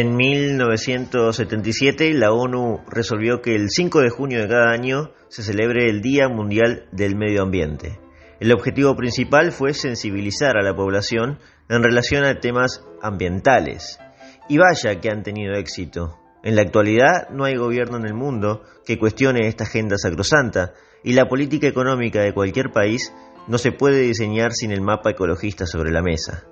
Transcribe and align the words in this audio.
En 0.00 0.14
1977 0.14 2.14
la 2.14 2.30
ONU 2.30 2.84
resolvió 2.88 3.42
que 3.42 3.56
el 3.56 3.68
5 3.68 4.02
de 4.02 4.10
junio 4.10 4.40
de 4.40 4.46
cada 4.46 4.70
año 4.70 5.10
se 5.26 5.42
celebre 5.42 5.90
el 5.90 6.02
Día 6.02 6.28
Mundial 6.28 6.86
del 6.92 7.16
Medio 7.16 7.42
Ambiente. 7.42 7.98
El 8.38 8.52
objetivo 8.52 8.94
principal 8.94 9.50
fue 9.50 9.74
sensibilizar 9.74 10.56
a 10.56 10.62
la 10.62 10.76
población 10.76 11.40
en 11.68 11.82
relación 11.82 12.22
a 12.22 12.38
temas 12.38 12.84
ambientales. 13.02 13.98
Y 14.48 14.58
vaya 14.58 15.00
que 15.00 15.10
han 15.10 15.24
tenido 15.24 15.54
éxito. 15.54 16.16
En 16.44 16.54
la 16.54 16.62
actualidad 16.62 17.28
no 17.30 17.42
hay 17.42 17.56
gobierno 17.56 17.96
en 17.96 18.06
el 18.06 18.14
mundo 18.14 18.62
que 18.86 19.00
cuestione 19.00 19.48
esta 19.48 19.64
agenda 19.64 19.98
sacrosanta 19.98 20.74
y 21.02 21.14
la 21.14 21.26
política 21.26 21.66
económica 21.66 22.20
de 22.20 22.32
cualquier 22.32 22.70
país 22.70 23.12
no 23.48 23.58
se 23.58 23.72
puede 23.72 24.02
diseñar 24.02 24.52
sin 24.52 24.70
el 24.70 24.80
mapa 24.80 25.10
ecologista 25.10 25.66
sobre 25.66 25.90
la 25.90 26.02
mesa. 26.02 26.44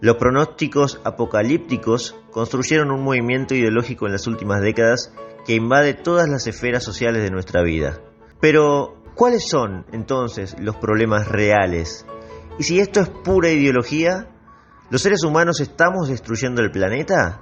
Los 0.00 0.16
pronósticos 0.16 1.00
apocalípticos 1.04 2.16
construyeron 2.30 2.90
un 2.90 3.02
movimiento 3.02 3.54
ideológico 3.54 4.06
en 4.06 4.12
las 4.12 4.26
últimas 4.26 4.60
décadas 4.60 5.12
que 5.46 5.54
invade 5.54 5.94
todas 5.94 6.28
las 6.28 6.46
esferas 6.46 6.84
sociales 6.84 7.22
de 7.22 7.30
nuestra 7.30 7.62
vida. 7.62 8.00
Pero, 8.40 9.02
¿cuáles 9.14 9.48
son 9.48 9.86
entonces 9.92 10.54
los 10.60 10.76
problemas 10.76 11.28
reales? 11.28 12.04
Y 12.58 12.64
si 12.64 12.78
esto 12.78 13.00
es 13.00 13.08
pura 13.08 13.50
ideología, 13.50 14.28
¿los 14.90 15.00
seres 15.00 15.24
humanos 15.24 15.60
estamos 15.60 16.08
destruyendo 16.08 16.60
el 16.60 16.70
planeta? 16.70 17.40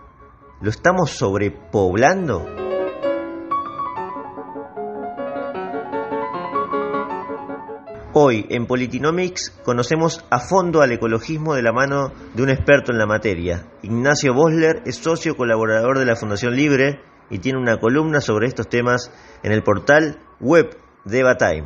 ¿Lo 0.60 0.70
estamos 0.70 1.10
sobrepoblando? 1.10 2.63
Hoy 8.16 8.46
en 8.48 8.66
Politinomics 8.66 9.50
conocemos 9.64 10.24
a 10.30 10.38
fondo 10.38 10.82
al 10.82 10.92
ecologismo 10.92 11.56
de 11.56 11.62
la 11.62 11.72
mano 11.72 12.12
de 12.36 12.44
un 12.44 12.48
experto 12.48 12.92
en 12.92 12.98
la 12.98 13.06
materia. 13.06 13.66
Ignacio 13.82 14.32
Bosler 14.32 14.82
es 14.86 14.98
socio 14.98 15.36
colaborador 15.36 15.98
de 15.98 16.04
la 16.04 16.14
Fundación 16.14 16.54
Libre 16.54 17.00
y 17.28 17.40
tiene 17.40 17.58
una 17.58 17.80
columna 17.80 18.20
sobre 18.20 18.46
estos 18.46 18.68
temas 18.68 19.10
en 19.42 19.50
el 19.50 19.64
portal 19.64 20.20
web 20.38 20.78
de. 21.04 21.64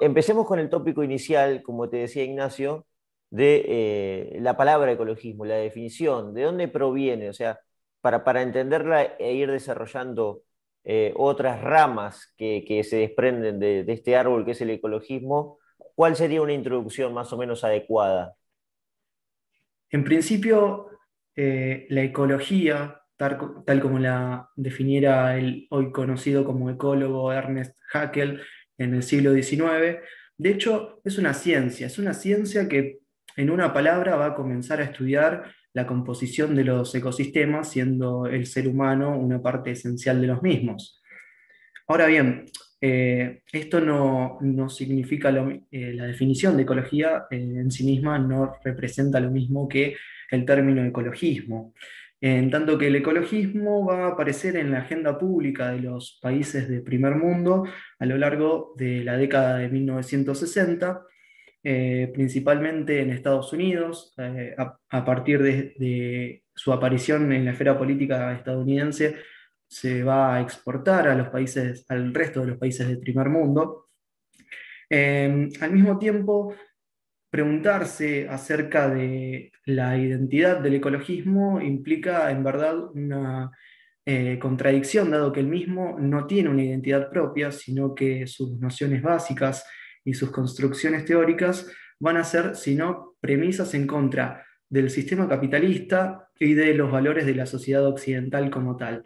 Empecemos 0.00 0.46
con 0.46 0.60
el 0.60 0.70
tópico 0.70 1.02
inicial, 1.02 1.64
como 1.64 1.88
te 1.88 1.96
decía 1.96 2.22
Ignacio, 2.22 2.86
de 3.30 3.64
eh, 3.66 4.38
la 4.40 4.56
palabra 4.56 4.92
ecologismo, 4.92 5.44
la 5.44 5.56
definición, 5.56 6.34
de 6.34 6.44
dónde 6.44 6.68
proviene, 6.68 7.28
o 7.28 7.32
sea, 7.32 7.58
para, 8.00 8.42
entenderla 8.42 9.02
e 9.18 9.34
ir 9.34 9.50
desarrollando 9.50 10.42
eh, 10.84 11.12
otras 11.16 11.60
ramas 11.60 12.32
que, 12.36 12.82
se 12.84 12.96
desprenden 12.96 13.58
de, 13.58 13.84
este 13.88 14.16
árbol 14.16 14.44
que 14.44 14.52
es 14.52 14.60
el 14.60 14.70
ecologismo, 14.70 15.58
¿cuál 15.94 16.16
sería 16.16 16.42
una 16.42 16.52
introducción 16.52 17.12
más 17.12 17.32
o 17.32 17.38
menos 17.38 17.64
adecuada? 17.64 18.34
En 19.90 20.04
principio, 20.04 20.88
eh, 21.36 21.86
la 21.90 22.02
ecología, 22.02 23.02
tal, 23.16 23.64
tal, 23.66 23.80
como 23.80 23.98
la 23.98 24.48
definiera 24.56 25.36
el 25.36 25.66
hoy 25.70 25.92
conocido 25.92 26.44
como 26.44 26.70
ecólogo 26.70 27.32
Ernest 27.32 27.76
Haeckel 27.92 28.40
en 28.78 28.94
el 28.94 29.02
siglo 29.02 29.34
XIX, 29.34 29.98
de 30.38 30.50
hecho 30.50 31.00
es 31.04 31.18
una 31.18 31.34
ciencia, 31.34 31.86
es 31.86 31.98
una 31.98 32.14
ciencia 32.14 32.66
que 32.66 33.00
en 33.36 33.50
una 33.50 33.74
palabra 33.74 34.16
va 34.16 34.26
a 34.26 34.34
comenzar 34.34 34.80
a 34.80 34.84
estudiar 34.84 35.52
la 35.72 35.86
composición 35.86 36.54
de 36.54 36.64
los 36.64 36.94
ecosistemas, 36.94 37.70
siendo 37.70 38.26
el 38.26 38.46
ser 38.46 38.68
humano 38.68 39.16
una 39.16 39.40
parte 39.40 39.72
esencial 39.72 40.20
de 40.20 40.26
los 40.26 40.42
mismos. 40.42 41.00
Ahora 41.86 42.06
bien, 42.06 42.46
eh, 42.80 43.42
esto 43.52 43.80
no, 43.80 44.68
significa 44.68 45.30
eh, 45.70 45.92
la 45.94 46.06
definición 46.06 46.56
de 46.56 46.62
ecología 46.62 47.26
eh, 47.30 47.36
en 47.36 47.70
sí 47.70 47.84
misma 47.84 48.18
no 48.18 48.54
representa 48.64 49.20
lo 49.20 49.30
mismo 49.30 49.68
que 49.68 49.96
el 50.30 50.44
término 50.44 50.84
ecologismo. 50.84 51.74
En 52.22 52.50
tanto 52.50 52.76
que 52.78 52.88
el 52.88 52.96
ecologismo 52.96 53.86
va 53.86 54.06
a 54.06 54.08
aparecer 54.12 54.56
en 54.56 54.70
la 54.70 54.80
agenda 54.80 55.18
pública 55.18 55.72
de 55.72 55.80
los 55.80 56.18
países 56.20 56.68
de 56.68 56.80
primer 56.80 57.16
mundo 57.16 57.64
a 57.98 58.06
lo 58.06 58.18
largo 58.18 58.74
de 58.76 59.02
la 59.04 59.16
década 59.16 59.58
de 59.58 59.68
1960 59.68 61.02
eh, 61.62 62.10
principalmente 62.14 63.00
en 63.00 63.10
Estados 63.10 63.52
Unidos, 63.52 64.14
eh, 64.16 64.54
a, 64.56 65.04
partir 65.04 65.42
de, 65.42 66.42
su 66.54 66.72
aparición 66.72 67.32
en 67.32 67.44
la 67.44 67.52
esfera 67.52 67.78
política 67.78 68.32
estadounidense, 68.32 69.16
se 69.68 70.02
va 70.02 70.36
a 70.36 70.40
exportar 70.40 71.08
a 71.08 71.14
los 71.14 71.28
países, 71.28 71.84
al 71.88 72.14
resto 72.14 72.40
de 72.40 72.48
los 72.48 72.58
países 72.58 72.88
del 72.88 72.98
primer 72.98 73.28
mundo. 73.28 73.88
Em, 74.88 75.50
al 75.60 75.72
mismo 75.72 75.98
tiempo, 75.98 76.54
preguntarse 77.30 78.28
acerca 78.28 78.88
de 78.88 79.52
la 79.66 79.96
identidad 79.96 80.60
del 80.60 80.74
ecologismo 80.74 81.60
implica 81.60 82.30
en 82.30 82.42
verdad 82.42 82.76
una 82.94 83.50
eh, 84.06 84.38
contradicción, 84.40 85.10
dado 85.10 85.30
que 85.32 85.40
el 85.40 85.46
mismo 85.46 85.96
no 86.00 86.26
tiene 86.26 86.48
una 86.48 86.64
identidad 86.64 87.10
propia, 87.10 87.52
sino 87.52 87.94
que 87.94 88.26
sus 88.26 88.58
nociones 88.58 89.02
básicas 89.02 89.64
y 90.04 90.14
sus 90.14 90.30
construcciones 90.30 91.04
teóricas 91.04 91.70
van 91.98 92.16
a 92.16 92.24
ser, 92.24 92.56
sino 92.56 93.16
premisas 93.20 93.74
en 93.74 93.86
contra 93.86 94.44
del 94.68 94.88
sistema 94.90 95.28
capitalista 95.28 96.28
y 96.38 96.54
de 96.54 96.74
los 96.74 96.90
valores 96.90 97.26
de 97.26 97.34
la 97.34 97.46
sociedad 97.46 97.86
occidental 97.86 98.50
como 98.50 98.76
tal. 98.76 99.02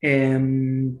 Em, 0.00 0.96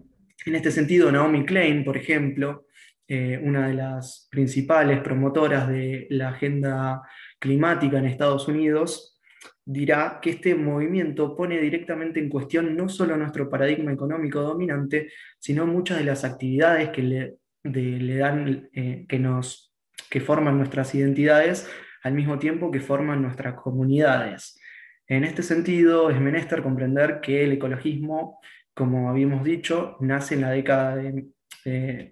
en 0.46 0.54
este 0.54 0.70
sentido, 0.70 1.10
Naomi 1.10 1.44
Klein, 1.46 1.84
por 1.84 1.96
ejemplo, 1.96 2.66
eh, 3.08 3.40
una 3.42 3.68
de 3.68 3.74
las 3.74 4.28
principales 4.30 5.00
promotoras 5.00 5.68
de 5.68 6.06
la 6.10 6.28
agenda 6.28 7.02
climática 7.38 7.98
en 7.98 8.06
Estados 8.06 8.46
Unidos, 8.46 9.18
dirá 9.64 10.18
que 10.20 10.30
este 10.30 10.54
movimiento 10.54 11.36
pone 11.36 11.60
directamente 11.60 12.20
en 12.20 12.28
cuestión 12.28 12.76
no 12.76 12.88
solo 12.88 13.16
nuestro 13.16 13.48
paradigma 13.48 13.92
económico 13.92 14.40
dominante, 14.40 15.10
sino 15.38 15.66
muchas 15.66 15.98
de 15.98 16.04
las 16.04 16.24
actividades 16.24 16.90
que 16.90 17.02
le 17.02 17.36
le 17.62 18.16
dan, 18.16 18.68
eh, 18.72 19.06
que, 19.08 19.18
nos, 19.18 19.74
que 20.10 20.20
forman 20.20 20.58
nuestras 20.58 20.94
identidades 20.94 21.68
al 22.02 22.14
mismo 22.14 22.38
tiempo 22.38 22.70
que 22.70 22.80
forman 22.80 23.22
nuestras 23.22 23.54
comunidades. 23.54 24.58
En 25.06 25.24
este 25.24 25.42
sentido, 25.42 26.10
es 26.10 26.20
menester 26.20 26.62
comprender 26.62 27.20
que 27.20 27.44
el 27.44 27.52
ecologismo, 27.52 28.40
como 28.74 29.10
habíamos 29.10 29.44
dicho, 29.44 29.96
nace 30.00 30.34
en 30.34 30.40
la 30.42 30.50
década 30.50 30.96
de, 30.96 31.28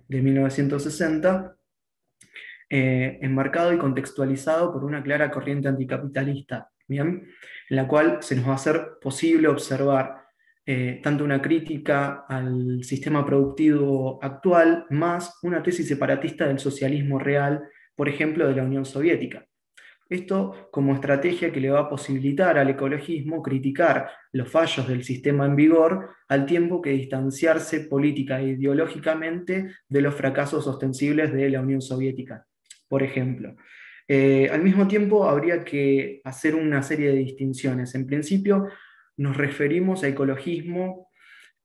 1960, 0.09 1.57
eh, 2.71 3.19
enmarcado 3.23 3.73
y 3.73 3.79
contextualizado 3.79 4.73
por 4.73 4.85
una 4.85 5.03
clara 5.03 5.31
corriente 5.31 5.69
anticapitalista, 5.69 6.71
¿bien? 6.87 7.29
en 7.71 7.77
la 7.77 7.89
cual 7.89 8.19
se 8.21 8.37
nos 8.37 8.47
va 8.47 8.53
a 8.53 8.57
hacer 8.57 8.99
posible 9.01 9.49
observar 9.49 10.28
eh, 10.71 11.01
tanto 11.03 11.25
una 11.25 11.41
crítica 11.41 12.27
al 12.29 12.85
sistema 12.85 13.25
productivo 13.25 14.23
actual, 14.23 14.85
más 14.91 15.39
una 15.43 15.63
tesis 15.63 15.89
separatista 15.89 16.47
del 16.47 16.59
socialismo 16.59 17.19
real, 17.19 17.63
por 17.97 18.07
ejemplo, 18.07 18.47
de 18.47 18.55
la 18.55 18.65
Unión 18.65 18.85
Soviética. 18.85 19.47
Esto 20.11 20.69
como 20.71 20.93
estrategia 20.93 21.51
que 21.51 21.61
le 21.63 21.71
va 21.71 21.81
a 21.81 21.89
posibilitar 21.89 22.59
al 22.59 22.69
ecologismo 22.69 23.43
criticar 23.43 24.11
los 24.33 24.51
fallos 24.51 24.87
del 24.87 25.05
sistema 25.05 25.47
en 25.47 25.57
vigor 25.57 26.11
al 26.29 26.45
tiempo 26.45 26.83
que 26.83 26.91
distanciarse 26.91 27.81
política 27.81 28.39
e 28.39 28.49
ideológicamente 28.49 29.71
de 29.89 30.01
los 30.03 30.15
fracasos 30.15 30.67
ostensibles 30.67 31.33
de 31.33 31.49
la 31.49 31.63
Unión 31.63 31.81
Soviética, 31.81 32.45
por 32.89 33.03
ejemplo. 33.03 33.57
Eh, 34.07 34.51
al 34.53 34.63
mismo 34.63 34.87
tiempo, 34.87 35.27
habría 35.27 35.65
que 35.65 36.21
hacer 36.25 36.55
una 36.55 36.83
serie 36.83 37.09
de 37.09 37.17
distinciones. 37.17 37.95
En 37.95 38.07
principio, 38.07 38.67
nos 39.19 39.37
referimos 39.37 40.03
a 40.03 40.09
ecologismo 40.09 41.11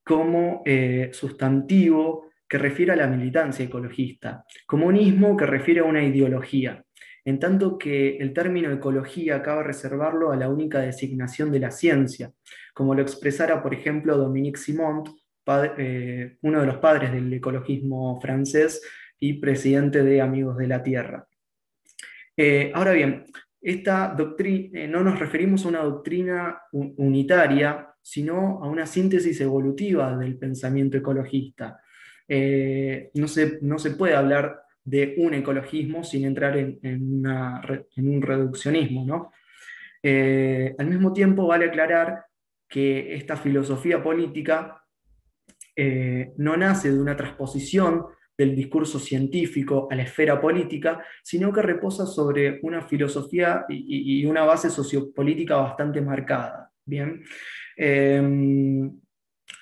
como 0.03 0.61
eh, 0.65 1.09
sustantivo 1.13 2.27
que 2.47 2.57
refiere 2.57 2.91
a 2.91 2.97
la 2.97 3.07
militancia 3.07 3.65
ecologista, 3.65 4.45
comunismo 4.67 5.37
que 5.37 5.45
refiere 5.45 5.79
a 5.79 5.85
una 5.85 6.03
ideología, 6.03 6.83
en 7.25 7.39
tanto 7.39 7.77
que 7.77 8.17
el 8.17 8.33
término 8.33 8.71
ecología 8.71 9.37
acaba 9.37 9.63
reservarlo 9.63 10.31
a 10.31 10.35
la 10.35 10.49
única 10.49 10.79
designación 10.79 11.51
de 11.51 11.59
la 11.59 11.71
ciencia, 11.71 12.31
como 12.73 12.93
lo 12.93 13.01
expresara, 13.01 13.63
por 13.63 13.73
ejemplo, 13.73 14.17
Dominique 14.17 14.59
Simond, 14.59 15.09
eh, 15.77 16.37
uno 16.41 16.59
de 16.59 16.67
los 16.67 16.77
padres 16.77 17.11
del 17.11 17.31
ecologismo 17.33 18.19
francés 18.21 18.81
y 19.19 19.33
presidente 19.33 20.03
de 20.03 20.21
Amigos 20.21 20.57
de 20.57 20.67
la 20.67 20.83
Tierra. 20.83 21.27
Eh, 22.35 22.71
ahora 22.73 22.91
bien, 22.91 23.25
esta 23.63 24.13
doctrina, 24.15 24.81
eh, 24.81 24.87
no 24.89 25.03
nos 25.03 25.17
referimos 25.17 25.63
a 25.63 25.69
una 25.69 25.83
doctrina 25.83 26.61
unitaria, 26.73 27.95
sino 28.01 28.61
a 28.61 28.67
una 28.67 28.85
síntesis 28.85 29.39
evolutiva 29.39 30.17
del 30.17 30.37
pensamiento 30.37 30.97
ecologista. 30.97 31.79
Eh, 32.27 33.09
no, 33.13 33.27
se, 33.29 33.59
no, 33.61 33.79
se, 33.79 33.91
puede 33.91 34.15
hablar 34.15 34.63
de 34.83 35.15
un 35.17 35.33
ecologismo 35.33 36.03
sin 36.03 36.25
entrar 36.25 36.57
en, 36.57 36.77
un 37.25 38.21
reduccionismo. 38.21 39.31
Eh, 40.01 40.75
al 40.77 40.87
mismo 40.87 41.13
tiempo, 41.13 41.47
vale 41.47 41.65
aclarar 41.65 42.25
que 42.67 43.15
esta 43.15 43.37
filosofía 43.37 44.03
política 44.03 44.81
no 46.37 46.55
nace 46.55 46.91
de 46.91 46.99
una 46.99 47.15
transposición 47.15 48.05
del 48.43 48.55
discurso 48.55 48.99
científico 48.99 49.87
a 49.89 49.95
la 49.95 50.03
esfera 50.03 50.39
política, 50.39 51.03
sino 51.23 51.51
que 51.51 51.61
reposa 51.61 52.05
sobre 52.05 52.59
una 52.63 52.81
filosofía 52.81 53.65
y, 53.69 54.25
una 54.25 54.43
base 54.43 54.69
sociopolítica 54.69 55.55
bastante 55.57 56.01
marcada. 56.01 56.71
Bien. 56.85 57.23
Em, 57.77 58.91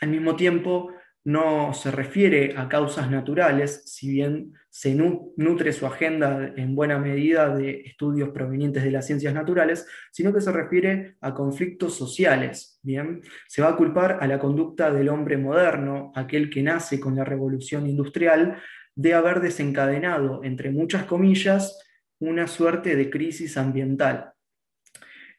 al 0.02 0.10
mismo 0.10 0.36
tiempo, 0.36 0.92
no 1.24 1.74
se 1.74 1.92
refiere 1.92 2.56
a 2.58 2.68
causas 2.68 3.12
naturales, 3.12 3.84
si 3.86 4.12
bien 4.12 4.54
se 4.70 4.96
nutre 4.96 5.74
su 5.74 5.86
agenda 5.86 6.54
en 6.56 6.76
buena 6.76 6.98
medida 6.98 7.56
de 7.56 7.82
estudios 7.82 8.30
provenientes 8.30 8.84
de 8.84 8.92
las 8.92 9.06
ciencias 9.06 9.34
naturales, 9.34 9.86
sino 10.12 10.34
que 10.34 10.42
se 10.42 10.52
refiere 10.52 11.18
a 11.22 11.34
conflictos 11.34 11.96
sociales. 11.96 12.80
Bien, 12.82 13.22
se 13.48 13.62
va 13.62 13.70
a 13.70 13.76
culpar 13.76 14.18
a 14.22 14.28
la 14.28 14.40
conducta 14.40 14.92
del 14.92 15.10
hombre 15.10 15.38
moderno, 15.38 16.12
aquel 16.16 16.50
que 16.50 16.64
nace 16.64 17.00
con 17.00 17.16
la 17.16 17.26
revolución 17.26 17.86
industrial, 17.86 18.58
de 18.96 19.14
haber 19.14 19.42
desencadenado, 19.42 20.44
entre 20.44 20.72
muchas 20.72 21.06
comillas, 21.06 21.78
una 22.20 22.48
suerte 22.48 22.96
de 22.96 23.10
crisis 23.10 23.58
ambiental. 23.58 24.34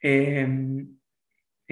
Em, 0.00 0.98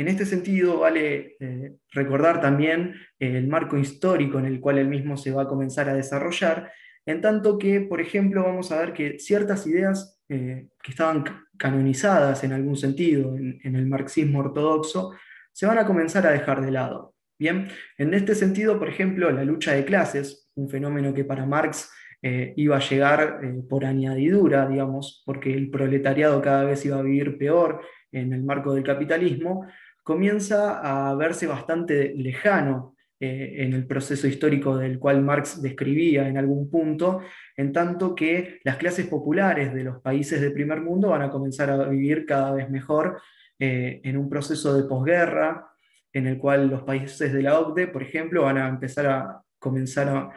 en 0.01 0.09
este 0.09 0.25
sentido, 0.25 0.81
vale 0.81 1.37
eh, 1.41 1.75
recordar 1.93 2.41
también 2.41 2.95
el 3.19 3.47
marco 3.49 3.77
histórico 3.77 4.39
en 4.39 4.47
el 4.47 4.59
cual 4.59 4.79
el 4.79 4.89
mismo 4.89 5.19
se 5.19 5.31
va 5.31 5.43
a 5.43 5.47
comenzar 5.47 5.91
a 5.91 5.95
desarrollar, 5.95 6.73
en 7.05 7.21
tanto 7.21 7.59
que, 7.59 7.83
por 7.83 8.01
ejemplo, 8.01 8.43
vamos 8.43 8.73
a 8.73 8.81
ver 8.81 8.95
que 8.95 9.19
ciertas 9.19 9.67
ideas 9.67 10.19
eh, 10.31 10.69
que 10.83 10.91
estaban 10.93 11.25
canonizadas 11.59 12.43
en 12.45 12.53
algún 12.53 12.77
sentido 12.77 13.37
en, 13.37 13.77
el 13.77 13.87
marxismo 13.87 14.39
ortodoxo 14.39 15.13
se 15.53 15.67
van 15.67 15.79
a 15.79 15.87
comenzar 15.87 16.27
a 16.27 16.33
dejar 16.33 16.63
de 16.63 16.71
lado. 16.71 17.15
Bien, 17.39 17.69
en 17.99 18.15
este 18.15 18.35
sentido, 18.35 18.79
por 18.79 18.89
ejemplo, 18.89 19.31
la 19.31 19.45
lucha 19.45 19.73
de 19.73 19.85
clases, 19.85 20.51
un 20.55 20.71
fenómeno 20.71 21.13
que 21.13 21.25
para 21.25 21.45
Marx 21.45 21.93
eh, 22.23 22.55
iba 22.57 22.79
a 22.79 22.89
llegar 22.89 23.41
por 23.69 23.85
añadidura, 23.85 24.67
digamos, 24.67 25.23
porque 25.27 25.53
el 25.53 25.71
proletariado 25.71 26.41
cada 26.41 26.65
vez 26.65 26.87
iba 26.87 26.99
a 26.99 27.03
vivir 27.03 27.37
peor 27.37 27.83
en 28.13 28.33
el 28.33 28.43
marco 28.43 28.75
del 28.75 28.85
capitalismo, 28.85 29.67
comienza 30.03 31.11
a 31.11 31.15
verse 31.15 31.47
bastante 31.47 32.15
lejano 32.17 32.97
eh, 33.23 33.65
en 33.65 33.75
el 33.75 33.87
proceso 33.87 34.27
histórico 34.27 34.79
del 34.79 34.99
cual 34.99 35.23
Marx 35.23 35.61
describía 35.61 36.27
en 36.27 36.39
algún 36.39 36.71
punto, 36.71 37.21
en 37.55 37.71
tanto 37.71 38.15
que 38.15 38.61
las 38.65 38.79
clases 38.79 39.07
populares 39.09 39.75
de 39.75 39.85
los 39.85 40.01
países 40.01 40.41
del 40.41 40.55
primer 40.55 40.81
mundo 40.81 41.11
van 41.11 41.21
a 41.21 41.31
comenzar 41.31 41.69
a 41.69 41.89
vivir 41.89 42.25
cada 42.25 42.53
vez 42.53 42.71
mejor 42.71 43.21
eh, 43.59 44.01
en 44.05 44.17
un 44.17 44.31
proceso 44.31 44.75
de 44.75 44.89
posguerra, 44.89 45.69
en 46.15 46.27
el 46.29 46.39
cual 46.39 46.69
los 46.69 46.83
países 46.83 47.31
de 47.33 47.43
la 47.43 47.61
OCDE, 47.61 47.89
por 47.89 48.03
ejemplo, 48.03 48.45
van 48.45 48.57
a 48.57 48.69
empezar 48.69 49.07
a 49.07 49.43
comenzar 49.59 50.33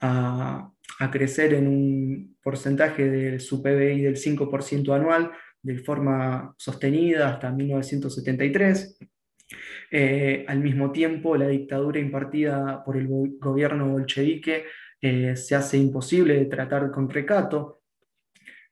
a, 0.00 0.70
a 1.00 1.10
crecer 1.10 1.54
en 1.54 1.66
un 1.66 2.36
porcentaje 2.40 3.10
de 3.10 3.40
su 3.40 3.62
PBI 3.62 4.02
del 4.02 4.16
5% 4.16 4.94
anual, 4.94 5.32
de 5.62 5.78
forma 5.78 6.54
sostenida 6.56 7.28
hasta 7.30 7.50
1973. 7.50 8.98
Eh, 9.90 10.44
al 10.46 10.60
mismo 10.60 10.92
tiempo, 10.92 11.36
la 11.36 11.48
dictadura 11.48 11.98
impartida 11.98 12.82
por 12.84 12.96
el 12.96 13.08
gobierno 13.38 13.88
bolchevique 13.88 14.64
eh, 15.00 15.36
se 15.36 15.54
hace 15.54 15.78
imposible 15.78 16.34
de 16.34 16.44
tratar 16.46 16.90
con 16.90 17.08
recato. 17.08 17.82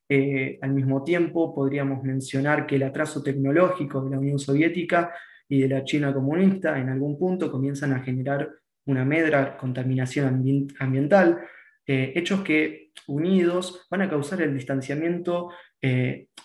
Eh, 0.08 0.58
al 0.62 0.72
mismo 0.72 1.02
tiempo, 1.02 1.54
podríamos 1.54 2.02
mencionar 2.02 2.66
que 2.66 2.76
el 2.76 2.82
atraso 2.84 3.22
tecnológico 3.22 4.02
de 4.02 4.10
la 4.10 4.18
Unión 4.18 4.38
Soviética 4.38 5.12
y 5.48 5.60
de 5.62 5.68
la 5.68 5.84
China 5.84 6.12
comunista 6.12 6.78
en 6.78 6.88
algún 6.88 7.18
punto 7.18 7.50
comienzan 7.50 7.92
a 7.92 8.00
generar 8.00 8.50
una 8.86 9.04
medra 9.04 9.56
contaminación 9.56 10.68
ambiental, 10.78 11.40
hechos 11.86 12.40
que 12.42 12.90
unidos 13.06 13.86
van 13.90 14.02
a 14.02 14.10
causar 14.10 14.42
el 14.42 14.54
distanciamiento 14.54 15.50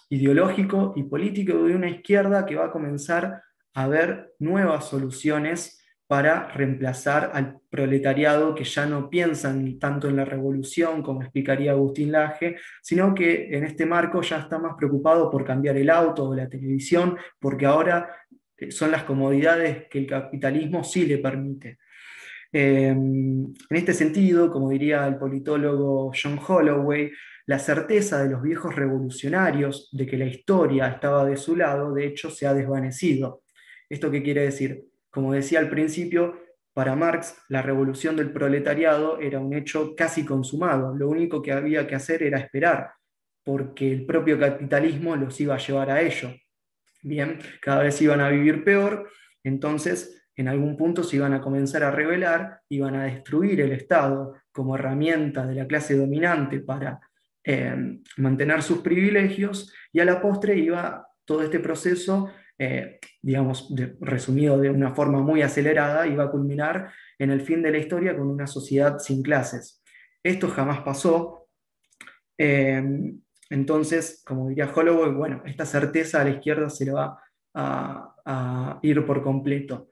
ideológico 0.10 0.94
y 0.96 1.04
político 1.04 1.64
de 1.64 1.76
una 1.76 1.90
izquierda 1.90 2.46
que 2.46 2.56
va 2.56 2.66
a 2.66 2.72
comenzar 2.72 3.42
a 3.74 3.88
ver 3.88 4.34
nuevas 4.40 4.88
soluciones 4.88 5.82
para 6.12 6.50
reemplazar 6.50 7.32
al 7.34 7.62
proletariado 7.70 8.54
que 8.54 8.66
ya 8.66 8.86
no 8.86 9.10
piensan 9.10 9.80
tanto 9.80 10.10
en 10.10 10.18
la 10.18 10.26
revolución, 10.26 11.02
como 11.02 11.22
explicaría 11.22 11.72
Agustín 11.72 12.12
Laje, 12.12 12.58
sino 12.82 13.16
que 13.16 13.56
en 13.56 13.64
este 13.64 13.86
marco 13.86 14.22
ya 14.22 14.40
está 14.40 14.60
más 14.60 14.76
preocupado 14.78 15.32
por 15.32 15.46
cambiar 15.46 15.78
el 15.78 15.90
auto 15.90 16.26
o 16.26 16.36
la 16.36 16.50
televisión, 16.50 17.18
porque 17.40 17.66
ahora 17.66 18.10
eh, 18.58 18.72
son 18.72 18.92
las 18.92 19.04
comodidades 19.04 19.88
que 19.90 20.00
el 20.00 20.08
capitalismo 20.08 20.84
sí 20.84 21.06
le 21.06 21.20
permite. 21.20 21.80
Em, 22.54 23.46
en 23.46 23.78
este 23.78 23.94
sentido, 23.94 24.52
como 24.52 24.70
diría 24.70 25.08
el 25.08 25.18
politólogo 25.18 26.12
John 26.14 26.40
Holloway, 26.46 27.12
la 27.46 27.60
certeza 27.60 28.24
de 28.24 28.30
los 28.30 28.42
viejos 28.42 28.76
revolucionarios 28.76 29.90
de 29.92 30.06
que 30.06 30.18
la 30.18 30.26
historia 30.26 30.88
estaba 30.88 31.26
de 31.26 31.38
su 31.38 31.56
lado, 31.56 31.94
de 31.94 32.06
hecho, 32.06 32.30
se 32.30 32.46
ha 32.48 32.54
desvanecido. 32.54 33.44
¿Esto 33.90 34.12
qué 34.12 34.22
quiere 34.22 34.44
decir? 34.44 34.86
Como 35.10 35.34
decía 35.34 35.60
al 35.60 35.70
principio, 35.70 36.40
para 36.74 36.96
Marx 36.96 37.36
la 37.50 37.62
revolución 37.62 38.16
del 38.16 38.32
proletariado 38.32 39.20
era 39.20 39.40
un 39.40 39.54
hecho 39.54 39.96
casi 39.96 40.26
consumado. 40.26 40.96
Lo 40.96 41.10
único 41.10 41.42
que 41.42 41.52
había 41.52 41.88
que 41.88 41.96
hacer 41.96 42.24
era 42.24 42.40
esperar, 42.40 42.92
porque 43.44 43.92
el 43.92 44.06
propio 44.06 44.40
capitalismo 44.40 45.16
los 45.16 45.40
iba 45.42 45.56
a 45.56 45.60
llevar 45.60 45.90
a 45.90 46.02
ello. 46.02 46.34
Bien, 47.04 47.40
cada 47.62 47.84
vez 47.84 48.02
iban 48.02 48.22
a 48.22 48.30
vivir 48.30 48.64
peor, 48.64 49.10
entonces 49.44 50.21
en 50.36 50.48
algún 50.48 50.78
punto 50.78 51.04
se 51.04 51.18
iban 51.18 51.34
a 51.34 51.42
comenzar 51.42 51.84
a 51.84 51.92
rebelar, 51.92 52.62
iban 52.70 52.96
a 52.96 53.04
destruir 53.06 53.62
el 53.62 53.72
Estado 53.74 54.36
como 54.52 54.76
herramienta 54.76 55.46
de 55.46 55.56
la 55.56 55.68
clase 55.68 55.96
dominante 55.96 56.60
para 56.60 57.00
eh, 57.44 58.00
mantener 58.18 58.62
sus 58.62 58.80
privilegios, 58.80 59.74
y 59.92 60.00
a 60.00 60.06
la 60.06 60.22
postre 60.22 60.58
iba 60.58 61.08
todo 61.26 61.44
este 61.44 61.60
proceso, 61.60 62.30
eh, 62.58 63.00
digamos, 63.22 63.74
resumido 64.00 64.58
de 64.60 64.70
una 64.70 64.94
forma 64.94 65.22
muy 65.22 65.42
acelerada, 65.42 66.08
iba 66.08 66.26
a 66.26 66.32
culminar 66.32 66.92
en 67.18 67.32
el 67.32 67.42
fin 67.42 67.62
de 67.62 67.72
la 67.72 67.78
historia 67.78 68.16
con 68.16 68.28
una 68.28 68.48
sociedad 68.48 69.00
sin 69.00 69.22
clases. 69.24 69.84
Esto 70.24 70.50
jamás 70.50 70.82
pasó. 70.82 71.48
Eh, 72.38 72.84
entonces, 73.50 74.24
como 74.26 74.50
diría 74.50 74.72
Holloway, 74.74 75.12
bueno, 75.12 75.42
esta 75.46 75.66
certeza 75.66 76.22
a 76.22 76.24
la 76.24 76.32
izquierda 76.32 76.70
se 76.70 76.86
le 76.86 76.92
va 76.94 77.22
a 77.54 78.80
ir 78.82 79.06
por 79.06 79.22
completo. 79.22 79.90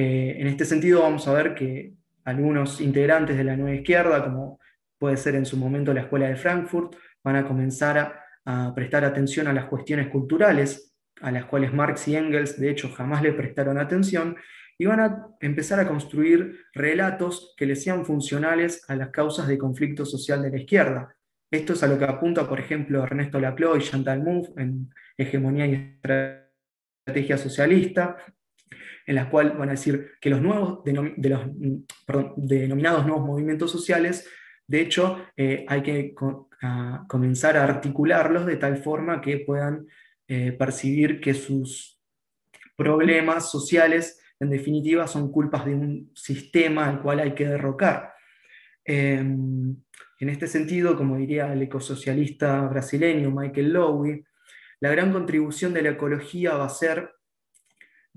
Eh, 0.00 0.36
en 0.40 0.46
este 0.46 0.64
sentido 0.64 1.02
vamos 1.02 1.26
a 1.26 1.32
ver 1.32 1.56
que 1.56 1.92
algunos 2.22 2.80
integrantes 2.80 3.36
de 3.36 3.42
la 3.42 3.56
nueva 3.56 3.74
izquierda, 3.74 4.22
como 4.22 4.60
puede 4.96 5.16
ser 5.16 5.34
en 5.34 5.44
su 5.44 5.56
momento 5.56 5.92
la 5.92 6.02
Escuela 6.02 6.28
de 6.28 6.36
Frankfurt, 6.36 6.94
van 7.24 7.34
a 7.34 7.44
comenzar 7.44 8.14
a, 8.44 8.74
prestar 8.76 9.04
atención 9.04 9.48
a 9.48 9.52
las 9.52 9.64
cuestiones 9.64 10.06
culturales, 10.06 10.94
a 11.20 11.32
las 11.32 11.46
cuales 11.46 11.74
Marx 11.74 12.06
y 12.06 12.14
Engels 12.14 12.60
de 12.60 12.70
hecho 12.70 12.92
jamás 12.94 13.22
le 13.22 13.32
prestaron 13.32 13.76
atención, 13.76 14.36
y 14.78 14.86
van 14.86 15.00
a 15.00 15.26
empezar 15.40 15.80
a 15.80 15.88
construir 15.88 16.60
relatos 16.74 17.56
que 17.56 17.66
les 17.66 17.82
sean 17.82 18.06
funcionales 18.06 18.88
a 18.88 18.94
las 18.94 19.08
causas 19.08 19.48
de 19.48 19.58
conflicto 19.58 20.04
social 20.06 20.40
de 20.42 20.50
la 20.50 20.58
izquierda. 20.58 21.16
Esto 21.50 21.72
es 21.72 21.82
a 21.82 21.88
lo 21.88 21.98
que 21.98 22.04
apunta, 22.04 22.48
por 22.48 22.60
ejemplo, 22.60 23.02
Ernesto 23.02 23.40
Laclau 23.40 23.76
y 23.76 23.80
Chantal 23.80 24.22
Mouffe 24.22 24.62
en 24.62 24.94
Hegemonía 25.16 25.66
y 25.66 25.74
Estrategia 25.74 27.36
Socialista, 27.36 28.16
en 29.08 29.14
las 29.14 29.28
cuales 29.28 29.56
van 29.56 29.70
a 29.70 29.72
decir 29.72 30.12
que 30.20 30.28
los 30.28 30.42
nuevos, 30.42 30.84
de 30.84 30.92
los 30.92 31.40
denominados 32.36 33.06
nuevos 33.06 33.26
movimientos 33.26 33.70
sociales, 33.70 34.28
de 34.66 34.82
hecho, 34.82 35.24
eh, 35.34 35.64
hay 35.66 35.82
que 35.82 36.14
comenzar 37.08 37.56
a 37.56 37.64
articularlos 37.64 38.44
de 38.44 38.56
tal 38.56 38.76
forma 38.76 39.22
que 39.22 39.38
puedan 39.38 39.86
eh, 40.26 40.52
percibir 40.52 41.22
que 41.22 41.32
sus 41.32 41.98
problemas 42.76 43.50
sociales, 43.50 44.20
en 44.38 44.50
definitiva, 44.50 45.06
son 45.06 45.32
culpas 45.32 45.64
de 45.64 45.74
un 45.74 46.12
sistema 46.14 46.86
al 46.86 47.00
cual 47.00 47.20
hay 47.20 47.34
que 47.34 47.48
derrocar. 47.48 48.12
Em, 48.84 49.74
en 50.20 50.28
este 50.28 50.46
sentido, 50.46 50.98
como 50.98 51.16
diría 51.16 51.50
el 51.50 51.62
ecosocialista 51.62 52.60
brasileño 52.68 53.30
Michael 53.30 53.72
Lowy, 53.72 54.22
la 54.80 54.90
gran 54.90 55.14
contribución 55.14 55.72
de 55.72 55.80
la 55.80 55.90
ecología 55.90 56.56
va 56.56 56.66
a 56.66 56.68
ser 56.68 57.10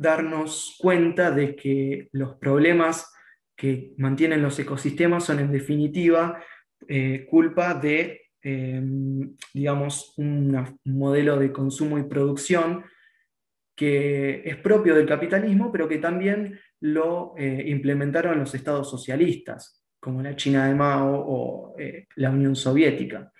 darnos 0.01 0.75
cuenta 0.79 1.31
de 1.31 1.55
que 1.55 2.10
los 2.12 2.36
problemas 2.36 3.13
que 3.55 3.93
mantienen 3.98 4.41
los 4.41 4.58
ecosistemas 4.58 5.24
son 5.24 5.39
en 5.39 5.51
definitiva 5.51 6.41
eh, 6.88 7.27
culpa 7.29 7.75
de, 7.75 8.22
em, 8.41 9.36
digamos, 9.53 10.13
un 10.17 10.79
modelo 10.86 11.38
de 11.38 11.51
consumo 11.51 12.00
y 12.00 12.03
producción 12.03 12.84
que 13.75 14.41
es 14.43 14.58
propio 14.58 14.96
del 14.96 15.05
capitalismo, 15.05 15.72
pero 15.72 15.88
que 15.88 16.00
también 16.00 16.60
lo 16.79 17.34
eh, 17.38 17.63
implementaron 17.67 18.39
los 18.39 18.55
estados 18.55 18.89
socialistas, 18.89 19.84
como 20.00 20.24
la 20.24 20.36
China 20.36 20.67
de 20.67 20.74
Mao 20.75 21.24
o 21.27 21.75
eh, 21.79 22.08
la 22.15 22.31
Unión 22.31 22.55
Soviética. 22.55 23.31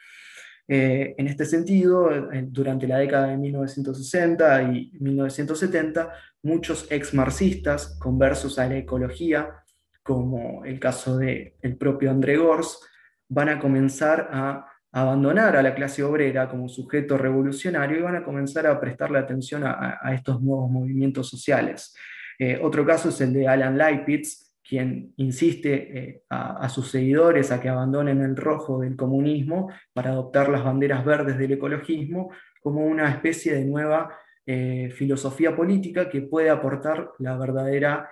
Eh, 0.74 1.16
en 1.18 1.28
este 1.28 1.44
sentido, 1.44 2.10
durante 2.46 2.88
la 2.88 2.98
década 2.98 3.28
de 3.28 3.36
1960 3.36 4.64
y 4.72 4.90
1970, 5.02 6.14
muchos 6.44 6.90
ex-marxistas 6.90 7.98
conversos 8.00 8.58
a 8.58 8.68
la 8.68 8.78
ecología, 8.78 9.66
como 10.02 10.64
el 10.64 10.80
caso 10.80 11.18
del 11.18 11.76
propio 11.78 12.10
André 12.10 12.38
Gors, 12.38 12.80
van 13.28 13.50
a 13.50 13.60
comenzar 13.60 14.30
a 14.32 14.66
abandonar 14.94 15.58
a 15.58 15.62
la 15.62 15.76
clase 15.76 16.04
obrera 16.04 16.48
como 16.48 16.70
sujeto 16.70 17.18
revolucionario 17.18 17.98
y 17.98 18.04
van 18.04 18.16
a 18.16 18.24
comenzar 18.24 18.66
a 18.66 18.80
prestarle 18.80 19.20
atención 19.20 19.64
a, 19.66 20.00
estos 20.14 20.42
nuevos 20.42 20.72
movimientos 20.72 21.28
sociales. 21.28 21.94
Eh, 22.40 22.58
otro 22.64 22.86
caso 22.86 23.10
es 23.10 23.20
el 23.20 23.34
de 23.34 23.46
Alan 23.46 23.78
Leibniz, 23.78 24.51
quien 24.72 25.14
insiste 25.18 26.00
eh, 26.00 26.24
a, 26.30 26.70
sus 26.70 26.90
seguidores 26.92 27.52
a 27.52 27.60
que 27.60 27.68
abandonen 27.68 28.22
el 28.22 28.38
rojo 28.38 28.80
del 28.80 28.96
comunismo 28.96 29.70
para 29.92 30.12
adoptar 30.12 30.48
las 30.48 30.64
banderas 30.64 31.04
verdes 31.04 31.38
del 31.38 31.52
ecologismo 31.52 32.32
como 32.62 32.86
una 32.86 33.10
especie 33.10 33.54
de 33.54 33.66
nueva 33.66 34.18
eh, 34.46 34.90
filosofía 34.96 35.54
política 35.54 36.08
que 36.08 36.22
puede 36.22 36.50
aportar 36.50 37.12
la 37.20 37.36
verdadera 37.38 38.10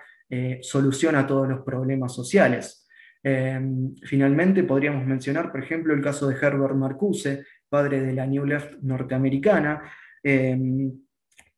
solución 0.60 1.16
a 1.16 1.26
todos 1.26 1.48
los 1.48 1.62
problemas 1.62 2.14
sociales. 2.14 2.86
Finalmente, 3.20 4.62
podríamos 4.62 5.04
mencionar, 5.04 5.50
por 5.50 5.60
ejemplo, 5.60 5.92
el 5.92 6.00
caso 6.00 6.28
de 6.28 6.36
Herbert 6.36 6.76
Marcuse, 6.76 7.44
padre 7.68 8.00
de 8.00 8.12
la 8.12 8.26
New 8.26 8.46
Left 8.46 8.80
norteamericana, 8.80 9.82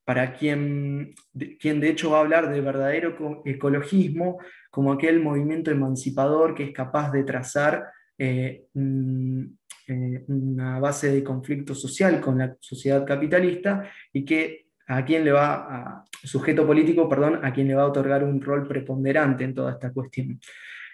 para 0.06 0.32
quien, 0.32 1.14
quien 1.58 1.80
de 1.80 1.88
hecho 1.88 2.10
va 2.10 2.18
a 2.18 2.20
hablar 2.20 2.50
de 2.50 2.60
verdadero 2.60 3.42
ecologismo 3.44 4.38
como 4.70 4.92
aquel 4.92 5.20
movimiento 5.20 5.70
emancipador 5.70 6.54
que 6.54 6.64
es 6.64 6.72
capaz 6.72 7.10
de 7.10 7.24
trazar 7.24 7.86
eh, 8.18 8.66
eh, 8.74 10.24
una 10.28 10.78
base 10.78 11.10
de 11.10 11.24
conflicto 11.24 11.74
social 11.74 12.20
con 12.20 12.38
la 12.38 12.56
sociedad 12.60 13.06
capitalista 13.06 13.88
y 14.12 14.24
que 14.24 14.66
a 14.86 15.04
quien 15.04 15.24
le 15.24 15.32
va 15.32 15.54
a, 15.54 16.04
sujeto 16.22 16.66
político, 16.66 17.08
perdón, 17.08 17.40
a 17.42 17.52
quien 17.52 17.68
le 17.68 17.74
va 17.74 17.82
a 17.82 17.86
otorgar 17.86 18.22
un 18.24 18.40
rol 18.40 18.66
preponderante 18.66 19.44
en 19.44 19.54
toda 19.54 19.72
esta 19.72 19.92
cuestión. 19.92 20.38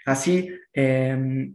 Así, 0.07 0.49
em, 0.73 1.55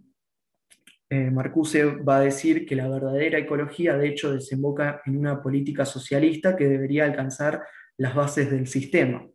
eh, 1.10 1.32
Marcuse 1.32 1.86
va 1.86 2.18
a 2.18 2.22
decir 2.22 2.66
que 2.66 2.76
la 2.76 2.88
verdadera 2.88 3.40
ecología, 3.40 3.98
de 3.98 4.10
hecho, 4.10 4.34
desemboca 4.34 5.02
en 5.06 5.18
una 5.18 5.42
política 5.42 5.86
socialista 5.86 6.56
que 6.56 6.68
debería 6.68 7.06
alcanzar 7.06 7.64
las 7.98 8.16
bases 8.16 8.50
del 8.52 8.68
sistema. 8.68 9.26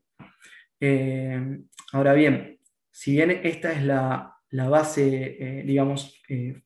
Em, 0.80 1.64
ahora 1.92 2.12
bien, 2.12 2.58
si 2.90 3.12
bien 3.12 3.30
esta 3.30 3.72
es 3.72 3.84
la, 3.84 4.34
base, 4.50 5.36
eh, 5.38 5.62
digamos, 5.64 6.20
eh, 6.28 6.60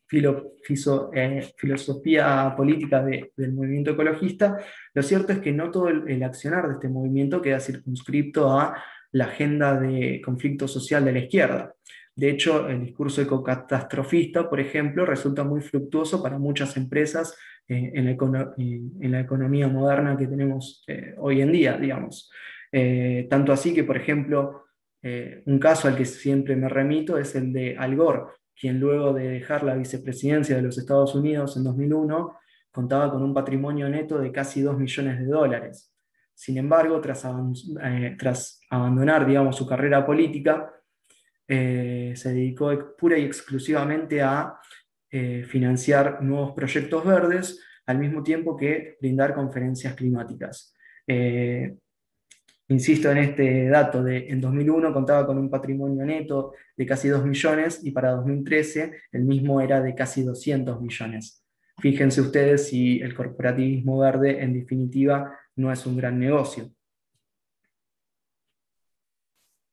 filosofía 1.56 2.54
política 2.56 3.02
del 3.02 3.52
movimiento 3.52 3.90
ecologista, 3.92 4.58
lo 4.94 5.02
cierto 5.02 5.32
es 5.32 5.40
que 5.40 5.52
no 5.52 5.70
todo 5.70 5.88
el, 5.88 6.22
accionar 6.22 6.68
de 6.68 6.74
este 6.74 6.88
movimiento 6.88 7.42
queda 7.42 7.60
circunscripto 7.60 8.50
a 8.50 8.82
la 9.12 9.24
agenda 9.24 9.78
de 9.78 10.20
conflicto 10.24 10.68
social 10.68 11.04
de 11.04 11.12
la 11.12 11.18
izquierda. 11.18 11.74
De 12.14 12.30
hecho, 12.30 12.68
el 12.68 12.84
discurso 12.84 13.22
ecocatastrofista, 13.22 14.48
por 14.48 14.60
ejemplo, 14.60 15.06
resulta 15.06 15.44
muy 15.44 15.62
fructuoso 15.62 16.22
para 16.22 16.38
muchas 16.38 16.76
empresas 16.76 17.36
eh, 17.68 17.92
en, 17.94 19.10
la 19.12 19.20
economía 19.20 19.68
moderna 19.68 20.16
que 20.16 20.26
tenemos 20.26 20.82
eh, 20.86 21.14
hoy 21.18 21.40
en 21.40 21.52
día, 21.52 21.76
digamos. 21.76 22.30
Eh, 22.70 23.26
tanto 23.30 23.52
así 23.52 23.72
que, 23.72 23.84
por 23.84 23.96
ejemplo, 23.96 24.64
un 25.46 25.58
caso 25.58 25.88
al 25.88 25.96
que 25.96 26.04
siempre 26.04 26.54
me 26.54 26.68
remito 26.68 27.18
es 27.18 27.34
el 27.34 27.52
de 27.52 27.76
Al 27.76 27.96
Gore, 27.96 28.22
quien 28.54 28.78
luego 28.78 29.12
de 29.12 29.30
dejar 29.30 29.64
la 29.64 29.74
vicepresidencia 29.74 30.54
de 30.54 30.62
los 30.62 30.78
Estados 30.78 31.16
Unidos 31.16 31.56
en 31.56 31.64
2001, 31.64 32.36
contaba 32.70 33.10
con 33.10 33.20
un 33.22 33.34
patrimonio 33.34 33.88
neto 33.88 34.20
de 34.20 34.30
casi 34.30 34.62
2 34.62 34.78
millones 34.78 35.18
de 35.18 35.26
dólares. 35.26 35.92
Sin 36.32 36.56
embargo, 36.56 37.00
tras, 37.00 37.24
abandonar 38.70 39.26
digamos, 39.26 39.56
su 39.56 39.66
carrera 39.66 40.06
política, 40.06 40.72
se 41.48 42.32
dedicó 42.32 42.94
pura 42.96 43.18
y 43.18 43.24
exclusivamente 43.24 44.22
a 44.22 44.54
eh, 45.14 45.44
financiar 45.46 46.22
nuevos 46.22 46.52
proyectos 46.52 47.04
verdes, 47.04 47.60
al 47.84 47.98
mismo 47.98 48.22
tiempo 48.22 48.56
que 48.56 48.96
brindar 48.98 49.34
conferencias 49.34 49.94
climáticas. 49.94 50.74
Eh, 51.06 51.76
insisto 52.68 53.10
en 53.10 53.18
este 53.18 53.68
dato 53.68 54.02
de 54.02 54.28
en 54.30 54.40
2001 54.40 54.90
contaba 54.94 55.26
con 55.26 55.36
un 55.36 55.50
patrimonio 55.50 56.02
neto 56.06 56.54
de 56.74 56.86
casi 56.86 57.08
2 57.08 57.26
millones 57.26 57.84
y 57.84 57.90
para 57.90 58.12
2013 58.12 58.92
el 59.12 59.24
mismo 59.24 59.60
era 59.60 59.82
de 59.82 59.94
casi 59.94 60.22
200 60.22 60.80
millones. 60.80 61.44
Fíjense 61.78 62.22
ustedes 62.22 62.68
si 62.68 63.00
el 63.00 63.14
corporativismo 63.14 63.98
verde 63.98 64.42
en 64.42 64.54
definitiva 64.54 65.38
no 65.56 65.70
es 65.70 65.84
un 65.84 65.98
gran 65.98 66.18
negocio. 66.18 66.70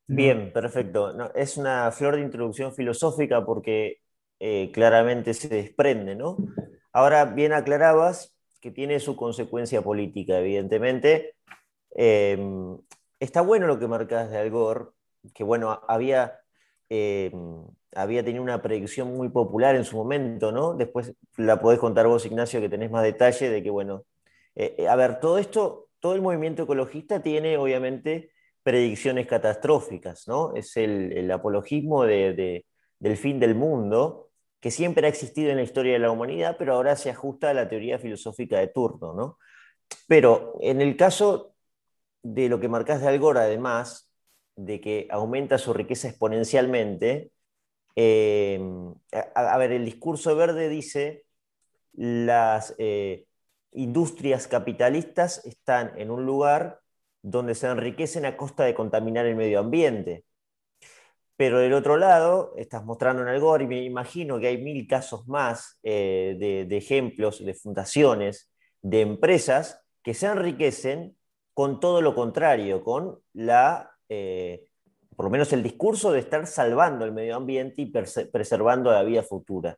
Bien, 0.05 0.51
perfecto. 0.51 1.33
es 1.33 1.55
una 1.55 1.89
flor 1.91 2.15
de 2.15 2.23
introducción 2.23 2.73
filosófica 2.73 3.45
porque 3.45 4.01
eh, 4.39 4.71
claramente 4.73 5.33
se 5.33 5.49
desprende, 5.49 6.15
¿no? 6.15 6.37
Ahora 6.91 7.25
bien 7.25 7.53
aclarabas 7.53 8.35
que 8.61 8.71
tiene 8.71 8.99
su 8.99 9.15
consecuencia 9.15 9.81
política, 9.81 10.39
evidentemente. 10.39 11.35
Em, 11.91 12.77
está 13.19 13.41
bueno 13.41 13.67
lo 13.67 13.79
que 13.79 13.87
marcas 13.87 14.29
de 14.31 14.37
Algor, 14.37 14.93
que 15.33 15.43
bueno, 15.43 15.81
había, 15.87 16.39
em, 16.89 17.65
había 17.95 18.23
tenido 18.23 18.43
una 18.43 18.61
predicción 18.61 19.15
muy 19.15 19.29
popular 19.29 19.75
en 19.75 19.85
su 19.85 19.97
momento, 19.97 20.51
¿no? 20.51 20.73
Después 20.75 21.13
la 21.37 21.59
podés 21.61 21.79
contar 21.79 22.07
vos, 22.07 22.25
Ignacio, 22.25 22.61
que 22.61 22.69
tenés 22.69 22.91
más 22.91 23.03
detalle 23.03 23.49
de 23.49 23.63
que, 23.63 23.69
bueno, 23.69 24.05
eh, 24.55 24.75
eh, 24.79 24.87
a 24.87 24.95
ver, 24.95 25.19
todo 25.19 25.37
esto, 25.37 25.89
todo 25.99 26.15
el 26.15 26.21
movimiento 26.21 26.63
ecologista 26.63 27.21
tiene 27.21 27.57
obviamente 27.57 28.31
predicciones 28.63 29.27
catastróficas, 29.27 30.27
¿no? 30.27 30.55
Es 30.55 30.77
el, 30.77 31.29
apologismo 31.31 32.05
del 32.05 32.63
fin 33.17 33.39
del 33.39 33.55
mundo, 33.55 34.28
que 34.59 34.71
siempre 34.71 35.05
ha 35.07 35.09
existido 35.09 35.49
en 35.51 35.57
la 35.57 35.63
historia 35.63 35.93
de 35.93 35.99
la 35.99 36.11
humanidad, 36.11 36.55
pero 36.57 36.73
ahora 36.73 36.95
se 36.95 37.09
ajusta 37.09 37.49
a 37.49 37.53
la 37.53 37.69
teoría 37.69 37.99
filosófica 37.99 38.59
de 38.59 38.67
turno, 38.67 39.13
¿no? 39.13 39.37
Pero 40.07 40.55
en 40.61 40.81
el 40.81 40.97
caso 40.97 41.55
de 42.23 42.49
lo 42.49 42.59
que 42.59 42.67
marcas 42.67 43.01
de 43.01 43.07
Algor, 43.07 43.37
además 43.37 44.11
de 44.55 44.81
que 44.81 45.07
aumenta 45.11 45.57
su 45.57 45.73
riqueza 45.73 46.09
exponencialmente, 46.09 47.31
eh, 47.95 48.59
a, 49.11 49.57
ver, 49.57 49.71
el 49.71 49.85
discurso 49.85 50.35
verde 50.35 50.69
dice 50.69 51.25
las 51.93 52.75
eh, 52.77 53.25
industrias 53.71 54.47
capitalistas 54.47 55.45
están 55.45 55.97
en 55.97 56.11
un 56.11 56.25
lugar 56.25 56.81
donde 57.21 57.55
se 57.55 57.67
enriquecen 57.67 58.25
a 58.25 58.37
costa 58.37 58.63
de 58.63 58.73
contaminar 58.73 59.25
el 59.25 59.35
medio 59.35 59.59
ambiente. 59.59 60.25
Pero 61.39 61.59
del 61.59 61.71
otro 61.71 61.95
lado, 61.95 62.53
estás 62.57 62.83
mostrando 62.83 63.21
en 63.21 63.29
Algor 63.29 63.61
y 63.61 63.67
me 63.67 63.81
imagino 63.81 64.41
que 64.41 64.47
hay 64.47 64.57
mil 64.57 64.85
casos 64.85 65.25
más 65.29 65.79
eh, 65.83 66.35
de, 66.37 66.77
ejemplos 66.77 67.45
de 67.45 67.53
fundaciones, 67.53 68.51
de 68.81 68.99
empresas 68.99 69.79
que 70.03 70.13
se 70.13 70.25
enriquecen 70.25 71.15
con 71.53 71.79
todo 71.79 72.01
lo 72.01 72.13
contrario, 72.13 72.83
con 72.83 73.21
la, 73.31 73.89
eh, 74.09 74.65
por 75.15 75.27
lo 75.27 75.29
menos 75.29 75.53
el 75.53 75.63
discurso 75.63 76.11
de 76.11 76.19
estar 76.19 76.45
salvando 76.45 77.05
el 77.05 77.13
medio 77.13 77.37
ambiente 77.37 77.83
y 77.83 77.85
preservando 77.85 78.91
la 78.91 79.03
vida 79.03 79.23
futura. 79.23 79.77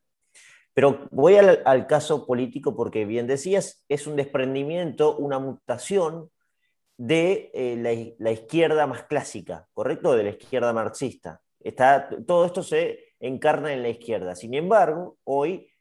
Pero 0.73 1.07
voy 1.11 1.35
al, 1.35 1.61
al, 1.63 1.85
caso 1.85 2.25
político 2.25 2.75
porque, 2.75 3.05
bien 3.05 3.27
decías, 3.27 3.85
es 3.87 4.07
un 4.07 4.15
desprendimiento, 4.15 5.15
una 5.15 5.37
mutación 5.37 6.31
de 6.97 7.51
eh, 7.53 8.15
la, 8.17 8.31
izquierda 8.31 8.87
más 8.87 9.03
clásica, 9.03 9.67
¿correcto? 9.75 10.15
De 10.15 10.23
la 10.23 10.29
izquierda 10.31 10.73
marxista. 10.73 11.39
Está, 11.63 12.09
todo 12.25 12.45
esto 12.45 12.63
se 12.63 13.13
encarna 13.19 13.73
en 13.73 13.83
la 13.83 13.89
izquierda. 13.89 14.35
Sin 14.35 14.53
embargo, 14.53 15.17
hoy, 15.23 15.71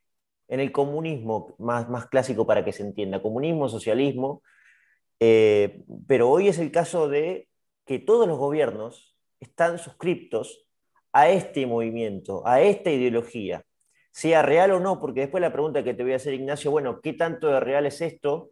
en 0.48 0.60
el 0.60 0.72
comunismo 0.72 1.54
más, 1.58 1.88
más 1.88 2.06
clásico 2.06 2.46
para 2.46 2.64
que 2.64 2.72
se 2.72 2.82
entienda, 2.82 3.22
comunismo, 3.22 3.68
socialismo, 3.68 4.42
eh, 5.20 5.82
pero 6.06 6.30
hoy 6.30 6.48
es 6.48 6.58
el 6.58 6.70
caso 6.70 7.08
de 7.08 7.48
que 7.84 7.98
todos 7.98 8.26
los 8.26 8.38
gobiernos 8.38 9.16
están 9.40 9.78
suscriptos 9.78 10.66
a 11.12 11.28
este 11.28 11.66
movimiento, 11.66 12.46
a 12.46 12.60
esta 12.60 12.90
ideología, 12.90 13.64
sea 14.12 14.42
real 14.42 14.72
o 14.72 14.80
no, 14.80 15.00
porque 15.00 15.20
después 15.20 15.40
la 15.40 15.52
pregunta 15.52 15.84
que 15.84 15.94
te 15.94 16.02
voy 16.02 16.12
a 16.12 16.16
hacer, 16.16 16.34
Ignacio, 16.34 16.70
bueno, 16.70 17.00
¿qué 17.00 17.12
tanto 17.12 17.48
de 17.48 17.60
real 17.60 17.86
es 17.86 18.00
esto? 18.00 18.50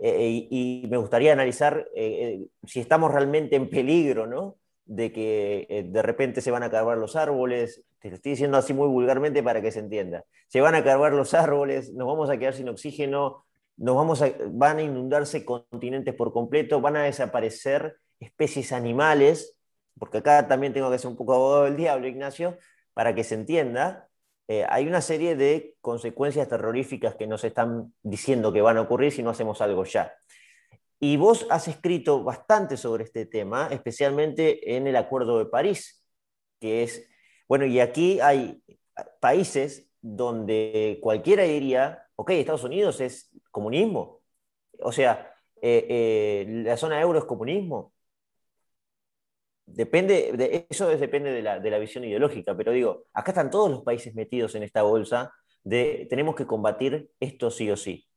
Eh, 0.00 0.46
y, 0.50 0.86
me 0.88 0.96
gustaría 0.96 1.32
analizar 1.32 1.88
eh, 1.94 2.40
eh, 2.42 2.46
si 2.64 2.80
estamos 2.80 3.12
realmente 3.12 3.56
en 3.56 3.68
peligro, 3.68 4.26
¿no? 4.26 4.56
De 4.88 5.12
que 5.12 5.86
de 5.86 6.02
repente 6.02 6.40
se 6.40 6.50
van 6.50 6.64
a 6.64 6.66
acabar 6.66 6.98
los 6.98 7.14
árboles, 7.14 7.84
te 8.00 8.08
lo 8.08 8.16
estoy 8.16 8.32
diciendo 8.32 8.56
así 8.56 8.72
muy 8.72 8.88
vulgarmente 8.88 9.42
para 9.42 9.60
que 9.60 9.70
se 9.70 9.80
entienda, 9.80 10.24
se 10.48 10.60
van 10.60 10.74
a 10.74 10.78
acabar 10.78 11.12
los 11.12 11.34
árboles, 11.34 11.92
nos 11.92 12.08
vamos 12.08 12.30
a 12.30 12.38
quedar 12.38 12.54
sin 12.54 12.70
oxígeno, 12.70 13.44
nos 13.76 13.94
vamos 13.94 14.22
a, 14.22 14.32
van 14.48 14.78
a 14.78 14.82
inundarse 14.82 15.44
continentes 15.44 16.14
por 16.14 16.32
completo, 16.32 16.80
van 16.80 16.96
a 16.96 17.02
desaparecer 17.02 17.98
especies 18.18 18.72
animales, 18.72 19.56
porque 19.98 20.18
acá 20.18 20.48
también 20.48 20.72
tengo 20.72 20.90
que 20.90 20.98
ser 20.98 21.10
un 21.10 21.16
poco 21.16 21.34
abogado 21.34 21.64
del 21.64 21.76
diablo, 21.76 22.08
Ignacio, 22.08 22.58
para 22.94 23.14
que 23.14 23.24
se 23.24 23.34
entienda, 23.34 24.08
eh, 24.48 24.64
hay 24.68 24.88
una 24.88 25.02
serie 25.02 25.36
de 25.36 25.74
consecuencias 25.82 26.48
terroríficas 26.48 27.14
que 27.14 27.26
nos 27.26 27.44
están 27.44 27.92
diciendo 28.02 28.52
que 28.52 28.62
van 28.62 28.78
a 28.78 28.80
ocurrir 28.80 29.12
si 29.12 29.22
no 29.22 29.30
hacemos 29.30 29.60
algo 29.60 29.84
ya. 29.84 30.14
Y 31.00 31.16
vos 31.16 31.46
has 31.50 31.68
escrito 31.68 32.24
bastante 32.24 32.76
sobre 32.76 33.04
este 33.04 33.26
tema, 33.26 33.68
especialmente 33.70 34.76
en 34.76 34.86
el 34.86 34.96
Acuerdo 34.96 35.38
de 35.38 35.46
París, 35.46 36.04
que 36.60 36.82
es, 36.82 37.08
bueno, 37.48 37.66
y 37.66 37.80
aquí 37.80 38.20
hay 38.20 38.62
países 39.20 39.88
donde 40.00 40.98
cualquiera 41.00 41.44
diría, 41.44 42.04
ok, 42.16 42.30
Estados 42.30 42.64
Unidos 42.64 43.00
es 43.00 43.30
comunismo. 43.50 44.22
O 44.80 44.92
sea, 44.92 45.32
eh, 45.62 45.86
eh, 45.88 46.46
la 46.64 46.76
zona 46.76 47.00
euro 47.00 47.18
es 47.18 47.24
comunismo. 47.24 47.92
Depende, 49.66 50.32
de, 50.32 50.66
eso 50.70 50.88
depende 50.88 51.30
de 51.30 51.42
la, 51.42 51.60
de 51.60 51.70
la, 51.70 51.78
visión 51.78 52.04
ideológica, 52.04 52.56
pero 52.56 52.72
digo, 52.72 53.04
acá 53.12 53.32
están 53.32 53.50
todos 53.50 53.70
los 53.70 53.82
países 53.82 54.14
metidos 54.14 54.54
en 54.54 54.62
esta 54.62 54.82
bolsa 54.82 55.32
de 55.62 56.06
tenemos 56.08 56.34
que 56.34 56.46
combatir 56.46 57.10
esto 57.20 57.50
sí 57.50 57.70
o 57.70 57.76
sí. 57.76 58.07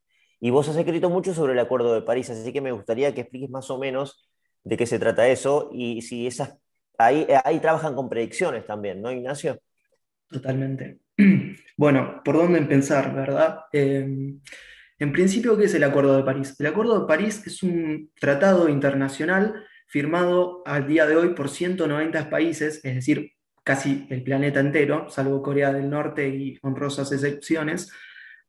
Y 0.43 0.49
vos 0.49 0.67
has 0.67 0.75
escrito 0.75 1.09
mucho 1.09 1.35
sobre 1.35 1.53
el 1.53 1.59
Acuerdo 1.59 1.93
de 1.93 2.01
París, 2.01 2.29
así 2.31 2.51
que 2.51 2.61
me 2.61 2.71
gustaría 2.71 3.13
que 3.13 3.21
expliques 3.21 3.51
más 3.51 3.69
o 3.69 3.77
menos 3.77 4.27
de 4.63 4.75
qué 4.75 4.87
se 4.87 4.99
trata 4.99 5.27
eso 5.27 5.69
y 5.71 6.01
si 6.01 6.27
esas... 6.27 6.57
Ahí, 6.97 7.25
trabajan 7.61 7.95
con 7.95 8.09
predicciones 8.09 8.65
también, 8.65 9.01
¿no, 9.01 9.11
Ignacio? 9.11 9.59
Totalmente. 10.27 10.99
Bueno, 11.77 12.21
¿por 12.23 12.35
dónde 12.35 12.59
empezar, 12.59 13.15
verdad? 13.15 13.61
Eh, 13.73 14.05
en 14.99 15.11
principio, 15.11 15.57
¿qué 15.57 15.63
es 15.63 15.73
el 15.73 15.83
Acuerdo 15.83 16.15
de 16.15 16.21
París? 16.21 16.55
El 16.59 16.67
Acuerdo 16.67 16.99
de 16.99 17.07
París 17.07 17.41
es 17.47 17.63
un 17.63 18.11
tratado 18.19 18.69
internacional 18.69 19.65
firmado 19.87 20.61
al 20.63 20.85
día 20.85 21.07
de 21.07 21.15
hoy 21.15 21.29
por 21.29 21.49
190 21.49 22.29
países, 22.29 22.81
es 22.83 22.95
decir, 22.95 23.31
casi 23.63 24.05
el 24.11 24.21
planeta 24.21 24.59
entero, 24.59 25.09
salvo 25.09 25.41
Corea 25.41 25.73
del 25.73 25.89
Norte 25.89 26.27
y 26.29 26.59
honrosas 26.61 27.11
excepciones, 27.11 27.91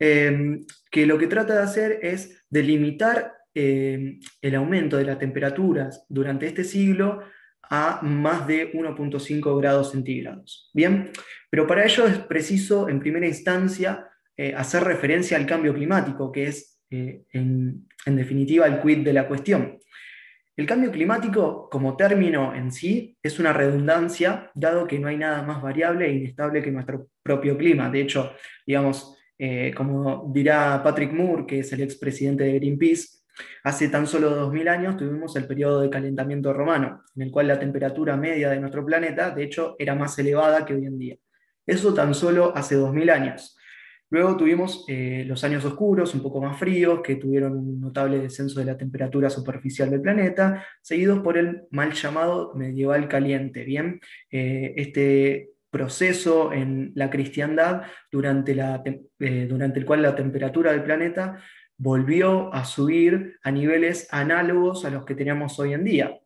eh, 0.04 0.58
que 0.90 1.06
lo 1.06 1.16
que 1.16 1.28
trata 1.28 1.54
de 1.54 1.62
hacer 1.62 2.00
es 2.02 2.44
delimitar 2.50 3.34
eh, 3.54 4.18
el 4.40 4.54
aumento 4.56 4.96
de 4.96 5.04
las 5.04 5.18
temperaturas 5.18 6.04
durante 6.08 6.46
este 6.46 6.64
siglo 6.64 7.20
a 7.62 8.00
más 8.02 8.48
de 8.48 8.72
1.5 8.72 9.60
grados 9.60 9.92
centígrados. 9.92 10.70
Bien, 10.74 11.10
pero 11.48 11.68
para 11.68 11.84
ello 11.84 12.04
es 12.06 12.18
preciso, 12.18 12.88
en 12.88 12.98
primera 12.98 13.28
instancia, 13.28 14.08
eh, 14.36 14.54
hacer 14.56 14.82
referencia 14.82 15.36
al 15.36 15.46
cambio 15.46 15.72
climático, 15.72 16.32
que 16.32 16.48
es, 16.48 16.82
eh, 16.90 17.22
en, 17.32 17.86
definitiva, 18.04 18.66
el 18.66 18.80
quid 18.80 19.04
de 19.04 19.12
la 19.12 19.28
cuestión. 19.28 19.78
El 20.56 20.66
cambio 20.66 20.90
climático, 20.90 21.68
como 21.70 21.96
término 21.96 22.54
en 22.54 22.72
sí, 22.72 23.16
es 23.22 23.38
una 23.38 23.52
redundancia, 23.52 24.50
dado 24.54 24.86
que 24.88 24.98
no 24.98 25.06
hay 25.06 25.16
nada 25.16 25.42
más 25.42 25.62
variable 25.62 26.06
e 26.06 26.12
inestable 26.12 26.60
que 26.60 26.72
nuestro 26.72 27.08
propio 27.22 27.56
clima. 27.56 27.88
De 27.88 28.00
hecho, 28.00 28.32
digamos, 28.66 29.16
eh, 29.44 29.74
como 29.76 30.30
dirá 30.32 30.80
Patrick 30.84 31.12
Moore, 31.12 31.46
que 31.46 31.58
es 31.58 31.72
el 31.72 31.80
expresidente 31.80 32.44
de 32.44 32.54
Greenpeace, 32.54 33.22
Hace 33.64 33.88
tan 33.88 34.06
solo 34.06 34.30
2000 34.30 34.68
años 34.68 34.96
tuvimos 34.96 35.34
el 35.36 35.46
periodo 35.46 35.80
de 35.80 35.90
calentamiento 35.90 36.52
romano, 36.52 37.02
en 37.16 37.22
el 37.22 37.30
cual 37.30 37.48
la 37.48 37.58
temperatura 37.58 38.16
media 38.16 38.50
de 38.50 38.60
nuestro 38.60 38.84
planeta, 38.84 39.30
de 39.30 39.44
hecho, 39.44 39.74
era 39.78 39.94
más 39.94 40.18
elevada 40.18 40.64
que 40.64 40.74
hoy 40.74 40.84
en 40.84 40.98
día. 40.98 41.16
Eso 41.66 41.94
tan 41.94 42.14
solo 42.14 42.52
hace 42.54 42.74
2000 42.74 43.10
años. 43.10 43.56
Luego 44.10 44.36
tuvimos 44.36 44.84
eh, 44.88 45.24
los 45.26 45.42
años 45.42 45.64
oscuros, 45.64 46.14
un 46.14 46.22
poco 46.22 46.42
más 46.42 46.58
fríos, 46.58 47.00
que 47.00 47.16
tuvieron 47.16 47.56
un 47.56 47.80
notable 47.80 48.18
descenso 48.18 48.60
de 48.60 48.66
la 48.66 48.76
temperatura 48.76 49.30
superficial 49.30 49.88
del 49.88 50.02
planeta, 50.02 50.66
seguidos 50.82 51.20
por 51.20 51.38
el 51.38 51.62
mal 51.70 51.94
llamado 51.94 52.52
medieval 52.54 53.08
caliente. 53.08 53.64
Bien, 53.64 53.98
eh, 54.30 54.74
este 54.76 55.51
proceso 55.72 56.52
en 56.52 56.92
la 56.94 57.08
cristiandad 57.10 57.82
eh, 58.12 59.46
durante 59.48 59.78
el 59.80 59.86
cual 59.86 60.02
la 60.02 60.14
temperatura 60.14 60.70
del 60.70 60.84
planeta 60.84 61.42
volvió 61.78 62.52
a 62.52 62.64
subir 62.64 63.38
a 63.42 63.50
niveles 63.50 64.06
análogos 64.12 64.84
a 64.84 64.90
los 64.90 65.04
que 65.06 65.14
teníamos 65.14 65.58
hoy 65.58 65.72
en 65.72 65.84
día. 65.84 66.18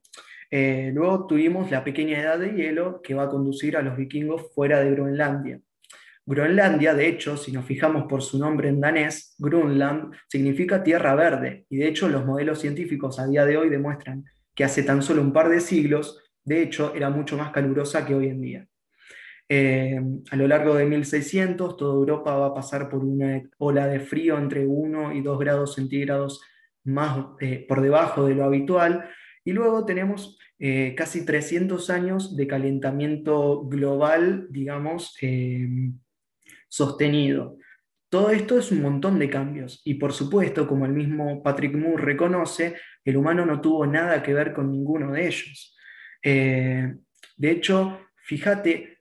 Eh, 0.51 0.91
luego 0.93 1.27
tuvimos 1.27 1.71
la 1.71 1.85
pequeña 1.85 2.21
edad 2.21 2.39
de 2.39 2.55
hielo 2.55 3.01
que 3.03 3.15
va 3.15 3.25
a 3.25 3.29
conducir 3.29 3.77
a 3.77 3.83
los 3.83 3.97
vikingos 3.97 4.53
fuera 4.53 4.81
de 4.81 4.91
Groenlandia. 4.91 5.61
Groenlandia, 6.27 6.93
de 6.95 7.07
hecho, 7.07 7.37
si 7.37 7.53
nos 7.53 7.65
fijamos 7.65 8.07
por 8.09 8.23
su 8.23 8.41
nombre 8.41 8.69
en 8.69 8.81
danés, 8.81 9.37
Grunland 9.39 10.13
significa 10.29 10.83
tierra 10.83 11.15
verde, 11.15 11.67
y 11.71 11.77
de 11.77 11.87
hecho 11.87 12.09
los 12.09 12.27
modelos 12.27 12.59
científicos 12.59 13.21
a 13.21 13.29
día 13.29 13.47
de 13.47 13.57
hoy 13.57 13.71
demuestran 13.71 14.25
que 14.57 14.65
hace 14.65 14.83
tan 14.83 15.03
solo 15.03 15.23
un 15.23 15.33
par 15.33 15.49
de 15.49 15.61
siglos, 15.61 16.21
de 16.45 16.63
hecho, 16.63 16.93
era 16.97 17.11
mucho 17.11 17.37
más 17.37 17.53
calurosa 17.53 18.05
que 18.05 18.15
hoy 18.15 18.29
en 18.29 18.41
día. 18.41 18.69
Eh, 19.49 20.01
a 20.31 20.37
lo 20.37 20.49
largo 20.49 20.75
de 20.75 20.87
1600, 20.87 21.77
toda 21.77 21.95
Europa 21.95 22.37
va 22.37 22.47
a 22.47 22.55
pasar 22.55 22.89
por 22.89 23.05
una 23.05 23.43
ola 23.59 23.87
de 23.87 24.01
frío 24.01 24.39
entre 24.39 24.67
1 24.67 25.13
y 25.13 25.23
2 25.23 25.39
grados 25.39 25.75
centígrados 25.75 26.43
más 26.85 27.27
eh, 27.41 27.65
por 27.69 27.81
debajo 27.81 28.27
de 28.27 28.35
lo 28.35 28.45
habitual. 28.45 29.09
Y 29.45 29.53
luego 29.53 29.85
tenemos 29.85 30.39
eh, 30.59 30.95
casi 30.97 31.25
300 31.25 31.91
años 31.91 32.37
de 32.37 32.47
calentamiento 32.47 33.65
global, 33.67 34.49
digamos, 34.51 35.17
sostenido. 36.69 37.59
Todo 38.09 38.31
esto 38.31 38.59
es 38.59 38.73
un 38.73 38.83
montón 38.83 39.19
de 39.19 39.31
cambios 39.31 39.83
y 39.85 39.95
por 39.95 40.13
supuesto, 40.13 40.67
como 40.67 40.87
el 40.87 40.93
mismo 40.93 41.43
Patrick 41.43 41.75
Moore 41.77 42.03
reconoce, 42.03 42.77
el 43.05 43.17
humano 43.17 43.47
no 43.47 43.61
tuvo 43.61 43.87
nada 43.87 44.23
que 44.23 44.35
ver 44.35 44.53
con 44.53 44.71
ninguno 44.73 45.13
de 45.13 45.27
ellos. 45.27 45.77
de 46.23 47.51
hecho, 47.51 48.01
fíjate, 48.17 48.96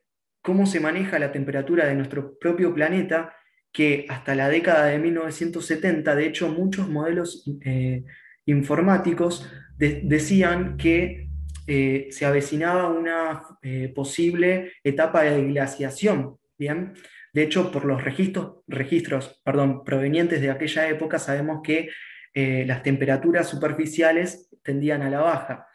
cómo 0.46 0.68
se 0.68 0.80
maneja 0.80 1.18
la 1.18 1.32
temperatura 1.32 1.88
de 1.88 1.96
nuestro 1.96 2.38
propio 2.38 2.72
planeta, 2.72 3.36
que 3.72 4.06
hasta 4.08 4.36
la 4.36 4.48
década 4.48 4.86
de 4.86 5.00
1970, 5.00 6.16
de 6.16 6.28
hecho, 6.28 6.50
muchos 6.50 6.88
modelos 6.88 7.44
eh, 7.66 8.04
informáticos 8.46 9.52
decían 9.76 10.78
que 10.78 11.30
eh, 11.66 12.08
se 12.12 12.26
avecinaba 12.28 12.90
una 12.90 13.42
eh, 13.64 13.92
posible 13.94 14.74
etapa 14.84 15.24
de 15.24 15.46
glaciación. 15.46 16.38
¿bien? 16.60 16.94
De 17.34 17.42
hecho, 17.42 17.72
por 17.72 17.84
los 17.84 18.04
registros, 18.04 18.60
registros 18.68 19.42
perdón, 19.44 19.84
provenientes 19.84 20.42
de 20.42 20.52
aquella 20.52 20.88
época, 20.88 21.18
sabemos 21.18 21.62
que 21.64 21.90
las 22.36 22.84
temperaturas 22.84 23.48
superficiales 23.48 24.50
tendían 24.62 25.02
a 25.04 25.10
la 25.10 25.22
baja. 25.22 25.68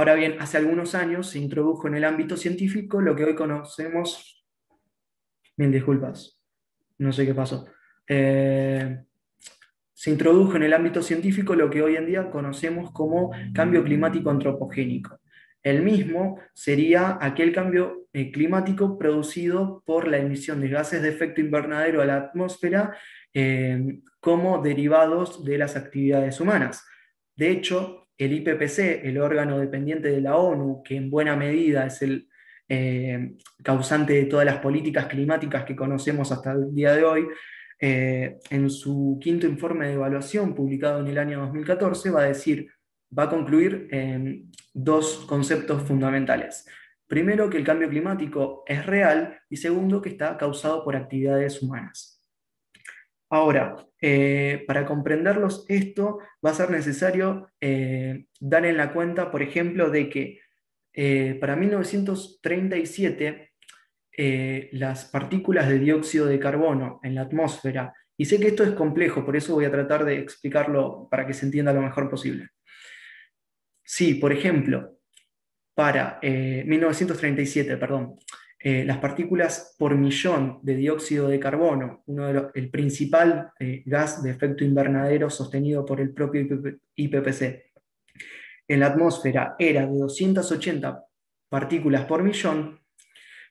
Ahora 0.00 0.14
bien, 0.14 0.36
hace 0.40 0.56
algunos 0.56 0.94
años 0.94 1.28
se 1.28 1.38
introdujo 1.38 1.86
en 1.86 1.94
el 1.94 2.04
ámbito 2.04 2.34
científico 2.34 3.02
lo 3.02 3.14
que 3.14 3.24
hoy 3.24 3.34
conocemos... 3.34 4.42
Bien, 5.58 5.70
disculpas, 5.70 6.40
no 6.96 7.12
sé 7.12 7.26
qué 7.26 7.34
pasó. 7.34 7.66
Eh, 8.08 8.98
se 9.92 10.10
introdujo 10.10 10.56
en 10.56 10.62
el 10.62 10.72
ámbito 10.72 11.02
científico 11.02 11.54
lo 11.54 11.68
que 11.68 11.82
hoy 11.82 11.96
en 11.96 12.06
día 12.06 12.30
conocemos 12.30 12.92
como 12.92 13.30
cambio 13.52 13.84
climático 13.84 14.30
antropogénico. 14.30 15.20
El 15.62 15.82
mismo 15.82 16.40
sería 16.54 17.18
aquel 17.20 17.52
cambio 17.52 18.06
eh, 18.14 18.32
climático 18.32 18.96
producido 18.96 19.82
por 19.84 20.08
la 20.08 20.16
emisión 20.16 20.62
de 20.62 20.68
gases 20.68 21.02
de 21.02 21.10
efecto 21.10 21.42
invernadero 21.42 22.00
a 22.00 22.06
la 22.06 22.16
atmósfera 22.16 22.96
eh, 23.34 24.00
como 24.18 24.62
derivados 24.62 25.44
de 25.44 25.58
las 25.58 25.76
actividades 25.76 26.40
humanas. 26.40 26.86
De 27.36 27.50
hecho, 27.50 28.08
el 28.24 28.32
IPPC, 28.34 29.04
el 29.04 29.18
órgano 29.18 29.58
dependiente 29.58 30.08
de 30.08 30.20
la 30.20 30.36
ONU, 30.36 30.82
que 30.82 30.96
en 30.96 31.08
buena 31.08 31.36
medida 31.36 31.86
es 31.86 32.02
el 32.02 32.28
eh, 32.68 33.32
causante 33.62 34.12
de 34.12 34.26
todas 34.26 34.44
las 34.44 34.58
políticas 34.58 35.06
climáticas 35.06 35.64
que 35.64 35.74
conocemos 35.74 36.30
hasta 36.30 36.52
el 36.52 36.74
día 36.74 36.92
de 36.92 37.04
hoy, 37.04 37.26
eh, 37.80 38.38
en 38.50 38.68
su 38.68 39.18
quinto 39.22 39.46
informe 39.46 39.86
de 39.86 39.94
evaluación 39.94 40.54
publicado 40.54 41.00
en 41.00 41.06
el 41.06 41.16
año 41.16 41.40
2014 41.40 42.10
va 42.10 42.20
a 42.20 42.26
decir, 42.26 42.70
va 43.18 43.22
a 43.22 43.30
concluir 43.30 43.88
en 43.90 44.52
dos 44.74 45.24
conceptos 45.26 45.82
fundamentales. 45.84 46.66
Primero, 47.06 47.48
que 47.48 47.56
el 47.56 47.64
cambio 47.64 47.88
climático 47.88 48.64
es 48.66 48.84
real 48.84 49.40
y 49.48 49.56
segundo, 49.56 50.02
que 50.02 50.10
está 50.10 50.36
causado 50.36 50.84
por 50.84 50.94
actividades 50.94 51.62
humanas. 51.62 52.22
Ahora, 53.30 53.76
eh, 54.02 54.64
para 54.66 54.86
comprenderlos 54.86 55.66
esto 55.68 56.20
va 56.44 56.50
a 56.50 56.54
ser 56.54 56.70
necesario 56.70 57.50
eh, 57.60 58.24
dar 58.40 58.64
en 58.64 58.78
la 58.78 58.94
cuenta, 58.94 59.30
por 59.30 59.42
ejemplo, 59.42 59.90
de 59.90 60.08
que 60.08 60.40
eh, 60.94 61.36
para 61.40 61.56
1937 61.56 63.48
las 64.72 65.06
partículas 65.06 65.66
de 65.66 65.78
dióxido 65.78 66.26
de 66.26 66.38
carbono 66.38 67.00
en 67.02 67.14
la 67.14 67.22
atmósfera, 67.22 67.94
y 68.18 68.26
sé 68.26 68.38
que 68.38 68.48
esto 68.48 68.62
es 68.64 68.72
complejo, 68.72 69.24
por 69.24 69.34
eso 69.34 69.54
voy 69.54 69.64
a 69.64 69.70
tratar 69.70 70.04
de 70.04 70.18
explicarlo 70.18 71.08
para 71.10 71.26
que 71.26 71.32
se 71.32 71.46
entienda 71.46 71.72
lo 71.72 71.80
mejor 71.80 72.10
posible. 72.10 72.48
Sí, 73.82 74.16
por 74.16 74.30
ejemplo, 74.30 74.98
para 75.74 76.18
1937, 76.22 77.78
perdón, 77.78 78.16
eh, 78.62 78.84
las 78.84 78.98
partículas 78.98 79.74
por 79.78 79.94
millón 79.94 80.58
de 80.60 80.76
dióxido 80.76 81.28
de 81.28 81.40
carbono, 81.40 82.02
uno 82.04 82.26
de 82.26 82.50
el 82.52 82.68
principal 82.68 83.52
eh, 83.58 83.82
gas 83.86 84.22
de 84.22 84.32
efecto 84.32 84.64
invernadero 84.64 85.30
sostenido 85.30 85.86
por 85.86 85.98
el 85.98 86.12
propio 86.12 86.46
IPPC, 86.94 87.70
en 88.68 88.80
la 88.80 88.88
atmósfera 88.88 89.56
era 89.58 89.86
de 89.86 89.98
280 89.98 91.06
partículas 91.48 92.04
por 92.04 92.22
millón, 92.22 92.78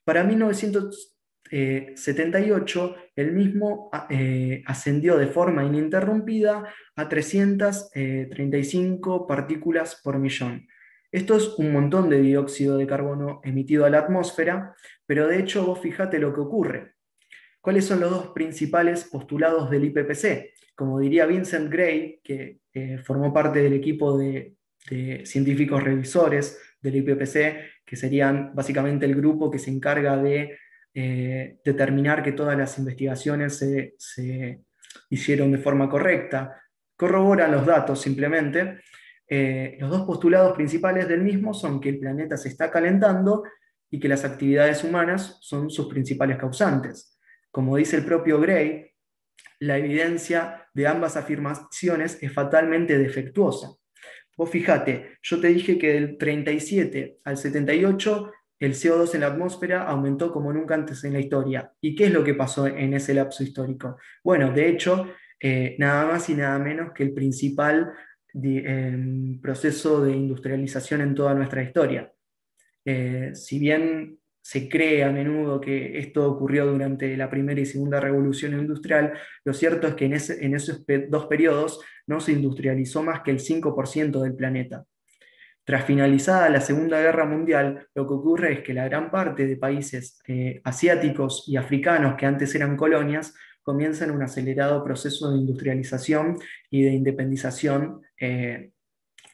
para 0.05 0.23
1978 0.23 2.95
el 3.15 3.31
mismo 3.31 3.89
eh, 4.11 4.61
ascendió 4.67 5.17
de 5.17 5.25
forma 5.25 5.65
ininterrumpida 5.65 6.71
a 6.95 7.09
335 7.09 9.25
partículas 9.25 9.99
por 10.03 10.19
millón. 10.19 10.67
Esto 11.11 11.35
es 11.35 11.55
un 11.57 11.71
montón 11.71 12.09
de 12.09 12.21
dióxido 12.21 12.77
de 12.77 12.85
carbono 12.85 13.41
emitido 13.43 13.85
a 13.85 13.89
la 13.89 13.99
atmósfera, 13.99 14.75
pero 15.05 15.27
de 15.27 15.39
hecho 15.39 15.65
vos 15.65 15.79
fijate 15.79 16.19
lo 16.19 16.33
que 16.33 16.41
ocurre. 16.41 16.93
¿Cuáles 17.61 17.85
son 17.85 17.99
los 17.99 18.11
dos 18.11 18.27
principales 18.29 19.03
postulados 19.05 19.69
del 19.69 19.85
IPPC? 19.85 20.53
Como 20.75 20.99
diría 20.99 21.25
Vincent 21.25 21.71
Gray, 21.71 22.21
que 22.23 22.59
eh, 22.73 22.97
formó 22.99 23.33
parte 23.33 23.59
del 23.59 23.73
equipo 23.73 24.17
de, 24.17 24.55
científicos 25.25 25.83
revisores 25.83 26.57
del 26.81 26.95
IPPC, 26.95 27.85
que 27.85 27.95
serían 27.95 28.55
básicamente 28.55 29.05
el 29.05 29.13
grupo 29.13 29.51
que 29.51 29.59
se 29.59 29.69
encarga 29.69 30.17
de 30.17 30.57
eh, 30.93 31.59
determinar 31.63 32.23
que 32.23 32.31
todas 32.31 32.57
las 32.57 32.79
investigaciones 32.79 33.57
se, 33.57 34.63
hicieron 35.09 35.51
de 35.51 35.57
forma 35.57 35.89
correcta, 35.89 36.59
corroboran 36.95 37.51
los 37.51 37.65
datos 37.65 38.01
simplemente. 38.01 38.79
Eh, 39.29 39.77
los 39.79 39.91
dos 39.91 40.01
postulados 40.01 40.53
principales 40.53 41.07
del 41.07 41.21
mismo 41.21 41.53
son 41.53 41.79
que 41.79 41.89
el 41.89 41.99
planeta 41.99 42.35
se 42.35 42.49
está 42.49 42.71
calentando 42.71 43.43
y 43.91 43.99
que 43.99 44.09
las 44.09 44.25
actividades 44.25 44.83
humanas 44.83 45.37
son 45.41 45.69
sus 45.69 45.87
principales 45.87 46.37
causantes. 46.37 47.19
Como 47.51 47.77
dice 47.77 47.97
el 47.97 48.05
propio 48.05 48.39
Gray, 48.39 48.91
la 49.59 49.77
evidencia 49.77 50.67
de 50.73 50.87
ambas 50.87 51.15
afirmaciones 51.15 52.17
es 52.21 52.33
fatalmente 52.33 52.97
defectuosa. 52.97 53.69
Vos 54.37 54.49
fíjate, 54.49 55.17
yo 55.21 55.39
te 55.39 55.47
dije 55.49 55.77
que 55.77 55.93
del 55.93 56.17
37 56.17 57.19
al 57.23 57.37
78 57.37 58.31
el 58.59 58.73
CO2 58.73 59.15
en 59.15 59.21
la 59.21 59.27
atmósfera 59.27 59.83
aumentó 59.83 60.31
como 60.31 60.51
nunca 60.51 60.75
antes 60.75 61.03
en 61.03 61.13
la 61.13 61.19
historia. 61.19 61.71
¿Y 61.81 61.95
qué 61.95 62.05
es 62.05 62.11
lo 62.11 62.23
que 62.23 62.33
pasó 62.33 62.67
en 62.67 62.93
ese 62.93 63.13
lapso 63.13 63.43
histórico? 63.43 63.97
Bueno, 64.23 64.51
de 64.51 64.69
hecho, 64.69 65.07
eh, 65.39 65.75
nada 65.79 66.05
más 66.05 66.29
y 66.29 66.35
nada 66.35 66.59
menos 66.59 66.91
que 66.93 67.03
el 67.03 67.13
principal 67.13 67.93
em, 68.33 69.39
proceso 69.41 70.03
de 70.03 70.11
industrialización 70.11 71.01
en 71.01 71.15
toda 71.15 71.33
nuestra 71.33 71.63
historia. 71.63 72.11
Eh, 72.85 73.31
si 73.33 73.59
bien 73.59 74.19
se 74.41 74.67
cree 74.67 75.03
a 75.03 75.11
menudo 75.11 75.61
que 75.61 75.99
esto 75.99 76.27
ocurrió 76.31 76.65
durante 76.65 77.15
la 77.15 77.29
primera 77.29 77.61
y 77.61 77.65
segunda 77.65 77.99
revolución 77.99 78.53
industrial, 78.53 79.13
lo 79.43 79.53
cierto 79.53 79.87
es 79.87 79.93
que 79.93 80.05
en, 80.05 80.13
esos 80.55 80.85
dos 81.09 81.27
periodos 81.27 81.81
no 82.07 82.19
se 82.19 82.31
industrializó 82.31 83.03
más 83.03 83.21
que 83.21 83.31
el 83.31 83.39
5% 83.39 84.21
del 84.21 84.35
planeta. 84.35 84.85
Tras 85.63 85.85
finalizada 85.85 86.49
la 86.49 86.61
Segunda 86.61 86.99
Guerra 86.99 87.25
Mundial, 87.25 87.87
lo 87.93 88.07
que 88.07 88.13
ocurre 88.15 88.53
es 88.53 88.61
que 88.61 88.73
la 88.73 88.85
gran 88.85 89.11
parte 89.11 89.45
de 89.45 89.55
países 89.55 90.19
eh, 90.27 90.61
asiáticos 90.63 91.43
y 91.47 91.57
africanos 91.57 92.15
que 92.15 92.25
antes 92.25 92.55
eran 92.55 92.75
colonias 92.75 93.35
comienzan 93.69 94.09
un 94.09 94.23
acelerado 94.23 94.83
proceso 94.83 95.29
de 95.29 95.37
industrialización 95.37 96.39
y 96.71 96.81
de 96.81 96.89
independización 96.89 98.01
eh, 98.19 98.71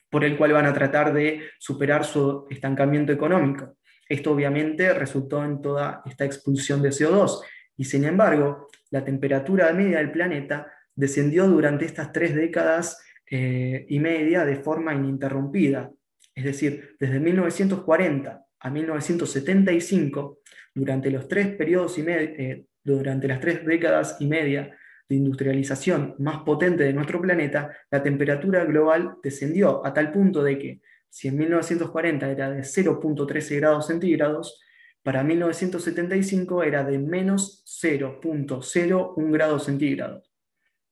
por 0.10 0.26
el 0.26 0.38
cual 0.38 0.52
van 0.52 0.66
a 0.66 0.74
tratar 0.74 1.14
de 1.14 1.44
superar 1.58 2.04
su 2.04 2.46
estancamiento 2.50 3.14
económico. 3.14 3.78
Esto 4.10 4.34
obviamente 4.34 4.94
resultó 4.94 5.42
en 5.46 5.62
toda 5.62 6.02
esta 6.06 6.26
expulsión 6.26 6.82
de 6.82 6.90
CO2 6.90 7.44
y 7.78 7.86
sin 7.86 8.04
embargo 8.04 8.68
la 8.92 9.06
temperatura 9.06 9.72
media 9.72 10.00
del 10.00 10.12
planeta 10.12 10.68
descendió 10.94 11.48
durante 11.48 11.86
estas 11.86 12.12
tres 12.12 12.36
décadas 12.36 13.02
eh, 13.32 13.86
y 13.88 14.00
media 14.02 14.44
de 14.44 14.58
forma 14.58 14.94
ininterrumpida, 14.94 15.92
es 16.36 16.44
decir, 16.44 16.98
desde 17.00 17.22
1940 17.22 18.46
a 18.60 18.70
1975, 18.70 20.40
durante 20.76 21.10
los 21.10 21.28
tres 21.28 21.56
periodos 21.56 21.98
y 21.98 22.06
eh, 22.08 22.66
durante 22.84 23.28
las 23.28 23.40
tres 23.40 23.66
décadas 23.66 24.18
y 24.20 24.28
media 24.28 24.78
de 25.08 25.16
industrialización 25.16 26.16
más 26.20 26.40
potente 26.44 26.84
de 26.84 26.94
nuestro 26.94 27.22
planeta, 27.22 27.72
la 27.90 28.04
temperatura 28.04 28.66
global 28.66 29.16
descendió 29.24 29.86
a 29.86 29.94
tal 29.94 30.12
punto 30.12 30.44
de 30.44 30.60
que, 30.60 30.82
si 31.10 31.30
en 31.30 31.38
1940 31.38 32.30
era 32.30 32.52
de 32.52 32.62
0.13 32.62 33.56
grados 33.58 33.88
centígrados, 33.88 34.62
para 35.02 35.24
1975 35.24 36.64
era 36.64 36.84
de 36.84 37.00
menos 37.00 37.64
0.01 37.82 39.32
grados 39.32 39.66
centígrados. 39.66 40.34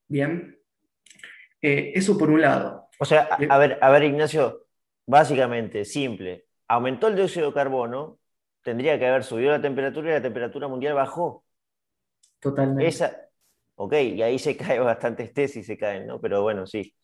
Bien, 0.07 0.57
eh, 1.61 1.91
eso 1.95 2.17
por 2.17 2.29
un 2.29 2.41
lado. 2.41 2.89
O 2.99 3.05
sea, 3.05 3.27
a, 3.31 3.43
eh, 3.43 3.47
a, 3.49 3.57
ver, 3.57 3.79
a 3.81 3.89
ver, 3.89 4.03
Ignacio, 4.03 4.67
básicamente, 5.07 5.83
simple, 5.83 6.45
aumentó 6.67 7.07
el 7.07 7.15
dióxido 7.15 7.47
de 7.47 7.53
carbono, 7.53 8.19
tendría 8.63 8.97
que 8.97 9.07
haber 9.07 9.23
subido 9.23 9.51
la 9.51 9.61
temperatura 9.61 10.09
y 10.09 10.13
la 10.13 10.21
temperatura 10.21 10.67
mundial 10.67 10.95
bajó. 10.95 11.45
Totalmente. 12.39 12.87
Esa, 12.87 13.15
ok, 13.75 13.93
y 13.93 14.21
ahí 14.21 14.39
se 14.39 14.57
caen 14.57 14.83
bastantes 14.83 15.33
tesis, 15.33 15.65
se 15.65 15.77
caen, 15.77 16.07
¿no? 16.07 16.19
Pero 16.19 16.41
bueno, 16.41 16.65
sí. 16.65 16.95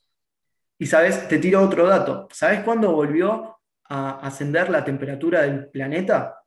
Y 0.78 0.86
sabes, 0.86 1.28
te 1.28 1.40
tiro 1.40 1.62
otro 1.62 1.86
dato. 1.88 2.28
¿Sabes 2.32 2.62
cuándo 2.62 2.94
volvió 2.94 3.58
a 3.90 4.20
ascender 4.26 4.70
la 4.70 4.86
temperatura 4.86 5.42
del 5.42 5.70
planeta? 5.70 6.42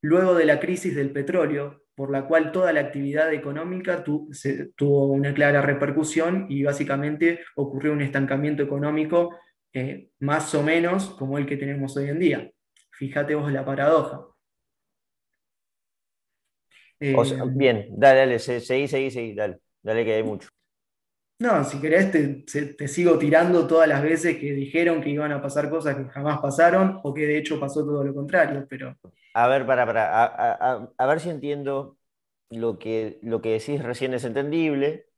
Luego 0.00 0.34
de 0.34 0.44
la 0.44 0.58
crisis 0.58 0.94
del 0.94 1.12
petróleo, 1.12 1.84
por 1.94 2.10
la 2.10 2.26
cual 2.26 2.50
toda 2.50 2.72
la 2.72 2.80
actividad 2.80 3.32
económica 3.32 4.02
tuvo 4.02 5.06
una 5.06 5.32
clara 5.32 5.62
repercusión 5.62 6.46
y 6.48 6.64
básicamente 6.64 7.40
ocurrió 7.54 7.92
un 7.92 8.02
estancamiento 8.02 8.64
económico 8.64 9.36
eh, 9.72 10.10
más 10.18 10.54
o 10.54 10.62
menos 10.62 11.10
como 11.10 11.38
el 11.38 11.46
que 11.46 11.56
tenemos 11.56 11.96
hoy 11.96 12.08
en 12.08 12.18
día. 12.18 12.50
Fíjate 12.98 13.34
vos 13.34 13.50
la 13.52 13.64
paradoja. 13.64 14.26
Eh, 17.00 17.14
bien, 17.50 17.88
dale, 17.90 18.20
dale, 18.20 18.38
seguí, 18.38 18.88
seguí, 18.88 19.10
seguí, 19.10 19.34
dale, 19.34 19.58
dale 19.82 20.04
que 20.04 20.14
hay 20.14 20.22
mucho. 20.22 20.48
No, 21.38 21.64
si 21.64 21.80
querés 21.80 22.12
te, 22.12 22.88
sigo 22.88 23.18
tirando 23.18 23.66
todas 23.66 23.88
las 23.88 24.02
veces 24.02 24.38
que 24.38 24.52
dijeron 24.52 25.02
que 25.02 25.10
iban 25.10 25.32
a 25.32 25.42
pasar 25.42 25.68
cosas 25.68 25.96
que 25.96 26.04
jamás 26.04 26.40
pasaron 26.40 27.00
o 27.02 27.12
que 27.12 27.26
de 27.26 27.38
hecho 27.38 27.58
pasó 27.58 27.84
todo 27.84 28.04
lo 28.04 28.14
contrario, 28.14 28.66
pero... 28.70 28.96
A 29.34 29.48
ver, 29.48 29.66
para, 29.66 29.84
para, 29.84 30.24
a, 30.96 31.06
ver 31.06 31.20
si 31.20 31.28
entiendo 31.28 31.98
lo 32.50 32.78
que, 32.78 33.18
lo 33.22 33.42
que 33.42 33.50
decís 33.50 33.82
recién 33.82 34.14
es 34.14 34.24
entendible, 34.24 35.08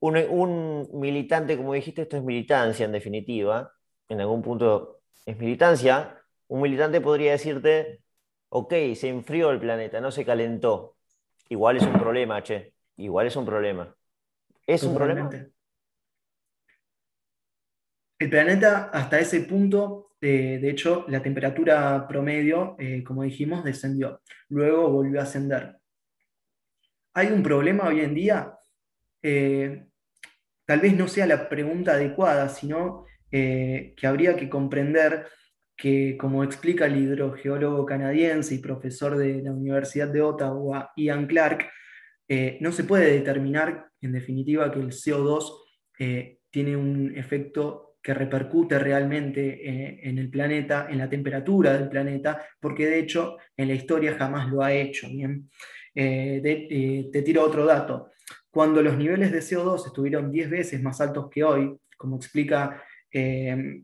un, 0.00 0.88
militante, 0.92 1.56
como 1.56 1.74
dijiste, 1.74 2.02
esto 2.02 2.16
es 2.16 2.24
militancia 2.24 2.86
en 2.86 2.92
definitiva, 2.92 3.72
en 4.08 4.20
algún 4.20 4.42
punto 4.42 5.02
es 5.26 5.38
militancia, 5.38 6.23
un 6.48 6.60
militante 6.62 7.00
podría 7.00 7.32
decirte, 7.32 8.00
ok, 8.48 8.72
se 8.94 9.08
enfrió 9.08 9.50
el 9.50 9.60
planeta, 9.60 10.00
no 10.00 10.10
se 10.10 10.24
calentó. 10.24 10.96
Igual 11.48 11.76
es 11.76 11.82
un 11.82 11.94
problema, 11.94 12.42
che, 12.42 12.74
igual 12.96 13.26
es 13.26 13.36
un 13.36 13.44
problema. 13.44 13.94
¿Es 14.66 14.82
un 14.82 14.94
problema? 14.94 15.30
El 18.18 18.30
planeta 18.30 18.90
hasta 18.92 19.18
ese 19.18 19.40
punto, 19.40 20.12
eh, 20.20 20.58
de 20.60 20.70
hecho, 20.70 21.04
la 21.08 21.22
temperatura 21.22 22.06
promedio, 22.08 22.76
eh, 22.78 23.02
como 23.04 23.22
dijimos, 23.24 23.64
descendió. 23.64 24.22
Luego 24.48 24.88
volvió 24.90 25.20
a 25.20 25.24
ascender. 25.24 25.76
¿Hay 27.12 27.28
un 27.28 27.42
problema 27.42 27.88
hoy 27.88 28.00
en 28.00 28.14
día? 28.14 28.58
Eh, 29.22 29.86
tal 30.64 30.80
vez 30.80 30.96
no 30.96 31.08
sea 31.08 31.26
la 31.26 31.48
pregunta 31.48 31.92
adecuada, 31.92 32.48
sino 32.48 33.04
que 33.30 33.96
habría 34.04 34.36
que 34.36 34.48
comprender 34.48 35.26
que, 35.76 36.16
como 36.16 36.44
explica 36.44 36.86
el 36.86 36.96
hidrogeólogo 36.96 37.84
canadiense 37.84 38.54
y 38.54 38.58
profesor 38.58 39.16
de 39.16 39.42
la 39.42 39.52
Universidad 39.52 40.08
de 40.08 40.22
Ottawa, 40.22 40.92
Ian 40.96 41.26
Clark, 41.26 41.70
eh, 42.28 42.58
no 42.60 42.72
se 42.72 42.84
puede 42.84 43.12
determinar, 43.12 43.88
en 44.00 44.12
definitiva, 44.12 44.70
que 44.70 44.80
el 44.80 44.90
CO2 44.90 45.52
eh, 45.98 46.38
tiene 46.50 46.76
un 46.76 47.16
efecto 47.16 47.96
que 48.02 48.14
repercute 48.14 48.78
realmente 48.78 50.06
en 50.06 50.18
el 50.18 50.28
planeta, 50.28 50.88
en 50.90 50.98
la 50.98 51.08
temperatura 51.08 51.72
del 51.72 51.88
planeta, 51.88 52.38
porque 52.60 52.86
de 52.86 52.98
hecho 52.98 53.38
en 53.56 53.68
la 53.68 53.74
historia 53.74 54.14
jamás 54.14 54.50
lo 54.50 54.62
ha 54.62 54.74
hecho. 54.74 55.08
¿bien? 55.08 55.48
te 55.94 57.22
tiro 57.24 57.42
otro 57.42 57.64
dato. 57.64 58.10
Cuando 58.54 58.82
los 58.82 58.96
niveles 58.96 59.32
de 59.32 59.40
CO2 59.40 59.86
estuvieron 59.86 60.30
10 60.30 60.48
veces 60.48 60.80
más 60.80 61.00
altos 61.00 61.28
que 61.28 61.42
hoy, 61.42 61.76
como 61.96 62.14
explica 62.16 62.80
eh, 63.10 63.82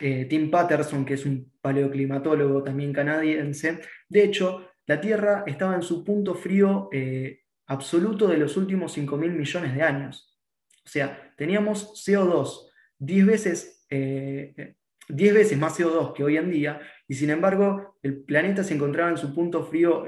eh, 0.00 0.24
Tim 0.24 0.50
Patterson, 0.50 1.04
que 1.04 1.14
es 1.14 1.26
un 1.26 1.52
paleoclimatólogo 1.60 2.62
también 2.62 2.92
canadiense, 2.92 3.80
de 4.08 4.24
hecho, 4.24 4.70
la 4.86 5.00
Tierra 5.00 5.44
estaba 5.46 5.74
en 5.74 5.82
su 5.82 6.04
punto 6.04 6.34
frío 6.34 6.88
eh, 6.92 7.42
absoluto 7.66 8.26
de 8.26 8.38
los 8.38 8.56
últimos 8.56 8.96
5.000 8.96 9.30
millones 9.30 9.74
de 9.74 9.82
años. 9.82 10.38
O 10.84 10.88
sea, 10.88 11.32
teníamos 11.36 12.04
CO2 12.06 12.70
10 12.98 13.26
veces, 13.26 13.86
10 13.88 14.54
veces 15.08 15.58
más 15.58 15.78
CO2 15.78 16.12
que 16.12 16.24
hoy 16.24 16.36
en 16.36 16.50
día, 16.50 16.80
y 17.06 17.14
sin 17.14 17.30
embargo, 17.30 17.98
el 18.02 18.22
planeta 18.24 18.64
se 18.64 18.74
encontraba 18.74 19.10
en 19.10 19.16
su 19.16 19.32
punto 19.34 19.62
frío 19.64 20.04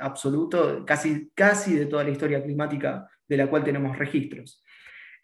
absoluto 0.00 0.84
casi, 0.86 1.30
casi 1.34 1.74
de 1.74 1.86
toda 1.86 2.04
la 2.04 2.10
historia 2.10 2.42
climática 2.42 3.08
de 3.28 3.36
la 3.36 3.48
cual 3.48 3.64
tenemos 3.64 3.98
registros. 3.98 4.62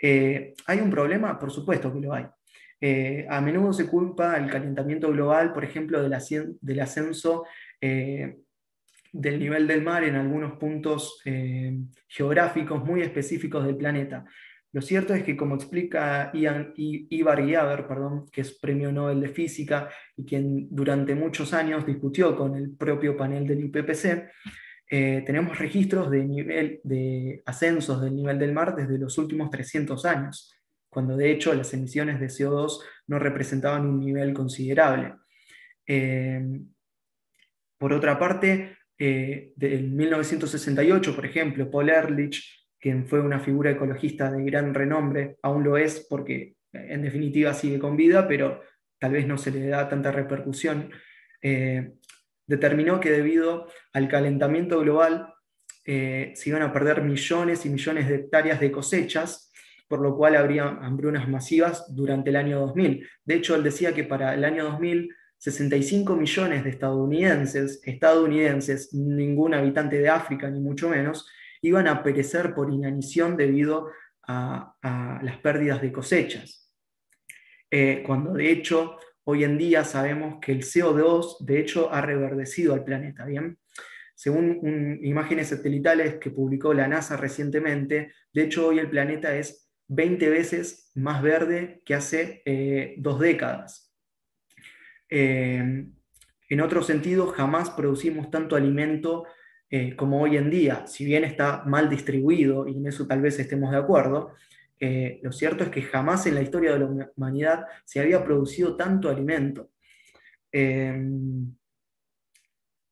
Eh, 0.00 0.54
¿Hay 0.66 0.80
un 0.80 0.90
problema? 0.90 1.38
Por 1.38 1.50
supuesto 1.50 1.92
que 1.92 2.00
lo 2.00 2.14
hay. 2.14 2.26
Eh, 2.80 3.26
a 3.28 3.40
menudo 3.40 3.72
se 3.72 3.86
culpa 3.86 4.36
el 4.36 4.50
calentamiento 4.50 5.10
global, 5.10 5.52
por 5.52 5.64
ejemplo, 5.64 6.02
del, 6.02 6.12
ascenso 6.80 7.44
eh, 7.80 8.38
del 9.12 9.38
nivel 9.38 9.66
del 9.66 9.82
mar 9.82 10.04
en 10.04 10.16
algunos 10.16 10.58
puntos 10.58 11.22
geográficos 12.08 12.84
muy 12.84 13.02
específicos 13.02 13.66
del 13.66 13.76
planeta. 13.76 14.24
Lo 14.72 14.80
cierto 14.80 15.14
es 15.14 15.24
que, 15.24 15.36
como 15.36 15.56
explica 15.56 16.30
Ian 16.32 16.72
Ibar 16.76 17.44
Giaber, 17.44 17.88
perdón, 17.88 18.26
que 18.30 18.42
es 18.42 18.56
premio 18.56 18.92
Nobel 18.92 19.20
de 19.20 19.28
Física 19.28 19.88
y 20.16 20.24
quien 20.24 20.68
durante 20.70 21.14
muchos 21.16 21.52
años 21.52 21.84
discutió 21.84 22.36
con 22.36 22.54
el 22.54 22.76
propio 22.76 23.16
panel 23.16 23.48
del 23.48 23.64
IPPC, 23.64 24.30
eh, 24.92 25.22
tenemos 25.26 25.58
registros 25.58 26.10
de, 26.10 26.24
nivel, 26.24 26.80
de 26.84 27.42
ascensos 27.46 28.00
del 28.00 28.14
nivel 28.14 28.38
del 28.38 28.52
mar 28.52 28.76
desde 28.76 28.98
los 28.98 29.18
últimos 29.18 29.50
300 29.50 30.04
años, 30.04 30.54
cuando 30.90 31.16
de 31.16 31.30
hecho 31.30 31.54
las 31.54 31.72
emisiones 31.72 32.20
de 32.20 32.26
CO2 32.26 32.80
no 33.06 33.18
representaban 33.18 33.86
un 33.86 34.00
nivel 34.00 34.34
considerable. 34.34 35.14
Eh, 35.86 36.60
por 37.78 37.92
otra 37.94 38.18
parte, 38.18 38.76
eh, 38.98 39.52
en 39.58 39.96
1968, 39.96 41.14
por 41.16 41.24
ejemplo, 41.24 41.70
Paul 41.70 41.88
Ehrlich 41.88 42.60
quien 42.80 43.06
fue 43.06 43.20
una 43.20 43.38
figura 43.38 43.70
ecologista 43.70 44.32
de 44.32 44.42
gran 44.44 44.72
renombre, 44.72 45.36
aún 45.42 45.62
lo 45.62 45.76
es 45.76 46.06
porque 46.08 46.54
en 46.72 47.02
definitiva 47.02 47.52
sigue 47.52 47.78
con 47.78 47.96
vida, 47.96 48.26
pero 48.26 48.62
tal 48.98 49.12
vez 49.12 49.26
no 49.26 49.36
se 49.36 49.50
le 49.50 49.66
da 49.66 49.88
tanta 49.88 50.10
repercusión, 50.10 50.90
eh, 51.42 51.92
determinó 52.46 52.98
que 52.98 53.10
debido 53.10 53.68
al 53.92 54.08
calentamiento 54.08 54.80
global 54.80 55.34
eh, 55.84 56.32
se 56.34 56.50
iban 56.50 56.62
a 56.62 56.72
perder 56.72 57.02
millones 57.02 57.66
y 57.66 57.70
millones 57.70 58.08
de 58.08 58.16
hectáreas 58.16 58.60
de 58.60 58.72
cosechas, 58.72 59.49
por 59.90 60.02
lo 60.02 60.16
cual 60.16 60.36
habría 60.36 60.68
hambrunas 60.68 61.28
masivas 61.28 61.92
durante 61.92 62.30
el 62.30 62.36
año 62.36 62.60
2000. 62.60 63.08
De 63.24 63.34
hecho, 63.34 63.56
él 63.56 63.64
decía 63.64 63.92
que 63.92 64.04
para 64.04 64.32
el 64.34 64.44
año 64.44 64.62
2000, 64.62 65.12
65 65.36 66.14
millones 66.14 66.62
de 66.62 66.70
estadounidenses, 66.70 67.82
estadounidenses, 67.84 68.94
ningún 68.94 69.52
habitante 69.52 69.98
de 69.98 70.08
África, 70.08 70.48
ni 70.48 70.60
mucho 70.60 70.88
menos, 70.88 71.28
iban 71.60 71.88
a 71.88 72.04
perecer 72.04 72.54
por 72.54 72.72
inanición 72.72 73.36
debido 73.36 73.88
a, 74.28 74.76
las 75.24 75.38
pérdidas 75.38 75.82
de 75.82 75.90
cosechas. 75.90 76.72
Eh, 77.68 78.04
cuando 78.06 78.34
de 78.34 78.48
hecho 78.48 78.96
hoy 79.24 79.42
en 79.42 79.58
día 79.58 79.82
sabemos 79.82 80.38
que 80.40 80.52
el 80.52 80.62
CO2 80.62 81.38
de 81.40 81.58
hecho 81.58 81.92
ha 81.92 82.00
reverdecido 82.00 82.74
al 82.74 82.84
planeta, 82.84 83.24
¿bien? 83.24 83.58
Según 84.14 85.00
imágenes 85.02 85.48
satelitales 85.48 86.14
que 86.20 86.30
publicó 86.30 86.74
la 86.74 86.86
NASA 86.86 87.16
recientemente, 87.16 88.12
de 88.32 88.42
hecho 88.42 88.68
hoy 88.68 88.78
el 88.78 88.88
planeta 88.88 89.34
es 89.34 89.69
20 89.90 90.30
veces 90.30 90.92
más 90.94 91.20
verde 91.20 91.82
que 91.84 91.94
hace 91.94 92.42
eh, 92.44 92.94
dos 92.98 93.18
décadas. 93.18 93.92
Eh, 95.08 95.86
en 96.48 96.60
otro 96.60 96.82
sentido, 96.82 97.26
jamás 97.26 97.70
producimos 97.70 98.30
tanto 98.30 98.54
alimento 98.54 99.24
eh, 99.68 99.96
como 99.96 100.22
hoy 100.22 100.36
en 100.36 100.48
día, 100.48 100.86
si 100.86 101.04
bien 101.04 101.24
está 101.24 101.64
mal 101.64 101.90
distribuido, 101.90 102.68
y 102.68 102.76
en 102.76 102.86
eso 102.86 103.06
tal 103.08 103.20
vez 103.20 103.38
estemos 103.40 103.72
de 103.72 103.78
acuerdo, 103.78 104.32
lo 105.22 105.30
cierto 105.30 105.62
es 105.62 105.68
que 105.68 105.82
jamás 105.82 106.24
en 106.24 106.34
la 106.34 106.40
historia 106.40 106.72
de 106.72 106.78
la 106.78 107.10
humanidad 107.14 107.66
se 107.84 108.00
había 108.00 108.24
producido 108.24 108.76
tanto 108.76 109.10
alimento. 109.10 109.72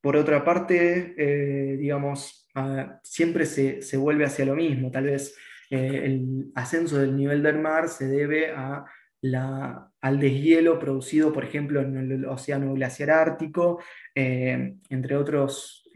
Por 0.02 0.16
otra 0.16 0.44
parte, 0.44 1.76
digamos, 1.78 2.46
ah, 2.54 3.00
siempre 3.02 3.46
se, 3.46 3.96
vuelve 3.96 4.26
hacia 4.26 4.44
lo 4.44 4.54
mismo. 4.54 4.90
Tal 4.90 5.04
vez 5.04 5.34
el 5.70 6.50
ascenso 6.54 6.98
del 6.98 7.16
nivel 7.16 7.42
del 7.42 7.58
mar 7.58 7.88
se 7.88 8.06
debe 8.06 8.50
a 8.50 8.84
al 10.00 10.20
deshielo 10.20 10.78
producido, 10.78 11.32
por 11.32 11.44
ejemplo, 11.44 11.80
en 11.80 11.96
el 11.96 12.24
océano 12.24 12.72
glaciar 12.74 13.10
ártico, 13.10 13.82
entre 14.14 15.16
otros 15.16 15.88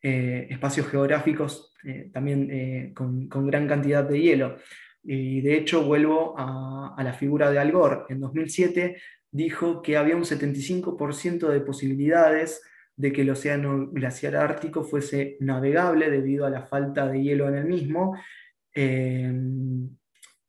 eh, 0.00 0.46
espacios 0.48 0.86
geográficos 0.88 1.74
eh, 1.84 2.10
también 2.12 2.48
eh, 2.50 2.92
con, 2.94 3.28
gran 3.28 3.66
cantidad 3.66 4.04
de 4.04 4.20
hielo. 4.20 4.58
Y 5.02 5.40
de 5.40 5.56
hecho 5.56 5.84
vuelvo 5.84 6.34
a, 6.38 7.00
la 7.02 7.12
figura 7.14 7.50
de 7.50 7.58
Al 7.58 7.72
Gore. 7.72 8.02
En 8.08 8.20
2007 8.20 9.00
dijo 9.30 9.82
que 9.82 9.96
había 9.96 10.16
un 10.16 10.24
75% 10.24 11.48
de 11.48 11.60
posibilidades 11.60 12.62
de 12.96 13.12
que 13.12 13.22
el 13.22 13.30
océano 13.30 13.88
glaciar 13.90 14.36
ártico 14.36 14.84
fuese 14.84 15.36
navegable 15.40 16.10
debido 16.10 16.46
a 16.46 16.50
la 16.50 16.62
falta 16.62 17.08
de 17.08 17.22
hielo 17.22 17.48
en 17.48 17.56
el 17.56 17.64
mismo. 17.64 18.16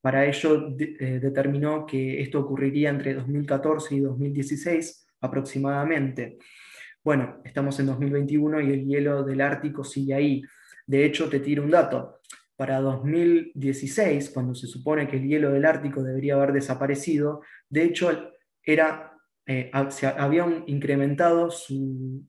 Para 0.01 0.25
ello 0.25 0.69
determinó 0.69 1.85
que 1.85 2.21
esto 2.21 2.39
ocurriría 2.39 2.89
entre 2.89 3.13
2014 3.13 3.95
y 3.95 3.99
2016 3.99 5.07
aproximadamente. 5.21 6.37
Bueno, 7.03 7.41
estamos 7.43 7.79
en 7.79 7.87
2021 7.87 8.61
y 8.61 8.71
el 8.71 8.85
hielo 8.85 9.23
del 9.23 9.41
Ártico 9.41 9.83
sigue 9.83 10.13
ahí. 10.13 10.41
De 10.85 11.05
hecho, 11.05 11.29
te 11.29 11.39
tiro 11.39 11.63
un 11.63 11.71
dato. 11.71 12.19
Para 12.55 12.81
2016, 12.81 14.31
cuando 14.31 14.53
se 14.53 14.67
supone 14.67 15.07
que 15.07 15.15
el 15.15 15.27
hielo 15.27 15.51
del 15.51 15.65
Ártico 15.65 16.03
debería 16.03 16.35
haber 16.35 16.51
desaparecido, 16.51 17.41
de 17.69 17.83
hecho, 17.85 18.33
era, 18.61 19.13
eh, 19.45 19.71
se 19.89 20.07
habían 20.07 20.65
incrementado 20.67 21.49
su, 21.51 22.25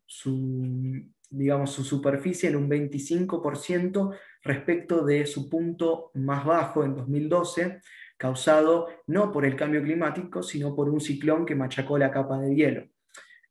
digamos, 1.31 1.72
su 1.72 1.83
superficie 1.83 2.48
en 2.48 2.57
un 2.57 2.70
25% 2.70 4.14
respecto 4.42 5.05
de 5.05 5.26
su 5.26 5.48
punto 5.48 6.11
más 6.14 6.44
bajo 6.44 6.85
en 6.85 6.94
2012, 6.94 7.81
causado 8.16 8.88
no 9.07 9.33
por 9.33 9.44
el 9.44 9.57
cambio 9.57 9.83
climático, 9.83 10.42
sino 10.42 10.74
por 10.74 10.88
un 10.88 11.00
ciclón 11.00 11.46
que 11.46 11.55
machacó 11.55 11.98
la 11.98 12.11
capa 12.11 12.38
de 12.38 12.55
hielo. 12.55 12.87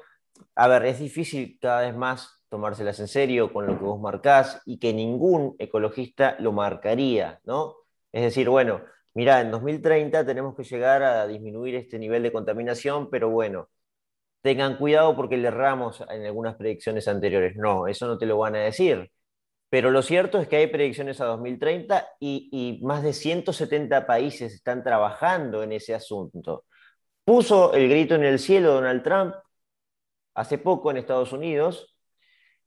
a 0.55 0.67
ver, 0.67 0.85
es 0.85 0.99
difícil 0.99 1.57
cada 1.61 1.81
vez 1.81 1.95
más 1.95 2.41
tomárselas 2.49 2.99
en 2.99 3.07
serio 3.07 3.53
con 3.53 3.65
lo 3.65 3.77
que 3.77 3.85
vos 3.85 3.99
marcás 3.99 4.61
y 4.65 4.79
que 4.79 4.93
ningún 4.93 5.55
ecologista 5.59 6.35
lo 6.39 6.51
marcaría, 6.51 7.39
¿no? 7.45 7.75
Es 8.11 8.23
decir, 8.23 8.49
bueno, 8.49 8.81
mira, 9.15 9.41
en 9.41 9.51
2030 9.51 10.25
tenemos 10.25 10.55
que 10.55 10.63
llegar 10.63 11.03
a 11.03 11.27
disminuir 11.27 11.75
este 11.75 11.97
nivel 11.99 12.23
de 12.23 12.31
contaminación, 12.31 13.09
pero 13.09 13.29
bueno, 13.29 13.69
tengan 14.41 14.77
cuidado 14.77 15.15
porque 15.15 15.37
le 15.37 15.47
erramos 15.49 16.03
en 16.09 16.25
algunas 16.25 16.55
predicciones 16.55 17.07
anteriores. 17.07 17.55
No, 17.57 17.87
eso 17.87 18.07
no 18.07 18.17
te 18.17 18.27
lo 18.27 18.37
van 18.37 18.55
a 18.55 18.59
decir. 18.59 19.11
Pero 19.69 19.91
lo 19.91 20.01
cierto 20.01 20.39
es 20.39 20.47
que 20.47 20.57
hay 20.57 20.67
predicciones 20.67 21.19
a 21.21 21.25
2030 21.25 22.07
y, 22.19 22.79
más 22.83 23.03
de 23.03 23.13
170 23.13 24.05
países 24.07 24.53
están 24.53 24.83
trabajando 24.83 25.63
en 25.63 25.73
ese 25.73 25.95
asunto. 25.95 26.65
Puso 27.23 27.73
el 27.73 27.89
grito 27.89 28.15
en 28.15 28.23
el 28.23 28.39
cielo 28.39 28.73
Donald 28.73 29.03
Trump 29.03 29.35
hace 30.33 30.57
poco 30.57 30.91
en 30.91 30.97
Estados 30.97 31.33
Unidos 31.33 31.95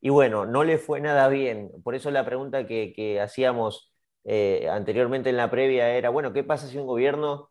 y 0.00 0.11
bueno, 0.11 0.46
no 0.46 0.64
le 0.64 0.78
fue 0.78 1.00
nada 1.00 1.28
bien. 1.28 1.70
Por 1.84 1.94
eso 1.94 2.11
la 2.11 2.24
pregunta 2.24 2.66
que, 2.66 3.20
hacíamos 3.22 3.92
eh, 4.24 4.68
anteriormente 4.70 5.31
en 5.31 5.37
la 5.37 5.50
previa 5.50 5.90
era, 5.96 6.11
bueno, 6.11 6.33
¿qué 6.33 6.44
pasa 6.44 6.66
si 6.66 6.78
un 6.78 6.87
gobierno 6.87 7.50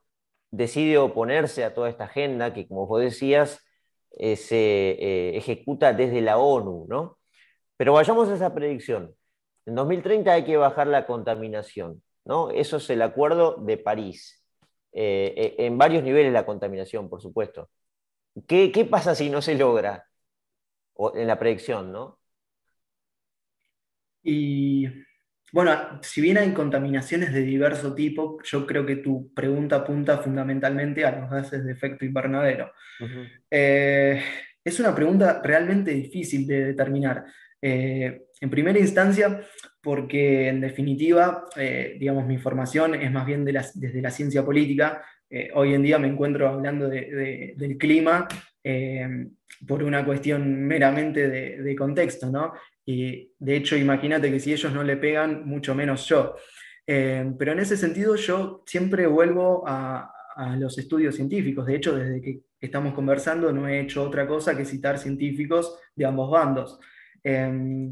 decide 0.51 0.97
oponerse 0.97 1.63
a 1.63 1.73
toda 1.73 1.89
esta 1.89 2.05
agenda 2.05 2.53
que, 2.53 2.67
como 2.67 2.87
vos 2.87 3.01
decías, 3.01 3.65
eh, 4.11 4.35
se 4.35 4.57
eh, 4.57 5.37
ejecuta 5.37 5.93
desde 5.93 6.21
la 6.21 6.37
ONU, 6.37 6.87
¿no? 6.89 7.19
Pero 7.77 7.93
vayamos 7.93 8.29
a 8.29 8.35
esa 8.35 8.53
predicción. 8.53 9.15
En 9.65 9.75
2030 9.75 10.31
hay 10.33 10.45
que 10.45 10.57
bajar 10.57 10.87
la 10.87 11.05
contaminación, 11.07 12.03
¿no? 12.25 12.49
Eso 12.51 12.77
es 12.77 12.89
el 12.89 13.01
acuerdo 13.01 13.55
de 13.57 13.77
París. 13.77 14.43
En 14.93 15.77
varios 15.77 16.03
niveles 16.03 16.33
la 16.33 16.45
contaminación, 16.45 17.09
por 17.09 17.21
supuesto. 17.21 17.69
¿Qué, 18.47 18.71
¿Qué, 18.71 18.85
pasa 18.85 19.15
si 19.15 19.29
no 19.29 19.41
se 19.41 19.55
logra 19.55 20.07
o, 20.95 21.15
en 21.15 21.27
la 21.27 21.39
predicción, 21.39 21.91
no? 21.91 22.19
Y 24.23 24.85
bueno, 25.53 25.99
si 26.01 26.19
bien 26.19 26.37
hay 26.37 26.51
contaminaciones 26.51 27.33
de 27.33 27.41
diverso 27.41 27.95
tipo, 27.95 28.37
yo 28.43 28.67
creo 28.67 28.85
que 28.85 28.97
tu 28.97 29.33
pregunta 29.33 29.77
apunta 29.77 30.17
fundamentalmente 30.17 31.05
a 31.05 31.19
los 31.19 31.29
gases 31.29 31.63
de 31.63 31.71
efecto 31.71 32.03
invernadero. 32.03 32.71
Eh, 33.49 34.21
es 34.63 34.79
una 34.79 34.93
pregunta 34.93 35.41
realmente 35.41 35.91
difícil 35.91 36.45
de 36.45 36.65
determinar. 36.65 37.23
Eh, 37.61 38.23
en 38.41 38.49
primera 38.49 38.77
instancia, 38.77 39.41
porque 39.81 40.49
en 40.49 40.59
definitiva, 40.59 41.45
eh, 41.55 41.95
digamos, 41.97 42.25
mi 42.25 42.37
formación 42.37 42.95
es 42.95 43.11
más 43.11 43.25
bien 43.25 43.45
desde 43.45 44.01
la 44.01 44.11
ciencia 44.11 44.43
política, 44.43 45.03
hoy 45.55 45.73
en 45.73 45.83
día 45.83 45.99
me 45.99 46.07
encuentro 46.07 46.47
hablando 46.47 46.87
del 46.87 47.77
clima 47.77 48.27
por 49.65 49.83
una 49.83 50.05
cuestión 50.05 50.65
meramente 50.65 51.27
de, 51.27 51.75
contexto, 51.75 52.29
¿no? 52.29 52.53
Y 52.89 53.33
de 53.37 53.57
hecho, 53.57 53.75
imagínate 53.75 54.31
que 54.31 54.39
si 54.39 54.53
ellos 54.53 54.73
no 54.73 54.81
le 54.81 54.95
pegan, 54.97 55.45
mucho 55.45 55.75
menos 55.75 56.07
yo. 56.07 56.35
pero 56.85 57.51
en 57.51 57.59
ese 57.59 57.75
sentido 57.75 58.15
yo 58.15 58.63
siempre 58.65 59.05
vuelvo 59.07 59.67
a, 59.67 60.09
a 60.37 60.55
los 60.55 60.77
estudios 60.77 61.15
científicos. 61.15 61.65
De 61.65 61.75
hecho, 61.75 61.95
desde 61.97 62.21
que 62.21 62.41
estamos 62.61 62.93
conversando 62.93 63.51
no 63.51 63.67
he 63.67 63.81
hecho 63.81 64.03
otra 64.03 64.27
cosa 64.27 64.55
que 64.55 64.65
citar 64.65 64.97
científicos 64.97 65.77
de 65.95 66.05
ambos 66.05 66.31
bandos. 66.31 66.79
Em, 67.23 67.87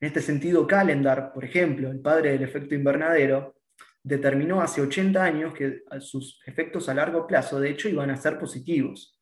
en 0.00 0.06
este 0.06 0.20
sentido, 0.20 0.66
Calendar, 0.66 1.32
por 1.32 1.44
ejemplo, 1.44 1.90
el 1.90 2.00
padre 2.00 2.32
del 2.32 2.42
efecto 2.42 2.74
invernadero, 2.74 3.54
determinó 4.02 4.60
hace 4.60 4.80
80 4.80 5.22
años 5.22 5.54
que 5.54 5.82
sus 6.00 6.40
efectos 6.46 6.88
a 6.88 6.94
largo 6.94 7.26
plazo, 7.26 7.60
de 7.60 7.70
hecho, 7.70 7.88
iban 7.88 8.10
a 8.10 8.16
ser 8.16 8.38
positivos. 8.38 9.18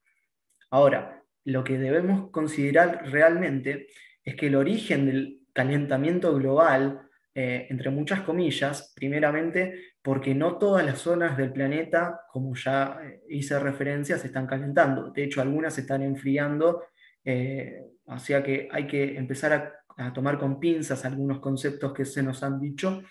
Ahora, 0.70 1.22
lo 1.44 1.62
que 1.62 1.78
debemos 1.78 2.30
considerar 2.30 3.02
realmente 3.10 3.86
es 4.26 4.34
que 4.34 4.48
el 4.48 4.56
origen 4.56 5.06
del 5.06 5.40
calentamiento 5.54 6.34
global, 6.34 7.08
eh, 7.34 7.66
entre 7.70 7.88
muchas 7.88 8.20
comillas, 8.20 8.92
primeramente 8.94 9.94
porque 10.06 10.36
no 10.36 10.56
todas 10.56 10.86
las 10.86 11.00
zonas 11.00 11.36
del 11.36 11.52
planeta, 11.52 12.20
como 12.30 12.54
ya 12.54 13.00
eh, 13.02 13.22
hice 13.28 13.58
referencia, 13.58 14.16
se 14.16 14.28
están 14.28 14.46
calentando. 14.46 15.10
De 15.10 15.24
hecho, 15.24 15.40
algunas 15.40 15.74
se 15.74 15.80
están 15.80 16.00
enfriando, 16.02 16.84
eh, 17.24 17.82
o 18.04 18.16
sea 18.18 18.40
que 18.40 18.68
hay 18.70 18.86
que 18.86 19.16
empezar 19.16 19.52
a, 19.98 20.12
tomar 20.12 20.38
con 20.38 20.60
pinzas 20.60 21.04
algunos 21.04 21.40
conceptos 21.40 21.92
que 21.92 22.04
se 22.04 22.22
nos 22.22 22.42
han 22.44 22.60
dicho. 22.60 23.02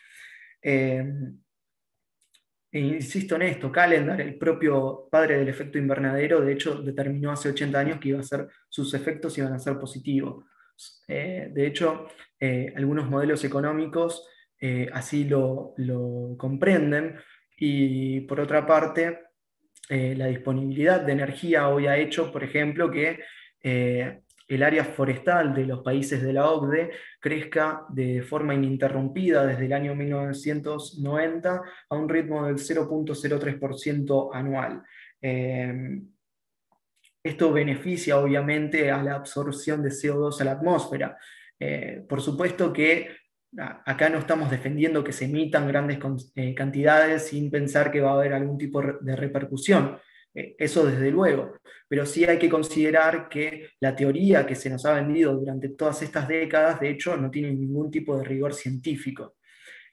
Eh, 0.62 1.04
e 2.72 2.80
insisto 2.80 3.36
en 3.36 3.42
esto, 3.42 3.72
Calendar, 3.72 4.22
el 4.22 4.38
propio 4.38 5.10
padre 5.12 5.38
del 5.38 5.50
efecto 5.50 5.78
invernadero, 5.78 6.42
de 6.42 6.54
hecho 6.54 6.82
determinó 6.82 7.32
hace 7.32 7.50
80 7.50 7.78
años 7.78 8.00
que 8.00 8.10
iba 8.10 8.20
a 8.20 8.24
ser, 8.24 8.48
sus 8.70 8.94
efectos 8.94 9.38
iban 9.38 9.52
a 9.52 9.60
ser 9.60 9.78
positivos. 9.78 10.46
De 11.08 11.68
hecho, 11.68 12.08
algunos 12.76 13.10
modelos 13.10 13.44
económicos 13.44 14.28
eh, 14.60 14.90
así 14.94 15.26
lo, 15.26 15.76
comprenden. 16.38 17.18
Y 17.58 18.22
por 18.22 18.40
otra 18.40 18.66
parte, 18.66 19.20
eh, 19.90 20.16
la 20.18 20.28
disponibilidad 20.28 21.02
de 21.02 21.12
energía 21.14 21.70
hoy 21.70 21.88
ha 21.88 21.98
hecho, 21.98 22.32
por 22.32 22.44
ejemplo, 22.44 22.90
que 22.90 23.20
eh, 23.62 24.22
el 24.48 24.64
área 24.64 24.84
forestal 24.84 25.54
de 25.54 25.66
los 25.66 25.82
países 25.84 26.22
de 26.22 26.34
la 26.34 26.50
OCDE 26.50 26.92
crezca 27.20 27.86
de 27.90 28.22
forma 28.22 28.54
ininterrumpida 28.54 29.46
desde 29.46 29.66
el 29.66 29.74
año 29.74 29.96
1990 29.96 31.62
a 31.90 31.96
un 31.96 32.10
ritmo 32.10 32.46
del 32.46 32.56
0.03% 32.56 34.30
anual. 34.34 34.84
Esto 37.26 37.52
beneficia 37.52 38.18
obviamente 38.18 38.92
a 38.92 39.02
la 39.04 39.16
absorción 39.16 39.82
de 39.84 39.90
CO2 39.90 40.40
a 40.42 40.44
la 40.46 40.52
atmósfera. 40.52 41.18
por 42.08 42.22
supuesto 42.22 42.72
que 42.72 43.10
acá 43.58 44.10
no 44.10 44.20
estamos 44.20 44.52
defendiendo 44.52 45.04
que 45.04 45.14
se 45.14 45.26
emitan 45.26 45.68
grandes 45.68 46.00
eh, 46.36 46.54
cantidades 46.54 47.28
sin 47.28 47.50
pensar 47.50 47.92
que 47.92 48.02
va 48.02 48.12
a 48.12 48.14
haber 48.16 48.34
algún 48.34 48.58
tipo 48.58 48.82
de 48.82 49.16
repercusión. 49.16 49.98
Eh, 50.34 50.56
eso 50.60 50.86
desde 50.86 51.12
luego. 51.12 51.54
Pero 51.88 52.06
sí 52.06 52.26
hay 52.26 52.38
que 52.38 52.50
considerar 52.50 53.30
que 53.30 53.70
la 53.80 53.96
teoría 53.96 54.46
que 54.46 54.56
se 54.56 54.70
nos 54.70 54.86
ha 54.86 54.94
vendido 54.94 55.34
durante 55.34 55.70
todas 55.70 56.02
estas 56.02 56.28
décadas, 56.28 56.80
de 56.80 56.90
hecho, 56.90 57.16
no 57.16 57.32
tiene 57.32 57.54
ningún 57.54 57.90
tipo 57.90 58.18
de 58.18 58.26
rigor 58.26 58.54
científico. 58.54 59.36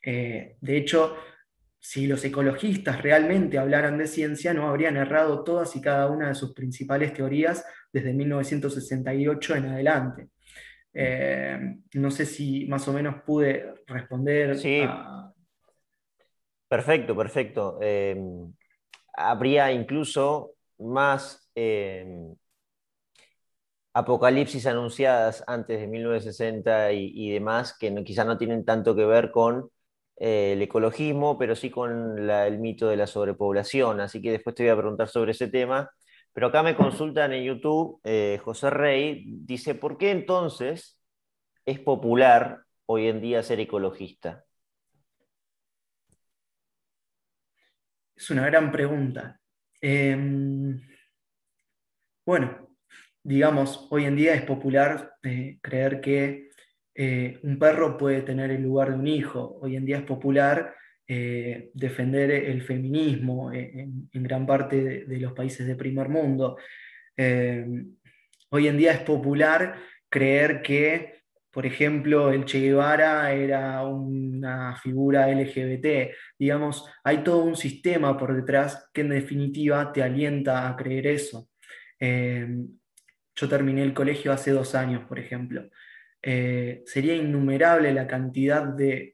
Eh, 0.04 0.56
de 0.60 0.76
hecho, 0.76 1.16
si 1.84 2.06
los 2.06 2.24
ecologistas 2.24 3.02
realmente 3.02 3.58
hablaran 3.58 3.98
de 3.98 4.06
ciencia, 4.06 4.54
no 4.54 4.68
habrían 4.68 4.96
errado 4.96 5.42
todas 5.42 5.74
y 5.74 5.80
cada 5.80 6.06
una 6.06 6.28
de 6.28 6.36
sus 6.36 6.54
principales 6.54 7.12
teorías 7.12 7.66
desde 7.92 8.14
1968 8.14 9.56
en 9.56 9.66
adelante. 9.66 10.28
Eh, 10.94 11.58
no 11.94 12.10
sé 12.12 12.24
si 12.24 12.66
más 12.66 12.86
o 12.86 12.92
menos 12.92 13.22
pude 13.26 13.74
responder. 13.88 14.56
Sí. 14.56 14.84
Perfecto, 16.68 17.16
perfecto. 17.16 17.78
Eh, 17.82 18.16
habría 19.14 19.72
incluso 19.72 20.52
más 20.78 21.50
eh, 21.56 22.32
apocalipsis 23.92 24.66
anunciadas 24.66 25.42
antes 25.48 25.80
de 25.80 25.88
1960 25.88 26.92
y, 26.92 27.30
demás 27.32 27.76
que 27.76 27.90
no, 27.90 28.04
quizá 28.04 28.24
no 28.24 28.38
tienen 28.38 28.64
tanto 28.64 28.94
que 28.94 29.04
ver 29.04 29.32
con 29.32 29.68
el 30.16 30.62
ecologismo, 30.62 31.38
pero 31.38 31.56
sí 31.56 31.70
con 31.70 32.18
el 32.30 32.58
mito 32.58 32.88
de 32.88 32.96
la 32.96 33.06
sobrepoblación. 33.06 34.00
Así 34.00 34.22
que 34.22 34.32
después 34.32 34.54
te 34.54 34.64
voy 34.64 34.70
a 34.70 34.76
preguntar 34.76 35.08
sobre 35.08 35.32
ese 35.32 35.48
tema. 35.48 35.90
Pero 36.32 36.46
acá 36.48 36.62
me 36.62 36.76
consultan 36.76 37.32
en 37.32 37.44
YouTube, 37.44 38.00
eh, 38.04 38.40
José 38.42 38.70
Rey 38.70 39.24
dice, 39.26 39.74
¿por 39.74 39.98
qué 39.98 40.10
entonces 40.10 40.98
es 41.66 41.78
popular 41.80 42.62
hoy 42.86 43.08
en 43.08 43.20
día 43.20 43.42
ser 43.42 43.60
ecologista? 43.60 44.44
Es 48.16 48.30
una 48.30 48.46
gran 48.46 48.72
pregunta. 48.72 49.40
Em, 49.80 50.80
bueno, 52.24 52.76
digamos, 53.22 53.88
hoy 53.90 54.04
en 54.04 54.16
día 54.16 54.34
es 54.34 54.42
popular 54.42 55.14
eh, 55.22 55.58
creer 55.60 56.00
que 56.00 56.50
eh, 56.94 57.38
un 57.42 57.58
perro 57.58 57.96
puede 57.96 58.22
tener 58.22 58.50
el 58.50 58.62
lugar 58.62 58.90
de 58.90 58.96
un 58.96 59.06
hijo. 59.06 59.58
Hoy 59.60 59.76
en 59.76 59.86
día 59.86 59.98
es 59.98 60.02
popular 60.04 60.74
eh, 61.06 61.70
defender 61.74 62.30
el 62.30 62.62
feminismo 62.62 63.52
en, 63.52 64.08
gran 64.12 64.46
parte 64.46 65.04
de, 65.06 65.18
los 65.18 65.32
países 65.32 65.66
de 65.66 65.76
primer 65.76 66.08
mundo. 66.08 66.58
Eh, 67.16 67.66
hoy 68.50 68.68
en 68.68 68.76
día 68.76 68.92
es 68.92 69.00
popular 69.00 69.76
creer 70.08 70.62
que, 70.62 71.22
por 71.50 71.66
ejemplo, 71.66 72.30
el 72.30 72.44
Che 72.44 72.60
Guevara 72.60 73.32
era 73.32 73.84
una 73.86 74.76
figura 74.76 75.28
LGBT. 75.28 76.14
Digamos, 76.38 76.86
hay 77.04 77.18
todo 77.18 77.44
un 77.44 77.56
sistema 77.56 78.16
por 78.18 78.34
detrás 78.34 78.90
que 78.92 79.00
en 79.02 79.10
definitiva 79.10 79.92
te 79.92 80.02
alienta 80.02 80.68
a 80.68 80.76
creer 80.76 81.06
eso. 81.06 81.48
yo 83.34 83.48
terminé 83.48 83.82
el 83.82 83.94
colegio 83.94 84.32
hace 84.32 84.50
dos 84.50 84.74
años, 84.74 85.04
por 85.08 85.18
ejemplo. 85.18 85.68
Eh, 86.24 86.84
sería 86.86 87.16
innumerable 87.16 87.92
la 87.92 88.06
cantidad 88.06 88.62
de, 88.62 89.12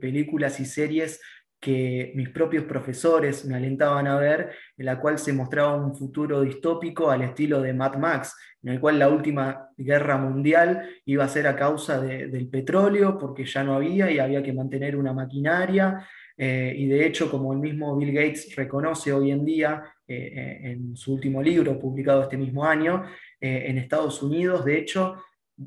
películas 0.00 0.58
y 0.60 0.64
series 0.64 1.20
que 1.60 2.12
mis 2.14 2.30
propios 2.30 2.64
profesores 2.64 3.44
me 3.44 3.56
alentaban 3.56 4.06
a 4.06 4.16
ver, 4.16 4.52
en 4.76 4.86
la 4.86 4.98
cual 4.98 5.18
se 5.18 5.32
mostraba 5.32 5.74
un 5.74 5.94
futuro 5.94 6.40
distópico 6.42 7.10
al 7.10 7.22
estilo 7.22 7.60
de 7.60 7.74
Mad 7.74 7.96
Max, 7.96 8.34
en 8.62 8.72
el 8.72 8.80
cual 8.80 8.98
la 8.98 9.08
última 9.08 9.68
guerra 9.76 10.16
mundial 10.16 10.88
iba 11.04 11.24
a 11.24 11.28
ser 11.28 11.48
a 11.48 11.56
causa 11.56 12.00
del 12.00 12.48
petróleo, 12.48 13.18
porque 13.18 13.44
ya 13.44 13.64
no 13.64 13.74
había 13.74 14.10
y 14.10 14.18
había 14.18 14.42
que 14.42 14.52
mantener 14.52 14.96
una 14.96 15.12
maquinaria. 15.12 16.06
Eh, 16.36 16.72
y 16.78 16.86
de 16.86 17.04
hecho, 17.04 17.28
como 17.28 17.52
el 17.52 17.58
mismo 17.58 17.96
Bill 17.96 18.12
Gates 18.12 18.54
reconoce 18.54 19.12
hoy 19.12 19.32
en 19.32 19.44
día, 19.44 19.82
eh, 20.06 20.60
en 20.62 20.96
su 20.96 21.12
último 21.12 21.42
libro 21.42 21.78
publicado 21.78 22.22
este 22.22 22.36
mismo 22.38 22.64
año, 22.64 23.04
en 23.40 23.78
Estados 23.78 24.22
Unidos, 24.22 24.64
de 24.64 24.78
hecho, 24.78 25.16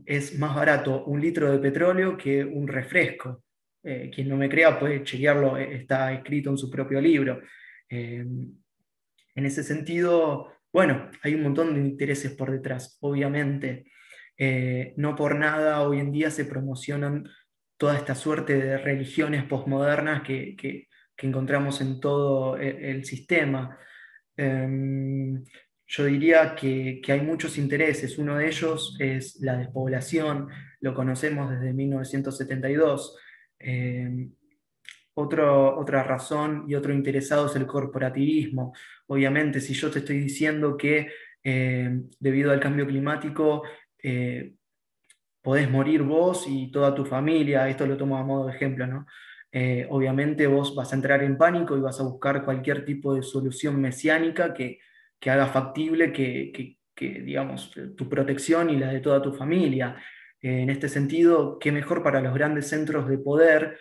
es 0.05 0.37
más 0.37 0.55
barato 0.55 1.05
un 1.05 1.19
litro 1.21 1.51
de 1.51 1.59
petróleo 1.59 2.17
que 2.17 2.43
un 2.43 2.67
refresco. 2.67 3.43
Eh, 3.83 4.11
quien 4.13 4.29
no 4.29 4.37
me 4.37 4.49
crea 4.49 4.79
puede 4.79 5.03
chequearlo, 5.03 5.57
eh, 5.57 5.75
está 5.75 6.13
escrito 6.13 6.49
en 6.49 6.57
su 6.57 6.69
propio 6.69 7.01
libro. 7.01 7.41
Eh, 7.89 8.23
en 9.35 9.45
ese 9.45 9.63
sentido, 9.63 10.53
bueno, 10.71 11.09
hay 11.23 11.35
un 11.35 11.43
montón 11.43 11.73
de 11.73 11.81
intereses 11.81 12.31
por 12.33 12.51
detrás, 12.51 12.97
obviamente. 13.01 13.85
no 14.97 15.15
por 15.15 15.35
nada 15.35 15.81
hoy 15.83 15.99
en 15.99 16.11
día 16.11 16.31
se 16.31 16.45
promocionan 16.45 17.29
toda 17.77 17.95
esta 17.97 18.15
suerte 18.15 18.57
de 18.57 18.77
religiones 18.77 19.43
posmodernas 19.43 20.23
que, 20.23 20.87
encontramos 21.17 21.81
en 21.81 21.99
todo 21.99 22.57
el, 22.57 23.05
sistema 23.05 23.77
yo 25.91 26.05
diría 26.05 26.55
que, 26.55 27.01
hay 27.05 27.21
muchos 27.21 27.57
intereses. 27.57 28.17
Uno 28.17 28.37
de 28.37 28.47
ellos 28.47 28.95
es 28.97 29.41
la 29.41 29.57
despoblación, 29.57 30.47
lo 30.79 30.93
conocemos 30.93 31.51
desde 31.51 31.73
1972. 31.73 33.17
Eh, 33.59 34.29
otra 35.13 36.03
razón 36.03 36.63
y 36.65 36.75
otro 36.75 36.93
interesado 36.93 37.47
es 37.47 37.57
el 37.57 37.67
corporativismo. 37.67 38.73
Obviamente, 39.07 39.59
si 39.59 39.73
yo 39.73 39.91
te 39.91 39.99
estoy 39.99 40.19
diciendo 40.19 40.77
que 40.77 41.11
eh, 41.43 42.01
debido 42.19 42.51
al 42.51 42.61
cambio 42.61 42.87
climático 42.87 43.63
eh, 44.01 44.53
podés 45.41 45.69
morir 45.69 46.03
vos 46.03 46.45
y 46.47 46.71
toda 46.71 46.95
tu 46.95 47.03
familia, 47.03 47.67
esto 47.67 47.85
lo 47.85 47.97
tomo 47.97 48.17
a 48.17 48.23
modo 48.23 48.47
de 48.47 48.55
ejemplo, 48.55 48.87
¿no? 48.87 49.05
obviamente 49.89 50.47
vos 50.47 50.73
vas 50.73 50.93
a 50.93 50.95
entrar 50.95 51.21
en 51.23 51.37
pánico 51.37 51.75
y 51.75 51.81
vas 51.81 51.99
a 51.99 52.03
buscar 52.03 52.45
cualquier 52.45 52.85
tipo 52.85 53.13
de 53.13 53.21
solución 53.21 53.81
mesiánica 53.81 54.53
que 54.53 54.79
que 55.21 55.29
haga 55.29 55.47
factible 55.47 56.11
que, 56.11 56.77
digamos, 56.97 57.71
tu 57.95 58.09
protección 58.09 58.69
y 58.69 58.77
la 58.77 58.91
de 58.91 58.99
toda 58.99 59.21
tu 59.21 59.31
familia. 59.31 59.95
en 60.41 60.71
este 60.71 60.89
sentido, 60.89 61.59
qué 61.59 61.71
mejor 61.71 62.01
para 62.01 62.19
los 62.19 62.33
grandes 62.33 62.67
centros 62.67 63.07
de 63.07 63.19
poder 63.19 63.77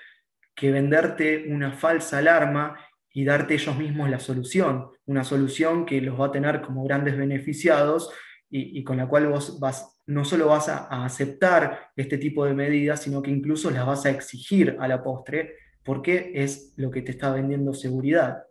que 0.54 0.70
venderte 0.70 1.46
una 1.48 1.72
falsa 1.72 2.18
alarma 2.18 2.76
y 3.12 3.24
darte 3.24 3.54
ellos 3.54 3.76
mismos 3.78 4.10
la 4.10 4.20
solución, 4.20 4.90
una 5.06 5.24
solución 5.24 5.86
que 5.86 6.02
los 6.02 6.20
va 6.20 6.26
a 6.26 6.32
tener 6.32 6.60
como 6.60 6.84
grandes 6.84 7.16
beneficiados 7.16 8.12
y, 8.52 8.82
con 8.84 8.96
la 8.96 9.08
cual 9.08 9.28
vos 9.28 9.58
vas, 9.60 9.96
no 10.06 10.24
solo 10.24 10.48
vas 10.48 10.68
a, 10.68 11.04
aceptar 11.04 11.90
este 11.96 12.18
tipo 12.18 12.44
de 12.44 12.52
medidas, 12.52 13.00
sino 13.00 13.22
que 13.22 13.30
incluso 13.30 13.70
las 13.70 13.86
vas 13.86 14.04
a 14.04 14.10
exigir 14.10 14.76
a 14.80 14.88
la 14.88 15.02
postre, 15.02 15.54
porque 15.84 16.32
es 16.34 16.74
lo 16.76 16.90
que 16.90 17.02
te 17.02 17.12
está 17.12 17.32
vendiendo 17.32 17.72
seguridad. 17.72 18.42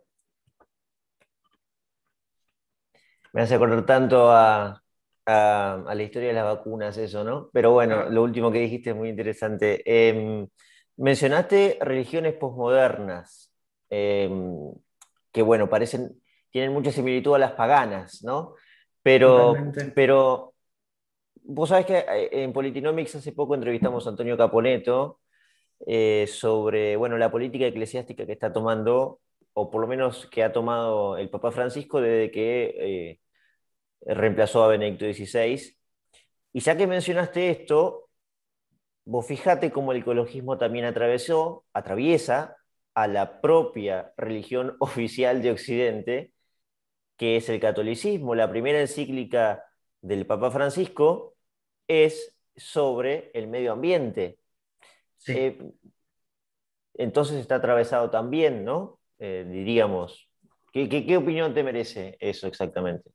Me 3.32 3.42
hace 3.42 3.54
acordar 3.54 3.84
tanto 3.86 4.30
a, 4.30 4.82
la 5.26 6.02
historia 6.02 6.28
de 6.28 6.34
las 6.34 6.44
vacunas, 6.44 6.96
eso, 6.96 7.22
¿no? 7.22 7.50
Pero 7.52 7.70
bueno, 7.70 8.10
lo 8.10 8.22
último 8.22 8.50
que 8.50 8.58
dijiste 8.58 8.90
es 8.90 8.96
muy 8.96 9.08
interesante. 9.10 9.82
Em, 9.84 10.48
mencionaste 10.96 11.78
religiones 11.80 12.34
posmodernas, 12.34 13.52
em, 13.90 14.72
que 15.30 15.42
bueno, 15.42 15.68
parecen, 15.68 16.20
tienen 16.50 16.72
mucha 16.72 16.90
similitud 16.90 17.34
a 17.34 17.38
las 17.38 17.52
paganas, 17.52 18.24
¿no? 18.24 18.54
Pero, 19.02 19.54
pero 19.94 20.54
vos 21.42 21.68
sabés 21.68 21.86
que 21.86 21.98
eh, 21.98 22.28
en 22.32 22.52
Politinomics 22.52 23.16
hace 23.16 23.32
poco 23.32 23.54
entrevistamos 23.54 24.06
a 24.06 24.10
Antonio 24.10 24.36
Caponeto 24.36 25.20
eh, 25.86 26.26
sobre 26.28 26.96
bueno, 26.96 27.16
la 27.16 27.30
política 27.30 27.66
eclesiástica 27.66 28.26
que 28.26 28.32
está 28.32 28.52
tomando, 28.52 29.20
o 29.52 29.70
por 29.70 29.80
lo 29.80 29.86
menos 29.86 30.26
que 30.26 30.42
ha 30.44 30.52
tomado 30.52 31.16
el 31.16 31.30
Papa 31.30 31.50
Francisco 31.50 32.00
desde 32.00 32.30
que 32.30 32.74
eh, 32.78 33.20
reemplazó 34.14 34.64
a 34.64 34.68
Benedicto 34.68 35.04
XVI. 35.06 35.76
Y 36.52 36.60
ya 36.60 36.76
que 36.76 36.86
mencionaste 36.86 37.50
esto, 37.50 38.10
vos 39.04 39.26
fíjate 39.26 39.70
cómo 39.70 39.92
el 39.92 39.98
ecologismo 39.98 40.58
también 40.58 40.84
atravesó, 40.84 41.64
atraviesa 41.72 42.56
a 42.94 43.08
la 43.08 43.40
propia 43.40 44.12
religión 44.16 44.76
oficial 44.80 45.42
de 45.42 45.52
Occidente, 45.52 46.32
que 47.16 47.36
es 47.36 47.48
el 47.48 47.60
catolicismo. 47.60 48.34
La 48.34 48.50
primera 48.50 48.80
encíclica 48.80 49.64
del 50.00 50.26
Papa 50.26 50.50
Francisco 50.50 51.36
es 51.88 52.36
sobre 52.56 53.30
el 53.34 53.48
medio 53.48 53.72
ambiente. 53.72 54.38
Eh, 55.26 55.58
entonces 56.94 57.38
está 57.38 57.56
atravesado 57.56 58.10
también, 58.10 58.64
¿no? 58.64 58.99
Eh, 59.20 59.46
diríamos. 59.48 60.28
¿Qué, 60.72 61.16
opinión 61.16 61.54
te 61.54 61.62
merece 61.62 62.16
eso 62.18 62.48
exactamente? 62.48 63.10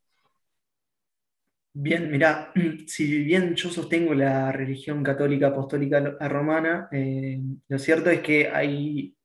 Bien, 1.74 2.10
mira, 2.10 2.54
si 2.88 3.24
bien 3.24 3.56
yo 3.56 3.70
sostengo 3.70 4.14
la 4.14 4.54
religión 4.54 5.04
católica 5.04 5.48
apostólica 5.48 6.00
romana, 6.30 6.88
eh, 6.94 7.42
lo 7.68 7.78
cierto 7.78 8.10
es 8.10 8.22
que 8.22 8.48
hay 8.48 9.16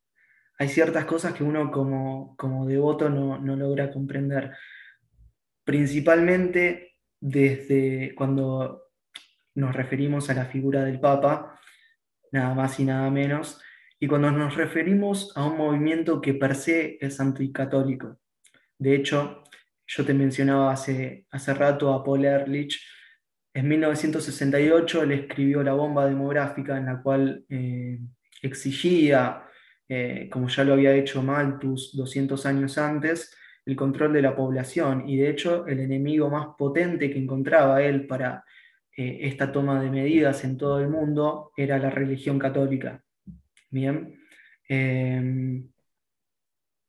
hay 0.60 0.68
ciertas 0.68 1.06
cosas 1.06 1.32
que 1.32 1.42
uno 1.42 1.70
como, 1.70 2.66
devoto 2.66 3.08
no, 3.08 3.38
logra 3.38 3.90
comprender. 3.90 4.52
Principalmente 5.64 6.98
desde 7.18 8.14
cuando 8.14 8.90
nos 9.54 9.74
referimos 9.74 10.28
a 10.28 10.34
la 10.34 10.44
figura 10.44 10.84
del 10.84 11.00
Papa, 11.00 11.58
nada 12.30 12.54
más 12.54 12.78
y 12.78 12.84
nada 12.84 13.10
menos, 13.10 13.58
y 14.00 14.08
cuando 14.08 14.32
nos 14.32 14.56
referimos 14.56 15.32
a 15.36 15.44
un 15.44 15.58
movimiento 15.58 16.20
que 16.20 16.34
per 16.34 16.56
se 16.56 16.98
es 17.00 17.20
anticatólico. 17.20 18.18
De 18.78 18.94
hecho, 18.94 19.44
yo 19.86 20.04
te 20.04 20.14
mencionaba 20.14 20.72
hace, 20.72 21.26
hace 21.30 21.54
rato 21.54 21.92
a 21.92 22.02
Paul 22.02 22.24
Ehrlich, 22.24 22.82
en 23.52 23.68
1968 23.68 25.02
él 25.02 25.12
escribió 25.12 25.62
La 25.62 25.72
bomba 25.72 26.06
demográfica 26.06 26.78
en 26.78 26.86
la 26.86 27.02
cual 27.02 27.44
eh, 27.48 27.98
exigía 28.42 29.44
eh, 29.92 30.28
como 30.30 30.46
ya 30.46 30.62
lo 30.62 30.74
había 30.74 30.94
hecho 30.94 31.20
Malthus 31.20 31.96
200 31.96 32.46
años 32.46 32.78
antes, 32.78 33.36
el 33.66 33.74
control 33.74 34.12
de 34.12 34.22
la 34.22 34.36
población. 34.36 35.08
Y 35.08 35.16
de 35.16 35.28
hecho, 35.30 35.66
el 35.66 35.80
enemigo 35.80 36.30
más 36.30 36.46
potente 36.56 37.10
que 37.10 37.18
encontraba 37.18 37.82
él 37.82 38.06
para 38.06 38.44
eh, 38.96 39.18
esta 39.22 39.50
toma 39.50 39.82
de 39.82 39.90
medidas 39.90 40.44
en 40.44 40.56
todo 40.56 40.78
el 40.78 40.88
mundo 40.88 41.50
era 41.56 41.76
la 41.78 41.90
religión 41.90 42.38
católica. 42.38 43.02
Bien. 43.70 44.14
Em, 44.68 45.68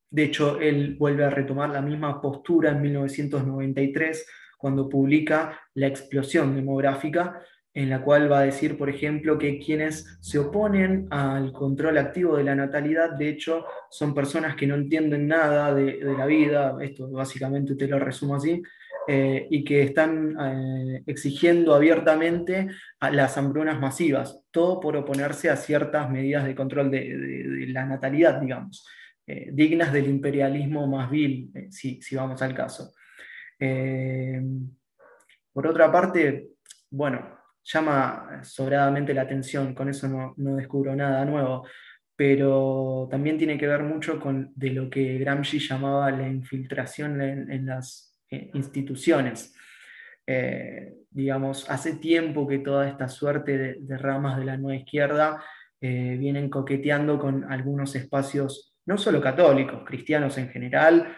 de 0.10 0.24
hecho, 0.24 0.60
él 0.60 0.96
vuelve 0.98 1.24
a 1.24 1.30
retomar 1.30 1.70
la 1.70 1.82
misma 1.82 2.22
postura 2.22 2.72
en 2.72 2.82
1993, 2.82 4.28
cuando 4.58 4.90
publica 4.90 5.60
La 5.74 5.88
explosión 5.88 6.56
demográfica, 6.56 7.42
en 7.74 7.90
la 7.90 8.02
cual 8.02 8.30
va 8.32 8.40
a 8.40 8.44
decir, 8.44 8.78
por 8.78 8.90
ejemplo, 8.90 9.38
que 9.38 9.58
quienes 9.60 10.18
se 10.20 10.40
oponen 10.40 11.08
al 11.10 11.54
control 11.54 11.98
activo 11.98 12.36
de 12.36 12.44
la 12.44 12.56
natalidad, 12.56 13.12
de 13.12 13.30
hecho, 13.30 13.66
son 13.90 14.14
personas 14.14 14.56
que 14.56 14.68
no 14.68 14.76
entienden 14.76 15.28
nada 15.28 15.74
de, 15.74 16.00
la 16.04 16.26
vida, 16.26 16.78
esto 16.82 17.10
básicamente 17.10 17.76
te 17.76 17.88
lo 17.88 17.98
resumo 17.98 18.36
así, 18.36 18.62
eh, 19.08 19.48
y 19.50 19.64
que 19.64 19.84
están 19.84 20.36
eh, 20.40 21.04
exigiendo 21.08 21.74
abiertamente 21.74 22.70
las 23.00 23.38
hambrunas 23.38 23.80
masivas, 23.80 24.44
todo 24.52 24.80
por 24.80 24.96
oponerse 24.96 25.50
a 25.50 25.56
ciertas 25.56 26.10
medidas 26.10 26.46
de 26.46 26.56
control 26.56 26.92
de, 26.92 27.66
la 27.70 27.86
natalidad, 27.86 28.40
digamos, 28.40 28.86
eh, 29.26 29.50
dignas 29.52 29.92
del 29.92 30.08
imperialismo 30.08 30.88
más 30.88 31.10
vil, 31.10 31.52
si, 31.70 32.02
si, 32.02 32.16
vamos 32.16 32.42
al 32.42 32.54
caso. 32.54 32.94
por 35.54 35.68
otra 35.68 35.92
parte, 35.92 36.50
bueno, 36.90 37.42
llama 37.64 38.42
sobradamente 38.44 39.14
la 39.14 39.22
atención, 39.24 39.74
con 39.74 39.90
eso 39.90 40.08
no, 40.08 40.56
descubro 40.56 40.96
nada 40.96 41.26
nuevo, 41.26 41.66
pero 42.16 43.08
también 43.10 43.38
tiene 43.38 43.58
que 43.58 43.68
ver 43.68 43.84
mucho 43.84 44.20
con 44.20 44.52
de 44.56 44.72
lo 44.72 44.90
que 44.90 45.18
Gramsci 45.18 45.60
llamaba 45.60 46.12
la 46.12 46.28
infiltración 46.28 47.22
en, 47.22 47.66
las 47.66 48.11
instituciones. 48.32 49.54
Eh, 50.26 50.94
digamos, 51.10 51.70
hace 51.70 51.96
tiempo 51.96 52.48
que 52.48 52.60
toda 52.60 52.88
esta 52.88 53.10
suerte 53.10 53.58
de, 53.58 53.98
ramas 53.98 54.38
de 54.38 54.46
la 54.46 54.58
nueva 54.58 54.80
izquierda 54.80 55.44
eh, 55.80 56.16
vienen 56.18 56.50
coqueteando 56.50 57.20
con 57.20 57.52
algunos 57.52 57.96
espacios, 57.96 58.74
no 58.86 58.98
solo 58.98 59.22
católicos, 59.22 59.84
cristianos 59.86 60.38
en 60.38 60.50
general, 60.50 61.16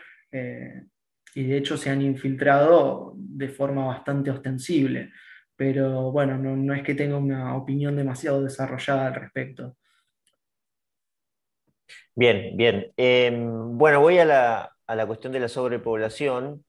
y 1.35 1.43
de 1.43 1.57
hecho 1.57 1.77
se 1.77 1.91
han 1.91 2.01
infiltrado 2.01 3.13
de 3.15 3.49
forma 3.49 3.85
bastante 3.85 4.31
ostensible 4.31 5.11
pero 5.55 6.11
bueno, 6.11 6.37
no, 6.37 6.73
es 6.73 6.83
que 6.83 6.95
tenga 6.95 7.17
una 7.17 7.55
opinión 7.55 7.95
demasiado 7.95 8.43
desarrollada 8.43 9.07
al 9.07 9.15
respecto. 9.15 9.77
Bien, 12.15 12.55
bien. 12.57 12.91
Em, 12.97 13.77
bueno, 13.77 14.01
voy 14.01 14.19
a 14.19 14.25
la, 14.25 15.05
cuestión 15.07 15.33
de 15.33 15.39
la 15.39 15.47
sobrepoblación, 15.47 16.63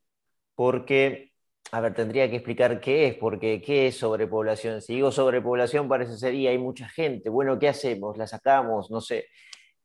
porque, 0.55 1.33
a 1.73 1.81
ver, 1.81 1.95
tendría 1.95 2.29
que 2.31 2.37
explicar 2.37 2.81
qué 2.81 3.09
es, 3.09 3.15
porque 3.17 3.61
qué 3.63 3.89
es 3.89 3.97
sobrepoblación. 3.97 4.83
Si 4.83 4.95
digo 4.95 5.13
sobrepoblación, 5.13 5.89
parece 5.89 6.17
ser, 6.17 6.35
y 6.35 6.47
hay 6.47 6.59
mucha 6.59 6.89
gente. 6.89 7.31
Bueno, 7.31 7.59
¿qué 7.59 7.69
hacemos? 7.69 8.17
¿La 8.17 8.27
sacamos? 8.27 8.91
No 8.91 9.01
sé. 9.01 9.27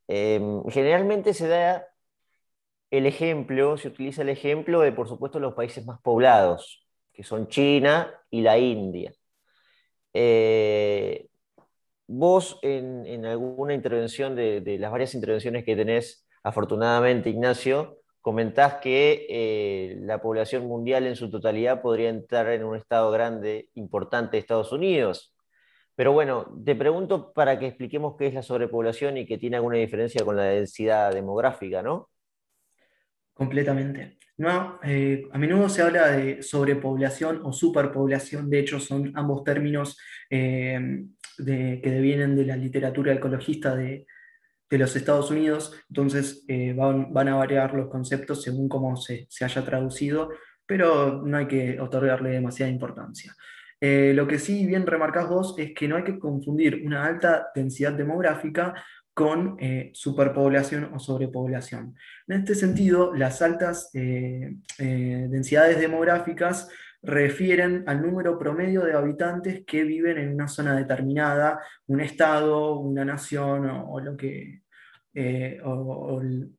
Em, 0.07 0.63
generalmente 0.69 1.33
se 1.33 1.47
da 1.47 1.85
el 2.91 3.05
ejemplo, 3.05 3.77
se 3.77 3.89
utiliza 3.89 4.21
el 4.23 4.29
ejemplo 4.29 4.81
de, 4.81 4.91
por 4.91 5.07
supuesto, 5.07 5.39
los 5.39 5.53
países 5.53 5.85
más 5.85 5.99
poblados 6.01 6.85
que 7.13 7.23
son 7.23 7.47
China 7.47 8.13
y 8.29 8.41
la 8.41 8.57
India. 8.57 9.13
Eh, 10.13 11.27
vos 12.07 12.59
en, 12.61 13.25
alguna 13.25 13.73
intervención 13.73 14.35
de, 14.35 14.77
las 14.79 14.91
varias 14.91 15.13
intervenciones 15.13 15.63
que 15.65 15.75
tenés, 15.75 16.25
afortunadamente, 16.43 17.29
Ignacio, 17.29 17.98
comentás 18.21 18.75
que 18.75 19.25
eh, 19.29 19.97
la 20.01 20.21
población 20.21 20.67
mundial 20.67 21.07
en 21.07 21.15
su 21.15 21.29
totalidad 21.29 21.81
podría 21.81 22.09
entrar 22.09 22.49
en 22.49 22.63
un 22.63 22.75
estado 22.75 23.11
grande, 23.11 23.69
importante 23.75 24.37
de 24.37 24.41
Estados 24.41 24.71
Unidos. 24.71 25.33
Pero 25.95 26.13
bueno, 26.13 26.55
te 26.63 26.75
pregunto 26.75 27.33
para 27.33 27.59
que 27.59 27.67
expliquemos 27.67 28.15
qué 28.17 28.27
es 28.27 28.33
la 28.33 28.41
sobrepoblación 28.41 29.17
y 29.17 29.25
que 29.25 29.37
tiene 29.37 29.57
alguna 29.57 29.77
diferencia 29.77 30.23
con 30.23 30.35
la 30.35 30.43
densidad 30.43 31.13
demográfica, 31.13 31.81
¿no? 31.81 32.09
Completamente. 33.33 34.17
No, 34.37 34.79
eh, 34.83 35.27
a 35.31 35.37
menudo 35.37 35.67
se 35.67 35.81
habla 35.81 36.11
de 36.11 36.41
sobrepoblación 36.41 37.41
o 37.43 37.51
superpoblación, 37.51 38.49
de 38.49 38.59
hecho 38.59 38.79
son 38.79 39.11
ambos 39.15 39.43
términos 39.43 39.97
eh, 40.29 41.05
que 41.37 41.91
devienen 41.91 42.35
de 42.37 42.45
la 42.45 42.55
literatura 42.55 43.13
ecologista 43.13 43.75
de, 43.75 44.05
los 44.77 44.95
Estados 44.95 45.31
Unidos, 45.31 45.73
entonces 45.89 46.43
eh, 46.47 46.73
van, 46.73 47.27
a 47.27 47.35
variar 47.35 47.73
los 47.73 47.89
conceptos 47.89 48.43
según 48.43 48.69
cómo 48.69 48.95
se, 48.97 49.27
haya 49.41 49.65
traducido, 49.65 50.29
pero 50.65 51.23
no 51.23 51.37
hay 51.37 51.47
que 51.47 51.79
otorgarle 51.79 52.29
demasiada 52.29 52.71
importancia. 52.71 53.35
lo 53.81 54.27
que 54.27 54.37
sí 54.39 54.67
bien 54.67 54.85
remarcás 54.85 55.27
vos 55.27 55.55
es 55.57 55.73
que 55.73 55.87
no 55.87 55.95
hay 55.95 56.03
que 56.03 56.19
confundir 56.19 56.81
una 56.85 57.05
alta 57.05 57.47
densidad 57.55 57.93
demográfica 57.93 58.75
con 59.19 59.57
eh, 59.59 59.91
superpoblación 59.93 60.91
o 60.93 60.99
sobrepoblación. 60.99 61.93
En 62.25 62.39
este 62.39 62.55
sentido, 62.55 63.13
las 63.13 63.41
altas 63.41 63.89
eh, 63.93 64.55
eh, 64.77 65.27
densidades 65.29 65.77
demográficas 65.77 66.69
refieren 67.01 67.83
al 67.87 68.01
número 68.01 68.37
promedio 68.37 68.83
de 68.83 68.93
habitantes 68.93 69.63
que 69.65 69.83
viven 69.83 70.17
en 70.17 70.33
una 70.33 70.47
zona 70.47 70.75
determinada, 70.75 71.59
un 71.87 72.01
estado, 72.01 72.77
una 72.79 73.05
nación 73.05 73.69
o, 73.69 73.99
lo, 73.99 74.17
que, 74.17 74.63
eh, 75.13 75.61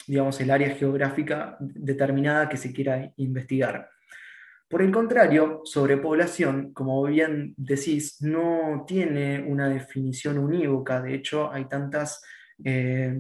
digamos, 0.07 0.41
el 0.41 0.51
área 0.51 0.75
geográfica 0.75 1.57
determinada 1.61 2.49
que 2.49 2.57
se 2.57 2.73
quiera 2.73 3.13
investigar. 3.17 3.89
Por 4.71 4.83
el 4.83 4.93
contrario, 4.93 5.63
sobrepoblación, 5.65 6.73
como 6.73 7.03
bien 7.03 7.55
decís, 7.57 8.23
no 8.23 8.85
tiene 8.87 9.43
una 9.43 9.69
definición 9.69 10.39
unívoca. 10.39 11.03
De 11.03 11.13
hecho, 11.13 11.51
hay 11.53 11.65
tantas, 11.65 12.23
eh, 12.65 13.19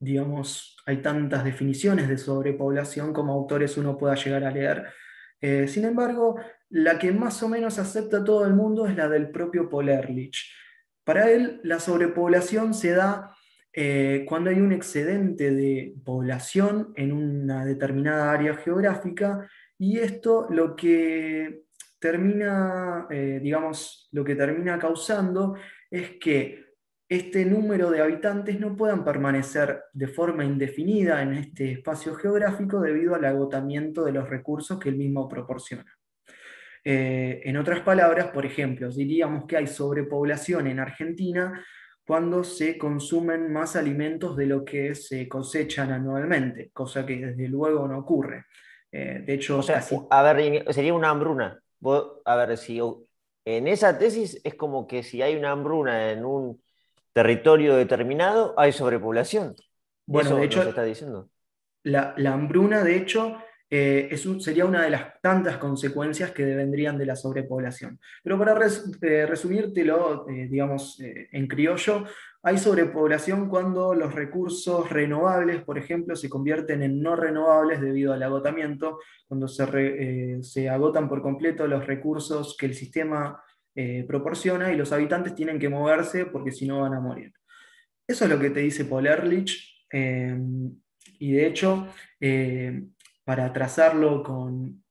digamos, 0.00 0.78
hay 0.86 1.02
tantas 1.02 1.44
definiciones 1.44 2.08
de 2.08 2.16
sobrepoblación 2.16 3.12
como 3.12 3.34
autores 3.34 3.76
uno 3.76 3.98
pueda 3.98 4.14
llegar 4.14 4.44
a 4.44 4.50
leer. 4.50 4.86
Eh, 5.40 5.68
sin 5.68 5.84
embargo, 5.84 6.36
la 6.70 6.98
que 6.98 7.12
más 7.12 7.42
o 7.42 7.48
menos 7.48 7.78
acepta 7.78 8.24
todo 8.24 8.46
el 8.46 8.54
mundo 8.54 8.86
es 8.86 8.96
la 8.96 9.08
del 9.08 9.30
propio 9.30 9.68
Paul 9.68 9.88
Ehrlich. 9.88 10.52
Para 11.04 11.30
él, 11.30 11.60
la 11.62 11.78
sobrepoblación 11.78 12.74
se 12.74 12.92
da 12.92 13.32
eh, 13.72 14.24
cuando 14.26 14.50
hay 14.50 14.60
un 14.60 14.72
excedente 14.72 15.50
de 15.50 15.94
población 16.04 16.92
en 16.96 17.12
una 17.12 17.64
determinada 17.64 18.32
área 18.32 18.54
geográfica 18.54 19.48
y 19.78 19.98
esto 19.98 20.46
lo 20.50 20.74
que 20.74 21.64
termina, 21.98 23.06
eh, 23.10 23.38
digamos, 23.42 24.08
lo 24.12 24.24
que 24.24 24.34
termina 24.34 24.78
causando 24.78 25.56
es 25.90 26.18
que 26.18 26.65
este 27.08 27.44
número 27.44 27.90
de 27.90 28.00
habitantes 28.00 28.58
no 28.58 28.76
puedan 28.76 29.04
permanecer 29.04 29.84
de 29.92 30.08
forma 30.08 30.44
indefinida 30.44 31.22
en 31.22 31.34
este 31.34 31.72
espacio 31.72 32.14
geográfico 32.16 32.80
debido 32.80 33.14
al 33.14 33.24
agotamiento 33.24 34.04
de 34.04 34.12
los 34.12 34.28
recursos 34.28 34.78
que 34.78 34.88
el 34.88 34.96
mismo 34.96 35.28
proporciona. 35.28 35.96
Eh, 36.84 37.42
en 37.44 37.56
otras 37.56 37.80
palabras, 37.80 38.28
por 38.28 38.44
ejemplo, 38.44 38.88
diríamos 38.90 39.44
que 39.46 39.56
hay 39.56 39.66
sobrepoblación 39.66 40.66
en 40.66 40.80
Argentina 40.80 41.64
cuando 42.04 42.44
se 42.44 42.78
consumen 42.78 43.52
más 43.52 43.74
alimentos 43.74 44.36
de 44.36 44.46
lo 44.46 44.64
que 44.64 44.94
se 44.94 45.28
cosechan 45.28 45.92
anualmente, 45.92 46.70
cosa 46.72 47.04
que 47.04 47.16
desde 47.16 47.48
luego 47.48 47.86
no 47.88 47.98
ocurre. 47.98 48.46
Eh, 48.92 49.22
de 49.26 49.34
hecho, 49.34 49.60
a 50.10 50.22
ver, 50.22 50.72
sería 50.72 50.94
una 50.94 51.10
hambruna. 51.10 51.60
A 52.24 52.36
ver, 52.36 52.56
si 52.56 52.80
en 53.44 53.68
esa 53.68 53.98
tesis 53.98 54.40
es 54.44 54.54
como 54.54 54.86
que 54.86 55.02
si 55.02 55.22
hay 55.22 55.36
una 55.36 55.50
hambruna 55.50 56.12
en 56.12 56.24
un 56.24 56.62
territorio 57.16 57.76
determinado, 57.76 58.52
hay 58.58 58.72
sobrepoblación. 58.72 59.56
Bueno, 60.04 60.36
de 60.36 60.44
hecho, 60.44 60.62
está 60.62 60.82
diciendo. 60.82 61.30
La, 61.82 62.12
la 62.18 62.34
hambruna, 62.34 62.84
de 62.84 62.98
hecho, 62.98 63.38
eh, 63.70 64.14
sería 64.38 64.66
una 64.66 64.82
de 64.82 64.90
las 64.90 65.18
tantas 65.22 65.56
consecuencias 65.56 66.32
que 66.32 66.44
vendrían 66.44 66.98
de 66.98 67.06
la 67.06 67.16
sobrepoblación. 67.16 67.98
Pero 68.22 68.38
para 68.38 68.52
eh, 69.00 69.24
resumírtelo, 69.24 70.28
eh, 70.28 70.46
digamos, 70.50 71.00
en 71.00 71.48
criollo, 71.48 72.04
hay 72.42 72.58
sobrepoblación 72.58 73.48
cuando 73.48 73.94
los 73.94 74.14
recursos 74.14 74.90
renovables, 74.90 75.64
por 75.64 75.78
ejemplo, 75.78 76.16
se 76.16 76.28
convierten 76.28 76.82
en 76.82 77.00
no 77.00 77.16
renovables 77.16 77.80
debido 77.80 78.12
al 78.12 78.22
agotamiento, 78.24 78.98
cuando 79.26 79.48
se, 79.48 80.42
se 80.42 80.68
agotan 80.68 81.08
por 81.08 81.22
completo 81.22 81.66
los 81.66 81.86
recursos 81.86 82.58
que 82.58 82.66
el 82.66 82.74
sistema 82.74 83.40
proporciona 84.08 84.72
y 84.72 84.76
los 84.76 84.92
habitantes 84.92 85.34
tienen 85.34 85.58
que 85.58 85.68
moverse 85.68 86.26
porque 86.26 86.50
si 86.50 86.66
no 86.66 86.80
van 86.80 86.94
a 86.94 87.00
morir. 87.00 87.32
Eso 88.08 88.24
es 88.24 88.30
lo 88.30 88.38
que 88.38 88.50
te 88.50 88.60
dice 88.60 88.84
Paul 88.84 89.06
Ehrlich. 89.06 89.86
y 91.18 91.32
de 91.32 91.46
hecho, 91.46 91.88
para 93.26 93.52
trazarlo 93.52 94.22
con, 94.22 94.84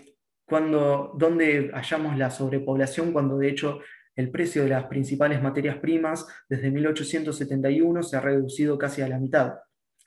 cuando, 0.45 1.13
donde 1.17 1.71
hallamos 1.73 2.17
la 2.17 2.29
sobrepoblación, 2.29 3.13
cuando 3.13 3.37
de 3.37 3.49
hecho 3.49 3.79
el 4.15 4.29
precio 4.29 4.63
de 4.63 4.69
las 4.69 4.85
principales 4.85 5.41
materias 5.41 5.77
primas 5.77 6.27
desde 6.49 6.69
1871 6.69 8.03
se 8.03 8.17
ha 8.17 8.21
reducido 8.21 8.77
casi 8.77 9.01
a 9.01 9.07
la 9.07 9.17
mitad. 9.17 9.53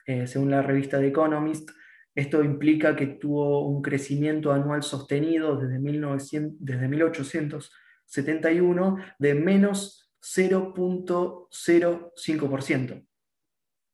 Eh, 0.05 0.27
según 0.27 0.51
la 0.51 0.61
revista 0.61 0.99
The 0.99 1.07
Economist, 1.07 1.71
esto 2.15 2.43
implica 2.43 2.95
que 2.95 3.07
tuvo 3.07 3.67
un 3.67 3.81
crecimiento 3.81 4.53
anual 4.53 4.83
sostenido 4.83 5.57
desde, 5.57 5.79
1900, 5.79 6.53
desde 6.59 6.87
1871 6.87 8.97
de 9.19 9.33
menos 9.35 10.09
0.05%. 10.21 13.05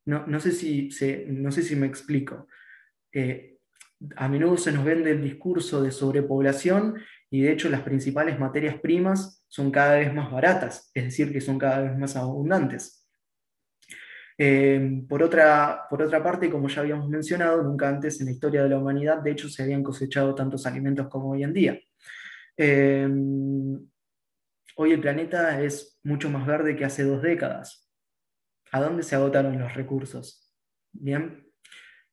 No, 0.05 0.25
no, 0.27 0.39
sé 0.39 0.51
si, 0.51 0.89
no 1.27 1.51
sé 1.51 1.63
si 1.63 1.75
me 1.75 1.87
explico. 1.87 2.47
Eh, 3.11 3.57
a 4.15 4.29
menudo 4.29 4.57
se 4.57 4.71
nos 4.71 4.85
vende 4.85 5.11
el 5.11 5.21
discurso 5.21 5.83
de 5.83 5.91
sobrepoblación 5.91 6.95
y 7.29 7.41
de 7.41 7.51
hecho 7.51 7.69
las 7.69 7.81
principales 7.81 8.39
materias 8.39 8.79
primas 8.79 9.45
son 9.47 9.69
cada 9.71 9.97
vez 9.97 10.11
más 10.13 10.31
baratas, 10.31 10.89
es 10.93 11.03
decir, 11.05 11.31
que 11.31 11.41
son 11.41 11.57
cada 11.59 11.81
vez 11.81 11.97
más 11.97 12.15
abundantes. 12.15 13.00
Eh, 14.37 15.03
por, 15.07 15.21
otra, 15.23 15.85
por 15.89 16.01
otra 16.01 16.23
parte, 16.23 16.49
como 16.49 16.67
ya 16.67 16.81
habíamos 16.81 17.09
mencionado, 17.09 17.61
nunca 17.63 17.89
antes 17.89 18.19
en 18.19 18.27
la 18.27 18.31
historia 18.31 18.63
de 18.63 18.69
la 18.69 18.77
humanidad, 18.77 19.19
de 19.19 19.31
hecho, 19.31 19.49
se 19.49 19.63
habían 19.63 19.83
cosechado 19.83 20.33
tantos 20.35 20.65
alimentos 20.65 21.07
como 21.07 21.31
hoy 21.31 21.43
en 21.43 21.53
día. 21.53 21.79
Eh, 22.57 23.07
hoy 24.75 24.91
el 24.91 25.01
planeta 25.01 25.61
es 25.61 25.99
mucho 26.03 26.29
más 26.29 26.45
verde 26.45 26.75
que 26.75 26.85
hace 26.85 27.03
dos 27.03 27.21
décadas. 27.21 27.89
¿A 28.71 28.79
dónde 28.79 29.03
se 29.03 29.15
agotaron 29.15 29.59
los 29.59 29.73
recursos? 29.73 30.49
Bien, 30.93 31.51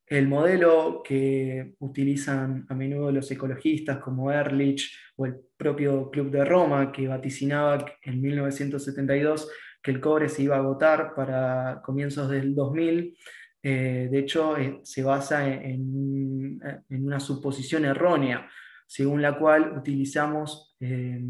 el 0.07 0.27
modelo 0.27 1.03
que 1.05 1.75
utilizan 1.81 2.65
a 2.69 2.75
menudo 2.75 3.13
los 3.13 3.31
ecologistas 3.31 3.99
como 3.99 4.33
Ehrlich 4.33 4.91
o 5.17 5.27
el 5.27 5.37
propio 5.57 6.11
Club 6.11 6.31
de 6.31 6.45
Roma, 6.45 6.91
que 6.91 7.07
vaticinaba 7.07 7.85
en 8.03 8.21
1972 8.21 9.51
que 9.83 9.91
el 9.91 10.01
cobre 10.01 10.29
se 10.29 10.43
iba 10.43 10.57
a 10.57 10.61
agotar 10.61 11.15
para 11.15 11.81
comienzos 11.85 12.29
del 12.31 12.55
2000, 12.55 13.17
eh, 13.63 14.09
de 14.11 14.19
hecho 14.19 14.57
eh, 14.57 14.81
se 14.85 15.03
basa 15.03 15.47
en, 15.47 16.61
una 16.89 17.21
suposición 17.21 17.85
errónea, 17.85 18.49
según 18.87 19.21
la 19.21 19.37
cual 19.37 19.77
utilizamos 19.77 20.77
eh, 20.81 21.23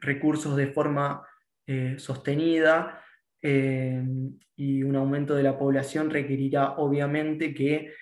recursos 0.00 0.56
de 0.56 0.68
forma 0.68 1.22
sostenida 1.96 3.02
y 3.42 4.82
un 4.84 4.94
aumento 4.94 5.34
de 5.34 5.42
la 5.42 5.58
población 5.58 6.10
requerirá 6.10 6.74
obviamente 6.76 7.52
que 7.52 7.92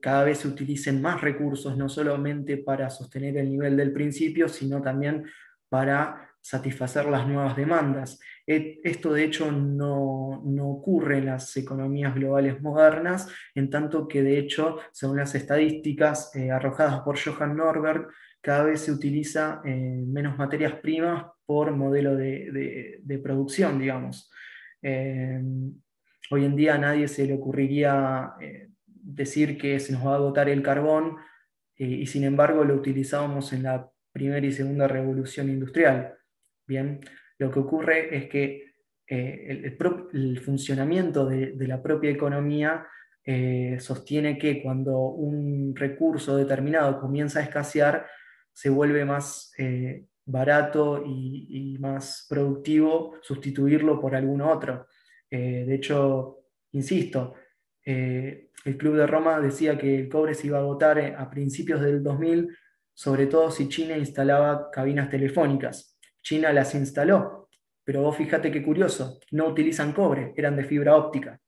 cada 0.00 0.22
vez 0.22 0.38
se 0.38 0.48
utilicen 0.48 1.02
más 1.02 1.20
recursos, 1.20 1.76
no 1.76 1.88
solamente 1.88 2.58
para 2.58 2.88
sostener 2.88 3.38
el 3.38 3.50
nivel 3.50 3.76
del 3.76 3.92
principio, 3.92 4.48
sino 4.48 4.80
también 4.80 5.24
para 5.68 6.30
satisfacer 6.40 7.06
las 7.06 7.26
nuevas 7.26 7.56
demandas. 7.56 8.20
E, 8.52 8.80
esto 8.82 9.12
de 9.12 9.24
hecho 9.24 9.52
no, 9.52 10.42
no, 10.44 10.68
ocurre 10.68 11.18
en 11.18 11.26
las 11.26 11.56
economías 11.56 12.14
globales 12.14 12.60
modernas, 12.60 13.28
en 13.54 13.70
tanto 13.70 14.08
que 14.08 14.22
de 14.22 14.38
hecho, 14.38 14.78
según 14.92 15.18
las 15.18 15.34
estadísticas 15.34 16.34
eh, 16.34 16.50
arrojadas 16.50 17.00
por 17.00 17.18
Johan 17.18 17.56
Norberg, 17.56 18.08
cada 18.40 18.64
vez 18.64 18.80
se 18.80 18.92
utiliza 18.92 19.60
menos 19.64 20.38
materias 20.38 20.72
primas 20.76 21.26
por 21.44 21.76
modelo 21.76 22.16
de, 22.16 22.98
de 23.02 23.18
producción, 23.18 23.78
digamos. 23.78 24.30
Eh, 24.82 25.40
hoy 26.30 26.44
en 26.44 26.56
día 26.56 26.74
a 26.74 26.78
nadie 26.78 27.08
se 27.08 27.26
le 27.26 27.34
ocurriría 27.34 28.32
eh, 28.40 28.70
decir 28.86 29.58
que 29.58 29.78
se 29.80 29.92
nos 29.92 30.06
va 30.06 30.12
a 30.12 30.16
agotar 30.16 30.48
el 30.48 30.62
carbón 30.62 31.16
eh, 31.76 31.84
y 31.84 32.06
sin 32.06 32.24
embargo 32.24 32.64
lo 32.64 32.74
utilizábamos 32.74 33.52
en 33.52 33.64
la 33.64 33.90
primera 34.12 34.46
y 34.46 34.52
segunda 34.52 34.88
revolución 34.88 35.50
industrial. 35.50 36.14
Bien, 36.66 37.00
lo 37.40 37.50
que 37.50 37.58
ocurre 37.58 38.16
es 38.16 38.28
que 38.28 38.70
el, 39.08 40.40
funcionamiento 40.40 41.26
de, 41.26 41.66
la 41.66 41.82
propia 41.82 42.10
economía 42.10 42.86
sostiene 43.78 44.38
que 44.38 44.62
cuando 44.62 44.98
un 45.00 45.74
recurso 45.74 46.36
determinado 46.36 47.00
comienza 47.00 47.40
a 47.40 47.42
escasear, 47.42 48.06
se 48.52 48.70
vuelve 48.70 49.04
más 49.04 49.52
barato 50.30 51.02
y, 51.04 51.76
más 51.80 52.26
productivo 52.28 53.16
sustituirlo 53.22 54.00
por 54.00 54.14
algún 54.14 54.42
otro. 54.42 54.86
Eh, 55.30 55.64
de 55.66 55.74
hecho, 55.74 56.44
insisto, 56.72 57.34
eh, 57.84 58.50
el 58.64 58.76
Club 58.76 58.96
de 58.96 59.06
Roma 59.06 59.40
decía 59.40 59.78
que 59.78 59.98
el 59.98 60.08
cobre 60.08 60.34
se 60.34 60.48
iba 60.48 60.58
a 60.58 60.60
agotar 60.60 60.98
a 60.98 61.30
principios 61.30 61.80
del 61.80 62.02
2000, 62.02 62.48
sobre 62.92 63.26
todo 63.26 63.50
si 63.50 63.68
China 63.68 63.96
instalaba 63.96 64.70
cabinas 64.70 65.08
telefónicas. 65.08 65.89
China 66.22 66.52
las 66.52 66.74
instaló, 66.74 67.48
pero 67.84 68.02
vos 68.02 68.16
fíjate 68.16 68.50
qué 68.50 68.62
curioso, 68.62 69.20
no 69.32 69.46
utilizan 69.46 69.92
cobre, 69.92 70.32
eran 70.36 70.56
de 70.56 70.64
fibra 70.64 70.96
óptica. 70.96 71.38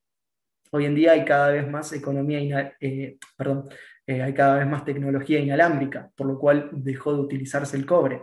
Hoy 0.70 0.86
en 0.86 0.94
día 0.94 1.12
hay 1.12 1.24
cada 1.24 1.50
vez 1.50 1.68
más 1.68 1.92
economía, 1.92 2.74
eh, 2.80 3.18
perdón, 3.36 3.68
hay 4.06 4.34
cada 4.34 4.58
vez 4.58 4.66
más 4.66 4.84
tecnología 4.84 5.38
inalámbrica, 5.38 6.10
por 6.16 6.26
lo 6.26 6.38
cual 6.38 6.70
dejó 6.72 7.14
de 7.14 7.20
utilizarse 7.20 7.76
el 7.76 7.86
cobre. 7.86 8.22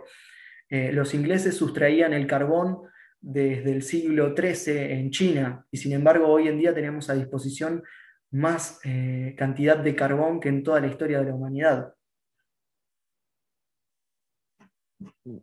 Eh, 0.70 0.92
los 0.92 1.14
ingleses 1.14 1.56
sustraían 1.56 2.12
el 2.12 2.28
carbón 2.28 2.78
desde 3.20 3.72
el 3.72 3.82
siglo 3.82 4.34
XIII 4.36 4.92
en 4.92 5.10
China 5.10 5.66
y 5.70 5.76
sin 5.76 5.92
embargo 5.92 6.28
hoy 6.28 6.46
en 6.46 6.58
día 6.58 6.72
tenemos 6.72 7.10
a 7.10 7.14
disposición 7.14 7.82
más 8.30 8.78
eh, 8.84 9.34
cantidad 9.36 9.76
de 9.76 9.96
carbón 9.96 10.38
que 10.38 10.48
en 10.48 10.62
toda 10.62 10.80
la 10.80 10.86
historia 10.86 11.18
de 11.18 11.26
la 11.26 11.34
humanidad. 11.34 11.92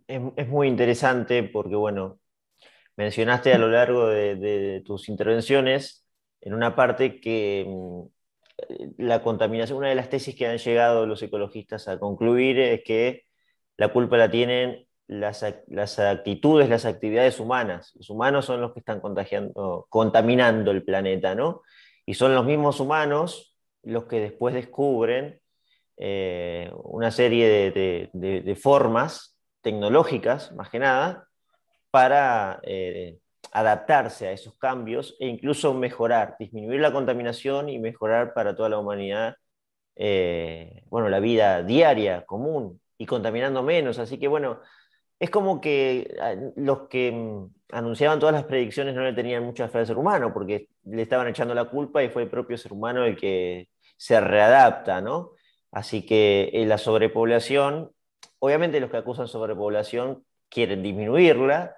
Es, 0.08 0.48
muy 0.48 0.68
interesante 0.68 1.44
porque, 1.44 1.76
bueno, 1.76 2.20
mencionaste 2.96 3.54
a 3.54 3.58
lo 3.58 3.70
largo 3.70 4.08
de, 4.08 4.82
tus 4.86 5.10
intervenciones 5.10 6.06
en 6.42 6.54
una 6.54 6.76
parte 6.76 7.20
que 7.20 7.66
mm, 7.68 8.02
la 8.98 9.22
contaminación, 9.22 9.80
una 9.80 9.90
de 9.90 9.96
las 9.96 10.10
tesis 10.10 10.36
que 10.36 10.48
han 10.48 10.58
llegado 10.58 11.06
los 11.06 11.22
ecologistas 11.22 11.88
a 11.88 12.00
concluir 12.00 12.60
es 12.60 12.84
que 12.84 13.24
la 13.78 13.94
culpa 13.94 14.18
la 14.18 14.30
tienen 14.32 14.88
las, 15.08 15.44
actitudes, 15.44 16.70
las 16.70 16.86
actividades 16.86 17.40
humanas. 17.40 17.94
Los 17.96 18.10
humanos 18.10 18.46
son 18.46 18.62
los 18.62 18.74
que 18.74 18.80
están 18.80 19.00
contagiando, 19.00 19.88
contaminando 19.90 20.72
el 20.72 20.84
planeta, 20.84 21.36
¿no? 21.36 21.62
Y 22.06 22.16
son 22.16 22.36
los 22.36 22.46
mismos 22.46 22.80
humanos 22.80 23.56
los 23.84 24.06
que 24.06 24.20
después 24.20 24.54
descubren 24.54 25.40
eh, 25.98 26.70
una 26.84 27.10
serie 27.12 27.72
de, 27.72 28.56
formas 28.62 29.37
tecnológicas, 29.68 30.54
más 30.54 30.70
que 30.70 30.80
nada, 30.80 31.28
para 31.92 32.62
eh, 32.64 33.20
adaptarse 33.52 34.28
a 34.28 34.32
esos 34.32 34.56
cambios 34.58 35.18
e 35.20 35.28
incluso 35.28 35.74
mejorar, 35.74 36.38
disminuir 36.40 36.80
la 36.80 36.94
contaminación 36.94 37.68
y 37.68 37.78
mejorar 37.80 38.34
para 38.34 38.56
toda 38.56 38.70
la 38.70 38.80
humanidad, 38.80 39.36
eh, 39.98 40.84
bueno, 40.90 41.10
la 41.10 41.20
vida 41.20 41.64
diaria, 41.64 42.26
común, 42.26 42.80
y 42.98 43.06
contaminando 43.06 43.62
menos. 43.62 44.00
Así 44.00 44.18
que 44.18 44.30
bueno, 44.30 44.62
es 45.20 45.30
como 45.30 45.60
que 45.60 46.16
ah, 46.22 46.34
los 46.56 46.88
que 46.88 47.12
mm, 47.12 47.76
anunciaban 47.76 48.20
todas 48.20 48.36
las 48.36 48.46
predicciones 48.46 48.96
no 48.96 49.04
le 49.04 49.14
tenían 49.14 49.44
mucha 49.44 49.68
fe 49.68 49.80
al 49.80 49.88
ser 49.88 49.98
humano, 49.98 50.34
porque 50.34 50.70
le 50.86 51.02
estaban 51.02 51.28
echando 51.28 51.54
la 51.54 51.66
culpa 51.66 52.02
y 52.04 52.10
fue 52.10 52.24
el 52.24 52.30
propio 52.30 52.58
ser 52.58 52.72
humano 52.72 53.04
el 53.04 53.18
que 53.18 53.68
se 53.98 54.22
readapta, 54.22 55.02
¿no? 55.02 55.32
Así 55.72 56.06
que 56.06 56.52
eh, 56.54 56.66
la 56.66 56.78
sobrepoblación, 56.78 57.92
obviamente 58.40 58.80
los 58.80 58.90
que 58.90 58.98
acusan 58.98 59.28
sobrepoblación 59.28 60.24
quieren 60.50 60.84
disminuirla, 60.84 61.76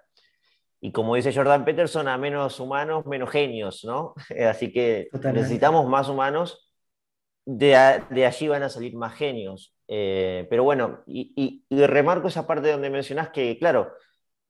y 0.81 0.91
como 0.91 1.15
dice 1.15 1.33
Jordan 1.33 1.65
Peterson, 1.65 2.07
a 2.07 2.17
menos 2.17 2.59
humanos, 2.59 3.05
menos 3.05 3.29
genios, 3.29 3.83
¿no? 3.83 4.13
Así 4.49 4.71
que 4.71 5.09
necesitamos 5.33 5.87
más 5.87 6.07
humanos, 6.07 6.71
de, 7.45 8.01
de 8.09 8.25
allí 8.25 8.47
van 8.47 8.63
a 8.63 8.69
salir 8.69 8.95
más 8.95 9.15
genios. 9.15 9.73
Eh, 9.87 10.47
pero 10.49 10.63
bueno, 10.63 11.01
y, 11.07 11.63
remarco 11.69 12.27
esa 12.27 12.45
parte 12.47 12.71
donde 12.71 12.89
mencionás 12.89 13.29
que, 13.29 13.57
claro, 13.57 13.91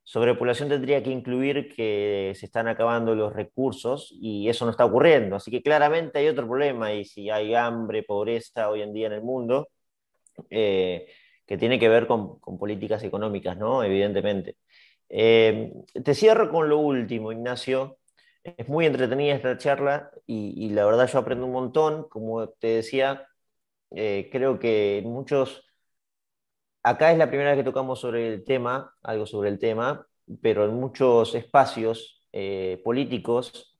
sobrepoblación 0.03 0.69
tendría 0.69 1.01
que 1.01 1.11
incluir 1.11 1.73
que 1.73 2.33
se 2.35 2.45
están 2.45 2.67
acabando 2.67 3.15
los 3.15 3.33
recursos 3.33 4.13
y 4.19 4.49
eso 4.49 4.65
no 4.65 4.71
está 4.71 4.85
ocurriendo. 4.85 5.37
Así 5.37 5.49
que 5.51 5.63
claramente 5.63 6.19
hay 6.19 6.27
otro 6.27 6.47
problema 6.47 6.93
y 6.93 7.05
si 7.05 7.29
hay 7.29 7.55
hambre, 7.55 8.03
pobreza 8.03 8.69
hoy 8.69 8.81
en 8.81 8.93
día 8.93 9.07
en 9.07 9.13
el 9.13 9.21
mundo, 9.21 9.69
eh, 10.49 11.07
que 11.49 11.57
tiene 11.57 11.79
que 11.79 11.89
ver 11.89 12.05
con, 12.05 12.39
políticas 12.59 13.03
económicas, 13.03 13.57
¿no? 13.57 13.83
Evidentemente. 13.83 14.57
Eh, 15.09 15.73
te 16.03 16.13
cierro 16.13 16.51
con 16.51 16.69
lo 16.69 16.77
último, 16.77 17.31
Ignacio. 17.31 17.97
Es 18.43 18.69
muy 18.69 18.85
entretenida 18.85 19.33
esta 19.35 19.57
charla 19.57 20.11
y, 20.27 20.69
la 20.69 20.85
verdad 20.85 21.09
yo 21.11 21.19
aprendo 21.19 21.47
un 21.47 21.53
montón. 21.53 22.07
Como 22.09 22.49
te 22.49 22.67
decía, 22.67 23.27
eh, 23.91 24.29
creo 24.31 24.59
que 24.59 25.01
muchos, 25.05 25.65
acá 26.83 27.11
es 27.11 27.17
la 27.17 27.27
primera 27.29 27.51
vez 27.51 27.59
que 27.59 27.63
tocamos 27.63 27.99
sobre 27.99 28.27
el 28.31 28.43
tema, 28.45 28.95
algo 29.01 29.25
sobre 29.25 29.49
el 29.49 29.57
tema, 29.59 30.07
pero 30.41 30.65
en 30.65 30.75
muchos 30.75 31.33
espacios 31.33 32.23
eh, 32.31 32.79
políticos 32.83 33.79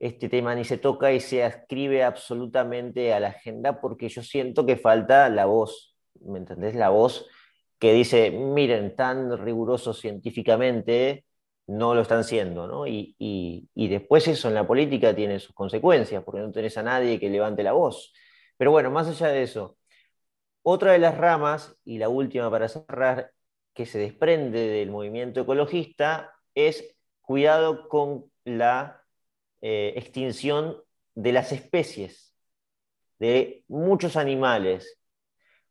este 0.00 0.28
tema 0.28 0.54
ni 0.54 0.64
se 0.64 0.78
toca 0.78 1.12
y 1.12 1.20
se 1.20 1.44
ascribe 1.44 2.02
absolutamente 2.04 3.14
a 3.14 3.20
la 3.20 3.28
agenda 3.28 3.80
porque 3.80 4.08
yo 4.08 4.22
siento 4.22 4.66
que 4.66 4.76
falta 4.76 5.28
la 5.30 5.46
voz, 5.46 5.95
¿me 6.24 6.38
entendés? 6.38 6.74
La 6.74 6.90
voz 6.90 7.26
que 7.78 7.92
dice, 7.92 8.30
miren, 8.30 8.96
tan 8.96 9.38
riguroso 9.38 9.92
científicamente 9.92 11.24
no 11.66 11.94
lo 11.94 12.02
están 12.02 12.24
siendo, 12.24 12.66
¿no? 12.66 12.86
Y, 12.86 13.14
y 13.18 13.88
después 13.88 14.28
eso 14.28 14.48
en 14.48 14.54
la 14.54 14.66
política 14.66 15.14
tiene 15.14 15.40
sus 15.40 15.54
consecuencias, 15.54 16.22
porque 16.24 16.40
no 16.40 16.52
tenés 16.52 16.78
a 16.78 16.82
nadie 16.82 17.18
que 17.20 17.28
levante 17.30 17.62
la 17.62 17.72
voz. 17.72 18.12
Pero 18.56 18.70
bueno, 18.70 18.90
más 18.90 19.08
allá 19.08 19.28
de 19.28 19.42
eso, 19.42 19.76
otra 20.62 20.92
de 20.92 20.98
las 20.98 21.16
ramas, 21.16 21.76
y 21.84 21.98
la 21.98 22.08
última 22.08 22.50
para 22.50 22.68
cerrar, 22.68 23.32
que 23.74 23.86
se 23.86 23.98
desprende 23.98 24.66
del 24.66 24.90
movimiento 24.90 25.40
ecologista, 25.42 26.32
es 26.54 26.96
cuidado 27.20 27.88
con 27.88 28.30
la 28.44 29.02
eh, 29.60 29.92
extinción 29.96 30.82
de 31.14 31.32
las 31.32 31.52
especies, 31.52 32.34
de 33.18 33.64
muchos 33.68 34.16
animales. 34.16 34.95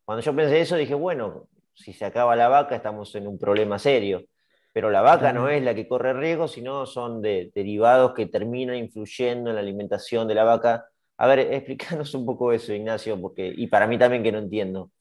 Cuando 0.06 0.22
yo 0.22 0.34
pensé 0.34 0.60
eso, 0.60 0.76
dije, 0.76 0.94
bueno, 0.94 1.48
si 1.74 1.92
se 1.92 2.06
acaba 2.06 2.34
la 2.36 2.48
vaca, 2.48 2.76
estamos 2.76 3.14
en 3.14 3.26
un 3.26 3.38
problema 3.38 3.78
serio. 3.78 4.24
Pero 4.72 4.90
la 4.90 5.02
vaca 5.02 5.32
no 5.34 5.50
es 5.50 5.62
la 5.62 5.74
que 5.74 5.86
corre 5.88 6.14
riesgo, 6.14 6.48
sino 6.48 6.86
son 6.86 7.20
de, 7.20 7.50
derivados 7.54 8.14
que 8.14 8.26
terminan 8.26 8.76
influyendo 8.76 9.50
en 9.50 9.56
la 9.56 9.62
alimentación 9.62 10.26
de 10.28 10.34
la 10.34 10.44
vaca 10.44 10.86
a 11.18 11.26
ver, 11.26 11.38
explícanos 11.52 12.14
un 12.14 12.26
poco 12.26 12.52
eso, 12.52 12.72
Ignacio, 12.72 13.20
porque, 13.20 13.52
y 13.54 13.66
para 13.68 13.86
mí 13.86 13.98
también 13.98 14.22
que 14.22 14.32
no 14.32 14.38
entiendo. 14.38 14.92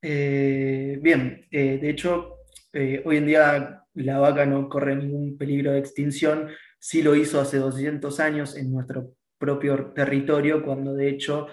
Eh, 0.00 0.98
bien, 1.02 1.46
eh, 1.50 1.78
de 1.78 1.90
hecho, 1.90 2.36
eh, 2.72 3.02
hoy 3.04 3.16
en 3.16 3.26
día 3.26 3.84
la 3.94 4.18
vaca 4.20 4.46
no 4.46 4.68
corre 4.68 4.94
ningún 4.94 5.36
peligro 5.36 5.72
de 5.72 5.80
extinción, 5.80 6.48
sí 6.78 7.02
lo 7.02 7.16
hizo 7.16 7.40
hace 7.40 7.58
200 7.58 8.20
años 8.20 8.56
en 8.56 8.72
nuestro 8.72 9.14
propio 9.38 9.92
territorio, 9.92 10.62
cuando 10.64 10.94
de 10.94 11.08
hecho 11.08 11.48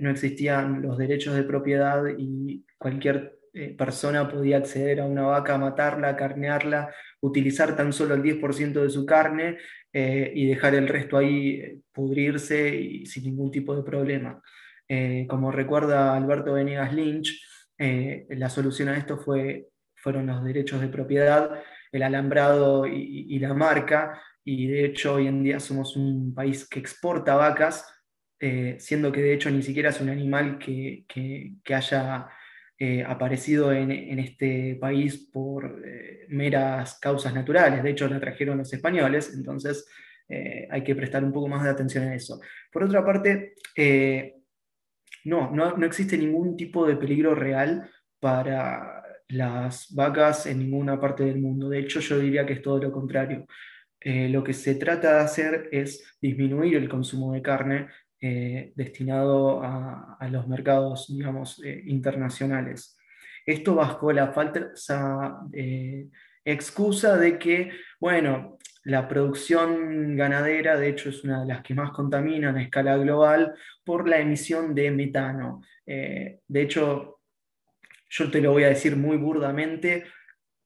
no 0.00 0.10
existían 0.10 0.82
los 0.82 0.98
derechos 0.98 1.34
de 1.34 1.44
propiedad 1.44 2.02
y 2.18 2.64
cualquier 2.76 3.38
persona 3.78 4.28
podía 4.28 4.56
acceder 4.56 5.00
a 5.00 5.06
una 5.06 5.22
vaca, 5.22 5.56
matarla, 5.58 6.16
carnearla, 6.16 6.92
utilizar 7.24 7.74
tan 7.76 7.92
solo 7.92 8.14
el 8.14 8.22
10% 8.22 8.82
de 8.82 8.90
su 8.90 9.06
carne 9.06 9.58
eh, 9.92 10.32
y 10.34 10.46
dejar 10.46 10.74
el 10.74 10.88
resto 10.88 11.16
ahí 11.16 11.60
eh, 11.60 11.80
pudrirse 11.92 12.74
y 12.74 13.06
sin 13.06 13.24
ningún 13.24 13.50
tipo 13.50 13.74
de 13.74 13.82
problema. 13.82 14.42
Eh, 14.88 15.26
como 15.28 15.50
recuerda 15.50 16.16
Alberto 16.16 16.52
Venegas 16.52 16.92
Lynch, 16.92 17.40
la 17.78 18.48
solución 18.50 18.88
a 18.88 18.96
esto 18.96 19.18
fue, 19.18 19.68
fueron 19.96 20.26
los 20.26 20.44
derechos 20.44 20.80
de 20.80 20.88
propiedad, 20.88 21.62
el 21.92 22.02
alambrado 22.02 22.86
y, 22.86 23.38
la 23.38 23.54
marca, 23.54 24.20
y 24.44 24.68
de 24.68 24.84
hecho 24.84 25.14
hoy 25.14 25.26
en 25.26 25.42
día 25.42 25.58
somos 25.58 25.96
un 25.96 26.34
país 26.34 26.68
que 26.68 26.78
exporta 26.78 27.34
vacas, 27.34 27.84
siendo 28.78 29.10
que 29.10 29.22
de 29.22 29.34
hecho 29.34 29.50
ni 29.50 29.62
siquiera 29.62 29.90
es 29.90 30.00
un 30.00 30.10
animal 30.10 30.58
que, 30.58 31.04
que 31.06 31.74
haya 31.74 32.28
eh, 32.76 33.04
aparecido 33.04 33.72
en, 33.72 34.18
este 34.18 34.76
país 34.80 35.28
por 35.32 35.80
eh, 35.86 36.26
meras 36.28 36.98
causas 36.98 37.32
naturales. 37.32 37.84
De 37.84 37.90
hecho, 37.90 38.08
la 38.08 38.18
trajeron 38.18 38.58
los 38.58 38.72
españoles, 38.72 39.32
entonces 39.32 39.86
eh, 40.28 40.66
hay 40.68 40.82
que 40.82 40.96
prestar 40.96 41.22
un 41.22 41.32
poco 41.32 41.46
más 41.46 41.62
de 41.62 41.70
atención 41.70 42.08
a 42.08 42.14
eso. 42.16 42.40
Por 42.72 42.82
otra 42.82 43.04
parte, 43.04 43.54
no, 45.24 45.50
no, 45.52 45.76
no 45.76 45.86
existe 45.86 46.18
ningún 46.18 46.56
tipo 46.56 46.84
de 46.84 46.96
peligro 46.96 47.36
real 47.36 47.88
para 48.18 49.02
las 49.28 49.94
vacas 49.94 50.46
en 50.46 50.58
ninguna 50.58 51.00
parte 51.00 51.24
del 51.24 51.40
mundo. 51.40 51.68
De 51.68 51.78
hecho, 51.78 52.00
yo 52.00 52.18
diría 52.18 52.44
que 52.44 52.54
es 52.54 52.62
todo 52.62 52.78
lo 52.82 52.90
contrario. 52.90 53.46
lo 54.04 54.42
que 54.44 54.52
se 54.52 54.74
trata 54.74 55.14
de 55.14 55.20
hacer 55.20 55.68
es 55.72 56.18
disminuir 56.20 56.76
el 56.76 56.88
consumo 56.88 57.32
de 57.32 57.40
carne 57.42 57.88
eh, 58.26 58.72
destinado 58.74 59.62
a, 59.62 60.26
los 60.30 60.48
mercados, 60.48 61.08
digamos, 61.08 61.62
eh, 61.62 61.82
internacionales. 61.84 62.96
Esto 63.44 63.74
bajo 63.74 64.10
la 64.12 64.32
falsa 64.32 65.42
eh, 65.52 66.08
excusa 66.42 67.18
de 67.18 67.38
que, 67.38 67.72
bueno, 68.00 68.56
la 68.84 69.06
producción 69.08 70.16
ganadera, 70.16 70.78
de 70.78 70.88
hecho, 70.88 71.10
es 71.10 71.22
una 71.22 71.42
de 71.42 71.48
las 71.48 71.62
que 71.62 71.74
más 71.74 71.90
contaminan 71.90 72.56
a 72.56 72.62
escala 72.62 72.96
global 72.96 73.52
por 73.84 74.08
la 74.08 74.18
emisión 74.18 74.74
de 74.74 74.90
metano. 74.90 75.60
de 75.84 76.62
hecho, 76.62 77.20
yo 78.08 78.30
te 78.30 78.40
lo 78.40 78.52
voy 78.52 78.64
a 78.64 78.70
decir 78.70 78.96
muy 78.96 79.18
burdamente, 79.18 80.04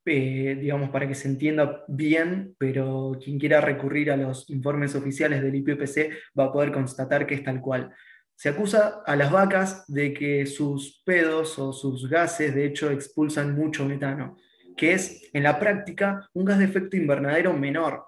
eh, 0.08 0.56
digamos, 0.56 0.90
para 0.90 1.06
que 1.06 1.14
se 1.14 1.28
entienda 1.28 1.84
bien, 1.88 2.54
pero 2.58 3.18
quien 3.22 3.38
quiera 3.38 3.60
recurrir 3.60 4.10
a 4.10 4.16
los 4.16 4.48
informes 4.50 4.94
oficiales 4.94 5.42
del 5.42 5.54
IPPC 5.54 6.10
va 6.38 6.44
a 6.44 6.52
poder 6.52 6.72
constatar 6.72 7.26
que 7.26 7.34
es 7.34 7.44
tal 7.44 7.60
cual. 7.60 7.92
Se 8.34 8.48
acusa 8.48 9.02
a 9.04 9.16
las 9.16 9.30
vacas 9.30 9.84
de 9.88 10.14
que 10.14 10.46
sus 10.46 11.02
pedos 11.04 11.58
o 11.58 11.72
sus 11.72 12.08
gases, 12.08 12.54
de 12.54 12.66
hecho, 12.66 12.90
expulsan 12.90 13.54
mucho 13.54 13.84
metano, 13.84 14.36
que 14.76 14.92
es 14.92 15.28
en 15.32 15.42
la 15.42 15.58
práctica 15.58 16.28
un 16.32 16.44
gas 16.44 16.58
de 16.58 16.64
efecto 16.64 16.96
invernadero 16.96 17.52
menor. 17.52 18.06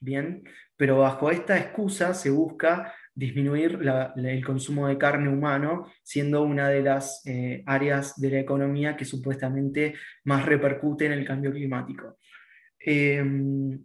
Bien, 0.00 0.42
pero 0.76 0.98
bajo 0.98 1.30
esta 1.30 1.58
excusa 1.58 2.14
se 2.14 2.30
busca 2.30 2.94
disminuir 3.16 3.78
el 4.14 4.44
consumo 4.44 4.86
de 4.86 4.98
carne 4.98 5.30
humano, 5.30 5.90
siendo 6.02 6.42
una 6.42 6.68
de 6.68 6.82
las 6.82 7.22
eh, 7.26 7.62
áreas 7.64 8.20
de 8.20 8.30
la 8.30 8.40
economía 8.40 8.94
que 8.94 9.06
supuestamente 9.06 9.94
más 10.24 10.44
repercute 10.44 11.06
en 11.06 11.12
el 11.12 11.24
cambio 11.24 11.50
climático. 11.50 12.18
Em, 12.78 13.80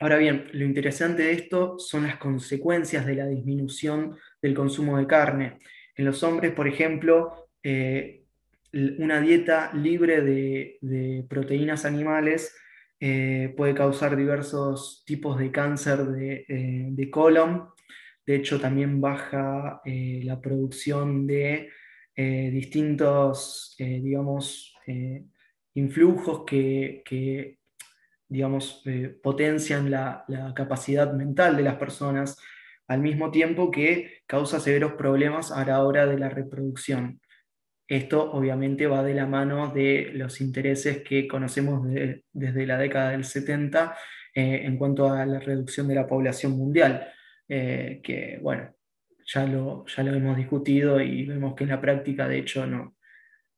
ahora 0.00 0.16
bien, 0.16 0.48
lo 0.52 0.64
interesante 0.64 1.24
de 1.24 1.32
esto 1.32 1.78
son 1.78 2.04
las 2.04 2.16
consecuencias 2.16 3.04
de 3.04 3.16
la 3.16 3.26
disminución 3.26 4.16
del 4.40 4.54
consumo 4.54 4.96
de 4.96 5.06
carne. 5.06 5.58
En 5.94 6.06
los 6.06 6.22
hombres, 6.22 6.52
por 6.52 6.66
ejemplo, 6.66 7.50
eh, 7.62 8.24
una 8.72 9.20
dieta 9.20 9.72
libre 9.74 10.22
de, 10.22 11.26
proteínas 11.28 11.84
animales 11.84 12.56
eh, 12.98 13.52
puede 13.58 13.74
causar 13.74 14.16
diversos 14.16 15.04
tipos 15.06 15.38
de 15.38 15.52
cáncer 15.52 16.06
de, 16.06 16.46
de 16.92 17.10
colon, 17.10 17.75
de 18.26 18.34
hecho, 18.34 18.60
también 18.60 19.00
baja 19.00 19.80
eh, 19.84 20.20
la 20.24 20.40
producción 20.40 21.26
de 21.28 21.70
eh, 22.16 22.50
distintos, 22.50 23.76
eh, 23.78 24.00
digamos, 24.02 24.74
influjos 25.74 26.44
que, 26.46 27.58
digamos, 28.28 28.84
potencian 29.22 29.90
la, 29.90 30.24
capacidad 30.54 31.12
mental 31.12 31.56
de 31.56 31.62
las 31.62 31.76
personas, 31.76 32.38
al 32.88 33.00
mismo 33.00 33.30
tiempo 33.30 33.70
que 33.70 34.22
causa 34.26 34.60
severos 34.60 34.92
problemas 34.92 35.50
a 35.50 35.64
la 35.64 35.82
hora 35.84 36.06
de 36.06 36.18
la 36.18 36.28
reproducción. 36.28 37.20
Esto 37.88 38.30
obviamente 38.32 38.86
va 38.86 39.02
de 39.02 39.14
la 39.14 39.26
mano 39.26 39.72
de 39.72 40.10
los 40.14 40.40
intereses 40.40 41.02
que 41.02 41.28
conocemos 41.28 41.86
desde 42.32 42.66
la 42.66 42.78
década 42.78 43.10
del 43.10 43.24
70 43.24 43.96
en 44.34 44.76
cuanto 44.78 45.10
a 45.12 45.26
la 45.26 45.40
reducción 45.40 45.88
de 45.88 45.96
la 45.96 46.06
población 46.06 46.52
mundial. 46.52 47.12
Eh, 47.48 48.00
que 48.02 48.38
bueno, 48.42 48.74
ya 49.24 49.46
lo, 49.46 49.86
ya 49.86 50.02
lo 50.02 50.14
hemos 50.14 50.36
discutido 50.36 51.00
y 51.00 51.24
vemos 51.26 51.54
que 51.54 51.64
en 51.64 51.70
la 51.70 51.80
práctica, 51.80 52.28
de 52.28 52.38
hecho, 52.38 52.66
no. 52.66 52.96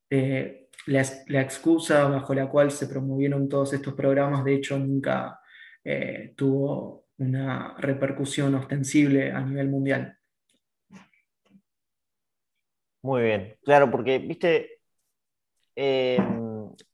Eh, 0.09 0.69
la, 0.87 1.01
excusa 1.41 2.07
bajo 2.07 2.33
la 2.33 2.49
cual 2.49 2.71
se 2.71 2.87
promovieron 2.87 3.49
todos 3.49 3.73
estos 3.73 3.93
programas, 3.93 4.43
de 4.43 4.55
hecho, 4.55 4.77
nunca 4.79 5.39
eh, 5.83 6.33
tuvo 6.35 7.07
una 7.17 7.75
repercusión 7.77 8.55
ostensible 8.55 9.31
a 9.31 9.41
nivel 9.41 9.69
mundial. 9.69 10.17
Muy 13.01 13.23
bien, 13.23 13.55
claro, 13.63 13.89
porque, 13.89 14.19
viste, 14.19 14.81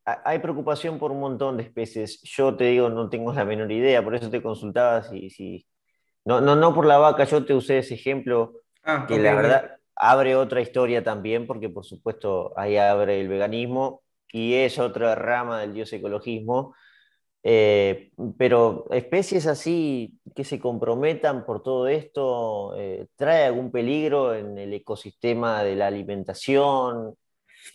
hay 0.05 0.39
preocupación 0.39 0.99
por 0.99 1.11
un 1.11 1.19
montón 1.19 1.57
de 1.57 1.63
especies. 1.63 2.21
Yo 2.23 2.55
te 2.55 2.65
digo, 2.65 2.89
no 2.89 3.09
tengo 3.09 3.33
la 3.33 3.45
menor 3.45 3.71
idea, 3.71 4.03
por 4.03 4.15
eso 4.15 4.29
te 4.29 4.41
consultaba 4.41 5.03
si, 5.03 5.29
si, 5.29 5.65
no, 6.25 6.41
no, 6.41 6.55
no 6.55 6.73
por 6.73 6.85
la 6.85 6.97
vaca, 6.97 7.23
yo 7.23 7.45
te 7.45 7.53
usé 7.53 7.79
ese 7.79 7.93
ejemplo 7.93 8.61
ah, 8.83 9.05
que 9.07 9.19
la 9.19 9.35
verdad 9.35 9.77
abre 9.95 10.35
otra 10.35 10.61
historia 10.61 11.03
también, 11.03 11.47
porque 11.47 11.69
por 11.69 11.85
supuesto 11.85 12.53
ahí 12.57 12.77
abre 12.77 13.21
el 13.21 13.27
veganismo 13.27 14.03
y 14.31 14.55
es 14.55 14.79
otra 14.79 15.15
rama 15.15 15.61
del 15.61 15.73
dios 15.73 15.93
ecologismo. 15.93 16.75
Eh, 17.47 18.11
pero 18.39 18.87
especies 18.89 19.45
así 19.45 20.19
que 20.35 20.43
se 20.43 20.59
comprometan 20.59 21.45
por 21.45 21.61
todo 21.61 21.87
esto, 21.87 22.75
eh, 22.75 23.05
¿trae 23.15 23.45
algún 23.45 23.71
peligro 23.71 24.33
en 24.33 24.57
el 24.57 24.73
ecosistema 24.73 25.63
de 25.63 25.75
la 25.75 25.85
alimentación? 25.85 27.13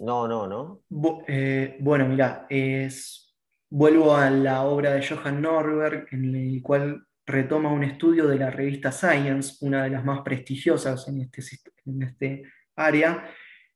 No, 0.01 0.26
no, 0.26 0.48
¿no? 0.48 0.80
Eh, 1.28 1.76
bueno, 1.78 2.09
mira, 2.09 2.46
es, 2.51 3.32
vuelvo 3.68 4.16
a 4.16 4.28
la 4.28 4.64
obra 4.64 4.94
de 4.94 5.07
Johann 5.07 5.40
Norberg, 5.40 6.09
en 6.11 6.34
el 6.34 6.62
cual 6.62 7.05
retoma 7.31 7.72
un 7.72 7.85
estudio 7.85 8.26
de 8.26 8.39
la 8.39 8.51
revista 8.51 8.93
Science, 8.93 9.57
una 9.61 9.85
de 9.85 9.91
las 9.91 10.05
más 10.05 10.20
prestigiosas 10.20 11.09
en 11.09 11.22
este, 11.22 11.43
en 11.87 12.03
este 12.03 12.43
área, 12.76 13.31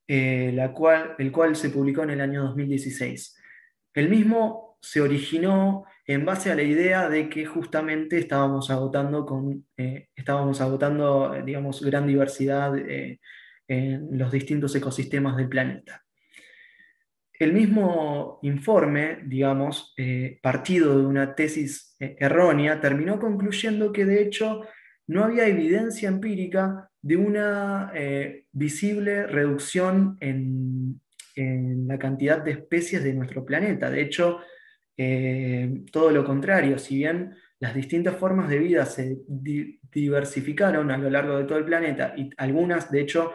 eh, 0.07 0.53
la 0.55 0.73
cual, 0.73 1.15
el 1.19 1.33
cual 1.33 1.57
se 1.57 1.71
publicó 1.71 2.03
en 2.03 2.11
el 2.11 2.21
año 2.21 2.43
2016. 2.45 3.39
El 3.95 4.09
mismo 4.09 4.79
se 4.81 5.01
originó 5.01 5.85
en 6.07 6.25
base 6.25 6.51
a 6.51 6.55
la 6.55 6.63
idea 6.63 7.09
de 7.09 7.29
que 7.31 7.47
justamente 7.47 8.19
estábamos 8.19 8.71
agotando, 8.71 9.25
con, 9.25 9.67
eh, 9.77 10.09
estábamos 10.15 10.61
agotando 10.61 11.35
digamos, 11.45 11.81
gran 11.83 12.07
diversidad 12.07 12.77
eh, 12.77 13.21
en 13.67 14.19
los 14.19 14.31
distintos 14.31 14.75
ecosistemas 14.77 15.37
del 15.37 15.49
planeta. 15.49 16.04
El 17.37 17.53
mismo 17.53 18.39
informe, 18.43 19.18
digamos, 19.24 19.93
eh, 19.97 20.39
partido 20.41 20.97
de 20.97 21.05
una 21.05 21.35
tesis 21.35 21.97
eh, 21.99 22.16
errónea, 22.20 22.80
terminó 22.80 23.18
concluyendo 23.18 23.93
que 23.93 24.05
de 24.05 24.22
hecho 24.22 24.62
no 25.09 25.24
había 25.24 25.49
evidencia 25.49 26.09
empírica 26.09 26.89
de 27.03 27.16
una 27.16 27.91
eh, 27.93 28.47
visible 28.53 29.26
reducción 29.26 30.16
en, 30.20 31.01
la 31.37 31.99
cantidad 31.99 32.39
de 32.39 32.53
especies 32.53 33.03
de 33.03 33.12
nuestro 33.12 33.45
planeta. 33.45 33.91
De 33.91 34.03
hecho, 34.03 34.39
todo 35.91 36.12
lo 36.12 36.24
contrario, 36.24 36.78
si 36.78 36.99
bien 36.99 37.35
las 37.59 37.74
distintas 37.74 38.14
formas 38.14 38.49
de 38.49 38.61
vida 38.61 38.87
se 38.87 39.18
diversificaron 39.26 40.93
a 40.93 40.97
lo 40.97 41.11
largo 41.11 41.37
de 41.37 41.43
todo 41.43 41.59
el 41.59 41.64
planeta 41.64 42.14
y 42.16 42.30
algunas, 42.37 42.89
de 42.93 43.01
hecho, 43.01 43.32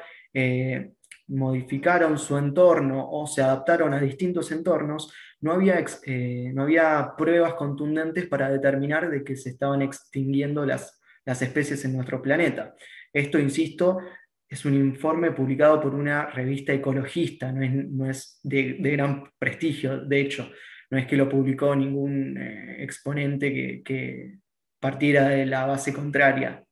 modificaron 1.30 2.17
su 2.17 2.38
entorno 2.38 3.07
o 3.09 3.27
se 3.27 3.41
adaptaron 3.41 3.93
a 3.93 3.99
distintos 3.99 4.51
entornos, 4.51 5.13
no 5.41 5.53
había, 5.53 5.84
eh, 6.05 6.51
no 6.53 6.63
había 6.63 7.13
pruebas 7.17 7.53
contundentes 7.53 8.27
para 8.27 8.49
determinar 8.49 9.09
de 9.09 9.23
que 9.23 9.36
se 9.36 9.51
estaban 9.51 9.82
extinguiendo 9.82 10.65
las, 10.65 11.01
las 11.25 11.41
especies 11.41 11.86
en 11.86 11.93
nuestro 11.93 12.21
planeta. 12.21 12.75
Esto, 13.13 13.39
insisto, 13.39 13.99
es 14.47 14.65
un 14.65 14.73
informe 14.73 15.32
publicado 15.32 15.80
por 15.80 15.93
una 15.93 16.25
revista 16.27 16.73
ecologista, 16.73 17.51
no 17.51 18.09
es, 18.09 18.39
de, 18.43 18.73
gran 18.73 19.32
prestigio, 19.38 19.99
de 19.99 20.21
hecho, 20.21 20.51
no 20.89 20.97
es 20.97 21.05
que 21.05 21.17
lo 21.17 21.30
publicó 21.30 21.75
ningún 21.75 22.36
eh, 22.38 22.84
exponente 22.84 23.53
que, 23.53 23.84
que 23.84 24.39
partiera 24.80 25.30
de 25.30 25.45
la 25.45 25.67
base 25.67 25.93
contraria. 25.93 26.63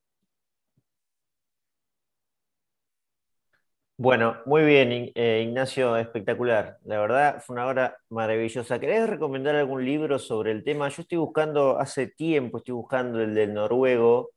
Bueno, 4.00 4.38
muy 4.46 4.64
bien, 4.64 5.12
eh, 5.16 5.44
Ignacio, 5.48 5.98
espectacular. 5.98 6.78
La 6.86 7.00
verdad 7.00 7.42
fue 7.44 7.56
una 7.56 7.66
hora 7.66 7.98
maravillosa. 8.10 8.80
¿Querés 8.80 9.10
recomendar 9.10 9.56
algún 9.56 9.84
libro 9.84 10.20
sobre 10.20 10.52
el 10.52 10.64
tema? 10.64 10.88
Yo 10.90 11.02
estoy 11.02 11.18
buscando, 11.18 11.80
hace 11.80 12.06
tiempo 12.06 12.60
estoy 12.60 12.76
buscando 12.76 13.20
el 13.20 13.34
del 13.34 13.56
noruego. 13.56 14.30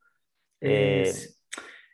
Eh, 0.62 1.12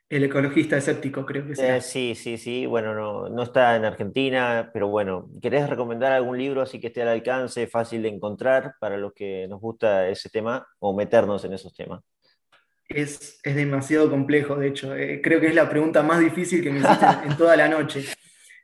el 0.09 0.23
ecologista 0.23 0.77
escéptico, 0.77 1.27
creo 1.27 1.45
que. 1.45 1.55
Eh, 1.55 1.81
sí, 1.81 2.15
sí, 2.15 2.39
sí. 2.39 2.67
Bueno, 2.67 2.95
no, 2.95 3.29
no 3.29 3.43
está 3.43 3.75
en 3.75 3.85
Argentina, 3.85 4.71
pero 4.73 4.87
bueno, 4.87 5.29
¿querés 5.43 5.69
recomendar 5.69 6.13
algún 6.13 6.39
libro 6.39 6.63
así 6.63 6.79
que 6.79 6.87
esté 6.87 7.03
al 7.03 7.09
alcance, 7.09 7.67
fácil 7.67 8.01
de 8.03 8.11
encontrar 8.11 8.75
para 8.79 8.97
los 8.97 9.13
que 9.13 9.49
nos 9.49 9.61
gusta 9.61 10.09
ese 10.09 10.31
tema 10.31 10.65
o 10.79 10.95
meternos 10.95 11.45
en 11.45 11.55
esos 11.55 11.75
temas? 11.75 12.01
Es, 12.89 13.41
demasiado 13.43 14.11
complejo, 14.11 14.57
de 14.57 14.69
hecho. 14.69 14.95
Eh, 14.97 15.21
creo 15.23 15.41
que 15.41 15.49
es 15.49 15.55
la 15.55 15.69
pregunta 15.69 16.03
más 16.03 16.21
difícil 16.21 16.63
que 16.63 16.71
me 16.71 16.81
hiciste 16.81 17.07
en 17.27 17.37
toda 17.37 17.57
la 17.57 17.69
noche. 17.69 18.05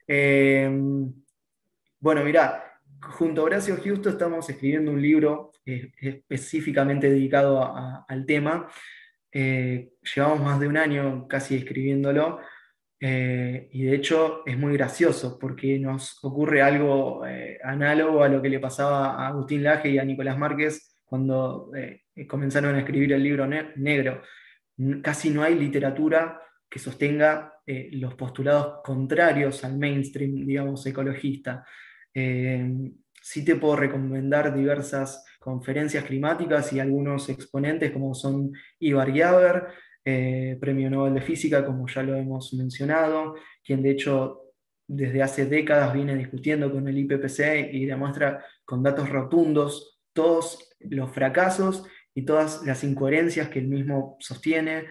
Em, 0.07 1.13
bueno, 2.01 2.25
mirá, 2.25 2.81
junto 3.01 3.43
a 3.43 3.45
Horacio 3.45 3.77
Justo 3.77 4.11
estamos 4.11 4.49
escribiendo 4.49 4.91
un 4.91 5.01
libro 5.01 5.53
eh, 5.67 5.93
específicamente 6.01 7.11
dedicado 7.11 7.63
al 8.09 8.27
tema. 8.27 8.69
Eh, 9.31 9.93
llevamos 10.15 10.41
más 10.41 10.61
de 10.61 10.69
un 10.69 10.77
año 10.77 11.27
casi 11.29 11.57
escribiéndolo. 11.57 12.41
y 13.01 13.83
de 13.85 13.95
hecho 13.95 14.43
es 14.47 14.57
muy 14.57 14.75
gracioso 14.75 15.39
porque 15.41 15.79
nos 15.79 16.19
ocurre 16.25 16.63
algo 16.63 17.25
análogo 17.65 18.23
a 18.23 18.29
lo 18.29 18.41
que 18.41 18.49
le 18.49 18.61
pasaba 18.61 19.17
a 19.17 19.29
Agustín 19.29 19.65
Laje 19.65 19.91
y 19.91 19.99
a 19.99 20.05
Nicolás 20.05 20.39
Márquez 20.39 20.93
cuando 21.13 21.71
eh, 21.77 22.02
comenzaron 22.27 22.75
a 22.75 22.81
escribir 22.81 23.13
el 23.13 23.23
libro 23.23 23.47
negro. 23.47 24.23
Casi 25.03 25.31
no 25.31 25.43
hay 25.43 25.55
literatura 25.55 26.41
que 26.69 26.79
sostenga 26.79 27.61
eh, 27.67 27.91
los 27.93 28.15
postulados 28.15 28.81
contrarios 28.83 29.65
al 29.65 29.79
mainstream, 29.79 30.47
digamos, 30.47 30.85
ecologista. 30.87 31.65
Eh, 32.15 32.71
sí 33.21 33.45
te 33.45 33.57
puedo 33.57 33.77
recomendar 33.77 34.55
diversas 34.55 35.25
conferencias 35.39 36.05
climáticas 36.05 36.73
y 36.73 36.81
algunos 36.81 37.29
exponentes 37.29 37.91
como 37.91 38.15
son 38.15 38.53
Ivar 38.79 39.13
Jaeger, 39.13 39.67
Premio 40.61 40.91
Nobel 40.91 41.15
de 41.15 41.21
Física, 41.21 41.65
como 41.65 41.87
ya 41.87 42.03
lo 42.03 42.17
hemos 42.17 42.53
mencionado, 42.55 43.37
quien 43.65 43.83
de 43.83 43.91
hecho 43.91 44.43
desde 44.87 45.23
hace 45.23 45.47
décadas 45.47 45.93
viene 45.95 46.15
discutiendo 46.17 46.71
con 46.71 46.87
el 46.87 46.99
IPPC 46.99 47.73
y 47.73 47.87
demuestra 47.87 48.45
con 48.65 48.83
datos 48.83 49.09
rotundos 49.09 50.01
todos 50.13 50.71
los 50.81 51.11
fracasos 51.11 51.87
y 52.15 52.23
todas 52.23 52.63
las 52.65 52.85
incoherencias 52.85 53.49
que 53.49 53.59
el 53.59 53.69
mismo 53.69 54.17
sostiene. 54.21 54.85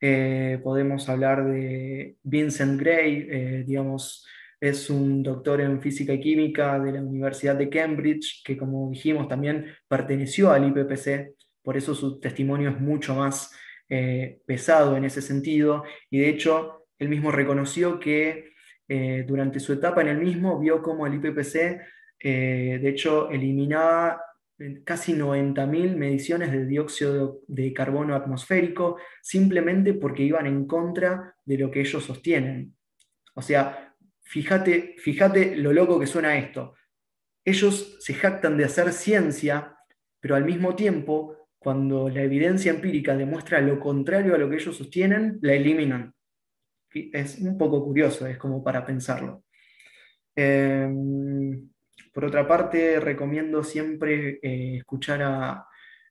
Eh, 0.00 0.60
podemos 0.62 1.08
hablar 1.08 1.46
de 1.46 2.16
Vincent 2.22 2.78
Gray, 2.78 3.26
eh, 3.30 3.64
digamos, 3.66 4.26
es 4.60 4.90
un 4.90 5.22
doctor 5.22 5.60
en 5.60 5.80
física 5.80 6.12
y 6.12 6.20
química 6.20 6.78
de 6.78 6.92
la 6.92 7.02
Universidad 7.02 7.56
de 7.56 7.68
Cambridge, 7.68 8.42
que 8.44 8.56
como 8.56 8.90
dijimos 8.90 9.28
también 9.28 9.66
perteneció 9.88 10.50
al 10.50 10.68
IPPC, 10.68 11.34
por 11.62 11.76
eso 11.76 11.94
su 11.94 12.20
testimonio 12.20 12.70
es 12.70 12.80
mucho 12.80 13.14
más 13.14 13.52
eh, 13.88 14.40
pesado 14.46 14.96
en 14.96 15.04
ese 15.04 15.22
sentido, 15.22 15.84
y 16.10 16.18
de 16.18 16.28
hecho 16.30 16.86
él 16.98 17.08
mismo 17.08 17.30
reconoció 17.30 18.00
que 18.00 18.54
durante 19.26 19.58
su 19.58 19.72
etapa 19.72 20.00
en 20.00 20.06
el 20.06 20.18
mismo 20.18 20.60
vio 20.60 20.80
como 20.80 21.08
el 21.08 21.14
IPPC, 21.14 21.80
de 22.22 22.88
hecho, 22.88 23.28
eliminaba 23.30 24.22
casi 24.84 25.12
90.000 25.12 25.96
mediciones 25.96 26.50
de 26.50 26.66
dióxido 26.66 27.40
de 27.46 27.72
carbono 27.72 28.14
atmosférico 28.14 28.96
simplemente 29.22 29.94
porque 29.94 30.22
iban 30.22 30.46
en 30.46 30.66
contra 30.66 31.34
de 31.44 31.58
lo 31.58 31.70
que 31.70 31.80
ellos 31.80 32.04
sostienen. 32.04 32.74
O 33.34 33.42
sea, 33.42 33.94
fíjate, 34.22 34.94
fíjate 34.98 35.56
lo 35.56 35.72
loco 35.72 36.00
que 36.00 36.06
suena 36.06 36.38
esto. 36.38 36.74
Ellos 37.44 37.98
se 38.00 38.14
jactan 38.14 38.56
de 38.56 38.64
hacer 38.64 38.92
ciencia, 38.92 39.76
pero 40.20 40.34
al 40.34 40.44
mismo 40.44 40.74
tiempo, 40.74 41.48
cuando 41.58 42.08
la 42.08 42.22
evidencia 42.22 42.72
empírica 42.72 43.16
demuestra 43.16 43.60
lo 43.60 43.78
contrario 43.78 44.34
a 44.34 44.38
lo 44.38 44.48
que 44.48 44.56
ellos 44.56 44.76
sostienen, 44.76 45.38
la 45.42 45.52
eliminan. 45.52 46.14
Es 46.92 47.38
un 47.40 47.58
poco 47.58 47.84
curioso, 47.84 48.26
es 48.26 48.38
como 48.38 48.64
para 48.64 48.86
pensarlo. 48.86 49.44
Em, 50.34 51.68
por 52.16 52.24
otra 52.24 52.48
parte, 52.48 52.98
recomiendo 52.98 53.62
siempre 53.62 54.38
eh, 54.42 54.78
escuchar 54.78 55.20
a 55.22 55.66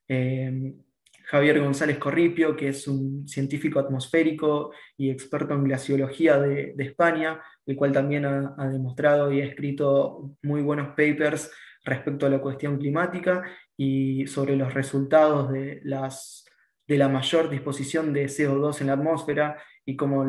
eh, 0.08 0.76
Javier 1.24 1.60
González 1.60 1.98
Corripio, 1.98 2.56
que 2.56 2.68
es 2.68 2.88
un 2.88 3.28
científico 3.28 3.80
atmosférico 3.80 4.72
y 4.96 5.10
experto 5.10 5.56
en 5.56 5.64
glaciología 5.64 6.38
de, 6.38 6.76
España, 6.78 7.42
el 7.66 7.76
cual 7.76 7.92
también 7.92 8.24
ha, 8.24 8.70
demostrado 8.70 9.32
y 9.32 9.42
ha 9.42 9.46
escrito 9.46 10.38
muy 10.44 10.62
buenos 10.62 10.90
papers 10.90 11.52
respecto 11.84 12.28
a 12.28 12.30
la 12.30 12.40
cuestión 12.40 12.78
climática 12.78 13.42
y 13.76 14.28
sobre 14.28 14.56
los 14.56 14.76
resultados 14.76 15.52
de, 15.52 15.82
la 15.86 17.10
mayor 17.10 17.50
disposición 17.50 18.14
de 18.14 18.26
CO2 18.26 18.82
en 18.82 18.88
la 18.88 18.94
atmósfera 18.94 19.58
y 19.84 19.96
cómo 19.96 20.24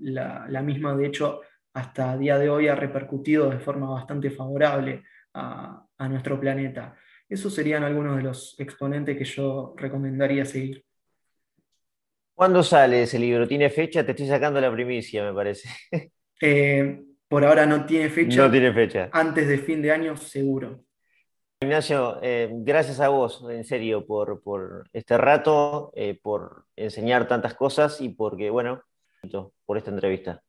la 0.00 0.62
misma, 0.62 0.96
de 0.96 1.06
hecho, 1.06 1.42
hasta 1.74 2.16
día 2.16 2.38
de 2.38 2.50
hoy 2.50 2.68
ha 2.68 2.74
repercutido 2.74 3.50
de 3.50 3.58
forma 3.58 3.90
bastante 3.90 4.30
favorable 4.30 5.04
a, 5.34 5.86
nuestro 6.08 6.38
planeta. 6.38 6.96
Esos 7.28 7.54
serían 7.54 7.84
algunos 7.84 8.16
de 8.16 8.22
los 8.24 8.58
exponentes 8.58 9.16
que 9.16 9.24
yo 9.24 9.74
recomendaría 9.76 10.44
seguir. 10.44 10.84
¿Cuándo 12.34 12.62
sale 12.62 13.02
ese 13.02 13.18
libro? 13.18 13.46
¿Tiene 13.46 13.70
fecha? 13.70 14.04
Te 14.04 14.10
estoy 14.10 14.26
sacando 14.26 14.60
la 14.60 14.72
primicia, 14.72 15.24
me 15.24 15.32
parece. 15.32 15.68
Eh, 16.44 17.00
por 17.28 17.44
ahora 17.44 17.66
no 17.66 17.86
tiene 17.86 18.10
fecha. 18.10 18.42
No 18.42 18.50
tiene 18.50 18.72
fecha. 18.72 19.08
Antes 19.12 19.46
de 19.46 19.58
fin 19.58 19.80
de 19.80 19.92
año, 19.92 20.16
seguro. 20.16 20.84
Ignacio, 21.60 22.18
eh, 22.20 22.50
gracias 22.52 22.98
a 22.98 23.10
vos, 23.10 23.46
en 23.48 23.62
serio, 23.62 24.04
por, 24.04 24.90
este 24.92 25.16
rato, 25.16 25.92
eh, 25.94 26.18
por 26.20 26.64
enseñar 26.74 27.28
tantas 27.28 27.54
cosas 27.54 28.00
y 28.00 28.08
porque, 28.08 28.50
bueno, 28.50 28.82
por 29.64 29.78
esta 29.78 29.92
entrevista. 29.92 30.42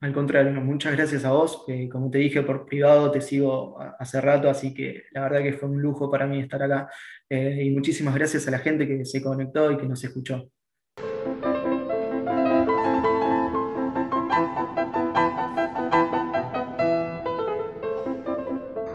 Al 0.00 0.12
contrario, 0.12 0.52
muchas 0.60 0.92
gracias 0.92 1.24
a 1.24 1.32
vos. 1.32 1.64
como 1.90 2.10
te 2.10 2.18
dije 2.18 2.42
por 2.42 2.66
privado, 2.66 3.10
te 3.10 3.20
sigo 3.20 3.78
hace 3.98 4.20
rato, 4.20 4.50
así 4.50 4.74
que 4.74 5.04
la 5.12 5.22
verdad 5.22 5.42
que 5.42 5.54
fue 5.54 5.68
un 5.68 5.80
lujo 5.80 6.10
para 6.10 6.26
mí 6.26 6.40
estar 6.40 6.62
acá. 6.62 6.88
Eh, 7.28 7.64
y 7.64 7.70
muchísimas 7.70 8.14
gracias 8.14 8.46
a 8.46 8.50
la 8.50 8.58
gente 8.58 8.86
que 8.86 9.04
se 9.04 9.22
conectó 9.22 9.70
y 9.70 9.76
que 9.76 9.86
nos 9.86 10.04
escuchó. 10.04 10.50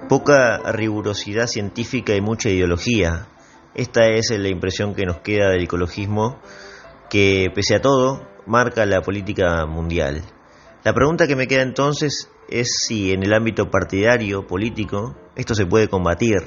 Poca 0.07 0.71
rigurosidad 0.71 1.47
científica 1.47 2.15
y 2.15 2.21
mucha 2.21 2.49
ideología. 2.49 3.27
Esta 3.75 4.09
es 4.09 4.31
la 4.31 4.49
impresión 4.49 4.95
que 4.95 5.05
nos 5.05 5.21
queda 5.21 5.51
del 5.51 5.63
ecologismo, 5.63 6.39
que 7.09 7.47
pese 7.53 7.75
a 7.75 7.81
todo 7.81 8.27
marca 8.45 8.85
la 8.85 9.01
política 9.01 9.65
mundial. 9.67 10.23
La 10.83 10.93
pregunta 10.93 11.27
que 11.27 11.35
me 11.35 11.47
queda 11.47 11.61
entonces 11.61 12.29
es 12.47 12.83
si 12.87 13.11
en 13.11 13.23
el 13.23 13.33
ámbito 13.33 13.69
partidario, 13.69 14.47
político, 14.47 15.17
esto 15.35 15.53
se 15.53 15.65
puede 15.65 15.89
combatir 15.89 16.37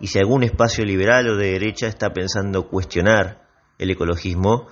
y 0.00 0.06
si 0.06 0.18
algún 0.18 0.42
espacio 0.42 0.84
liberal 0.84 1.28
o 1.28 1.36
de 1.36 1.52
derecha 1.52 1.86
está 1.86 2.14
pensando 2.14 2.68
cuestionar 2.68 3.46
el 3.78 3.90
ecologismo, 3.90 4.66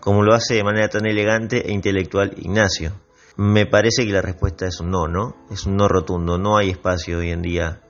como 0.00 0.22
lo 0.22 0.34
hace 0.34 0.54
de 0.54 0.64
manera 0.64 0.88
tan 0.88 1.06
elegante 1.06 1.66
e 1.66 1.72
intelectual 1.72 2.34
Ignacio. 2.36 2.92
Me 3.36 3.66
parece 3.66 4.06
que 4.06 4.12
la 4.12 4.22
respuesta 4.22 4.66
es 4.66 4.80
un 4.80 4.90
no, 4.90 5.08
¿no? 5.08 5.46
Es 5.50 5.64
un 5.64 5.76
no 5.76 5.88
rotundo, 5.88 6.38
no 6.38 6.58
hay 6.58 6.70
espacio 6.70 7.18
hoy 7.18 7.30
en 7.30 7.42
día 7.42 7.80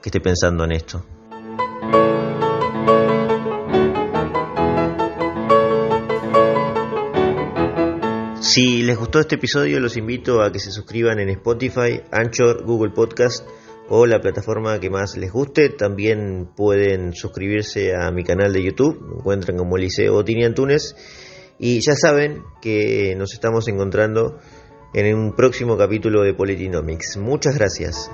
que 0.00 0.08
esté 0.08 0.20
pensando 0.20 0.64
en 0.64 0.72
esto. 0.72 1.04
Si 8.50 8.82
les 8.82 8.98
gustó 8.98 9.20
este 9.20 9.36
episodio, 9.36 9.78
los 9.78 9.96
invito 9.96 10.42
a 10.42 10.50
que 10.50 10.58
se 10.58 10.72
suscriban 10.72 11.20
en 11.20 11.28
Spotify, 11.28 12.00
Anchor, 12.10 12.64
Google 12.64 12.90
Podcast 12.90 13.46
o 13.88 14.06
la 14.06 14.20
plataforma 14.20 14.80
que 14.80 14.90
más 14.90 15.16
les 15.16 15.30
guste. 15.30 15.68
También 15.68 16.48
pueden 16.56 17.14
suscribirse 17.14 17.94
a 17.94 18.10
mi 18.10 18.24
canal 18.24 18.52
de 18.52 18.64
YouTube, 18.64 19.00
me 19.02 19.18
encuentran 19.20 19.56
como 19.56 19.76
Eliseo 19.76 20.14
Botini 20.14 20.42
Antunes. 20.42 20.96
Y 21.60 21.78
ya 21.78 21.94
saben 21.94 22.42
que 22.60 23.14
nos 23.16 23.34
estamos 23.34 23.68
encontrando 23.68 24.40
en 24.94 25.14
un 25.14 25.36
próximo 25.36 25.78
capítulo 25.78 26.22
de 26.22 26.34
Politinomics. 26.34 27.18
Muchas 27.18 27.54
gracias. 27.54 28.10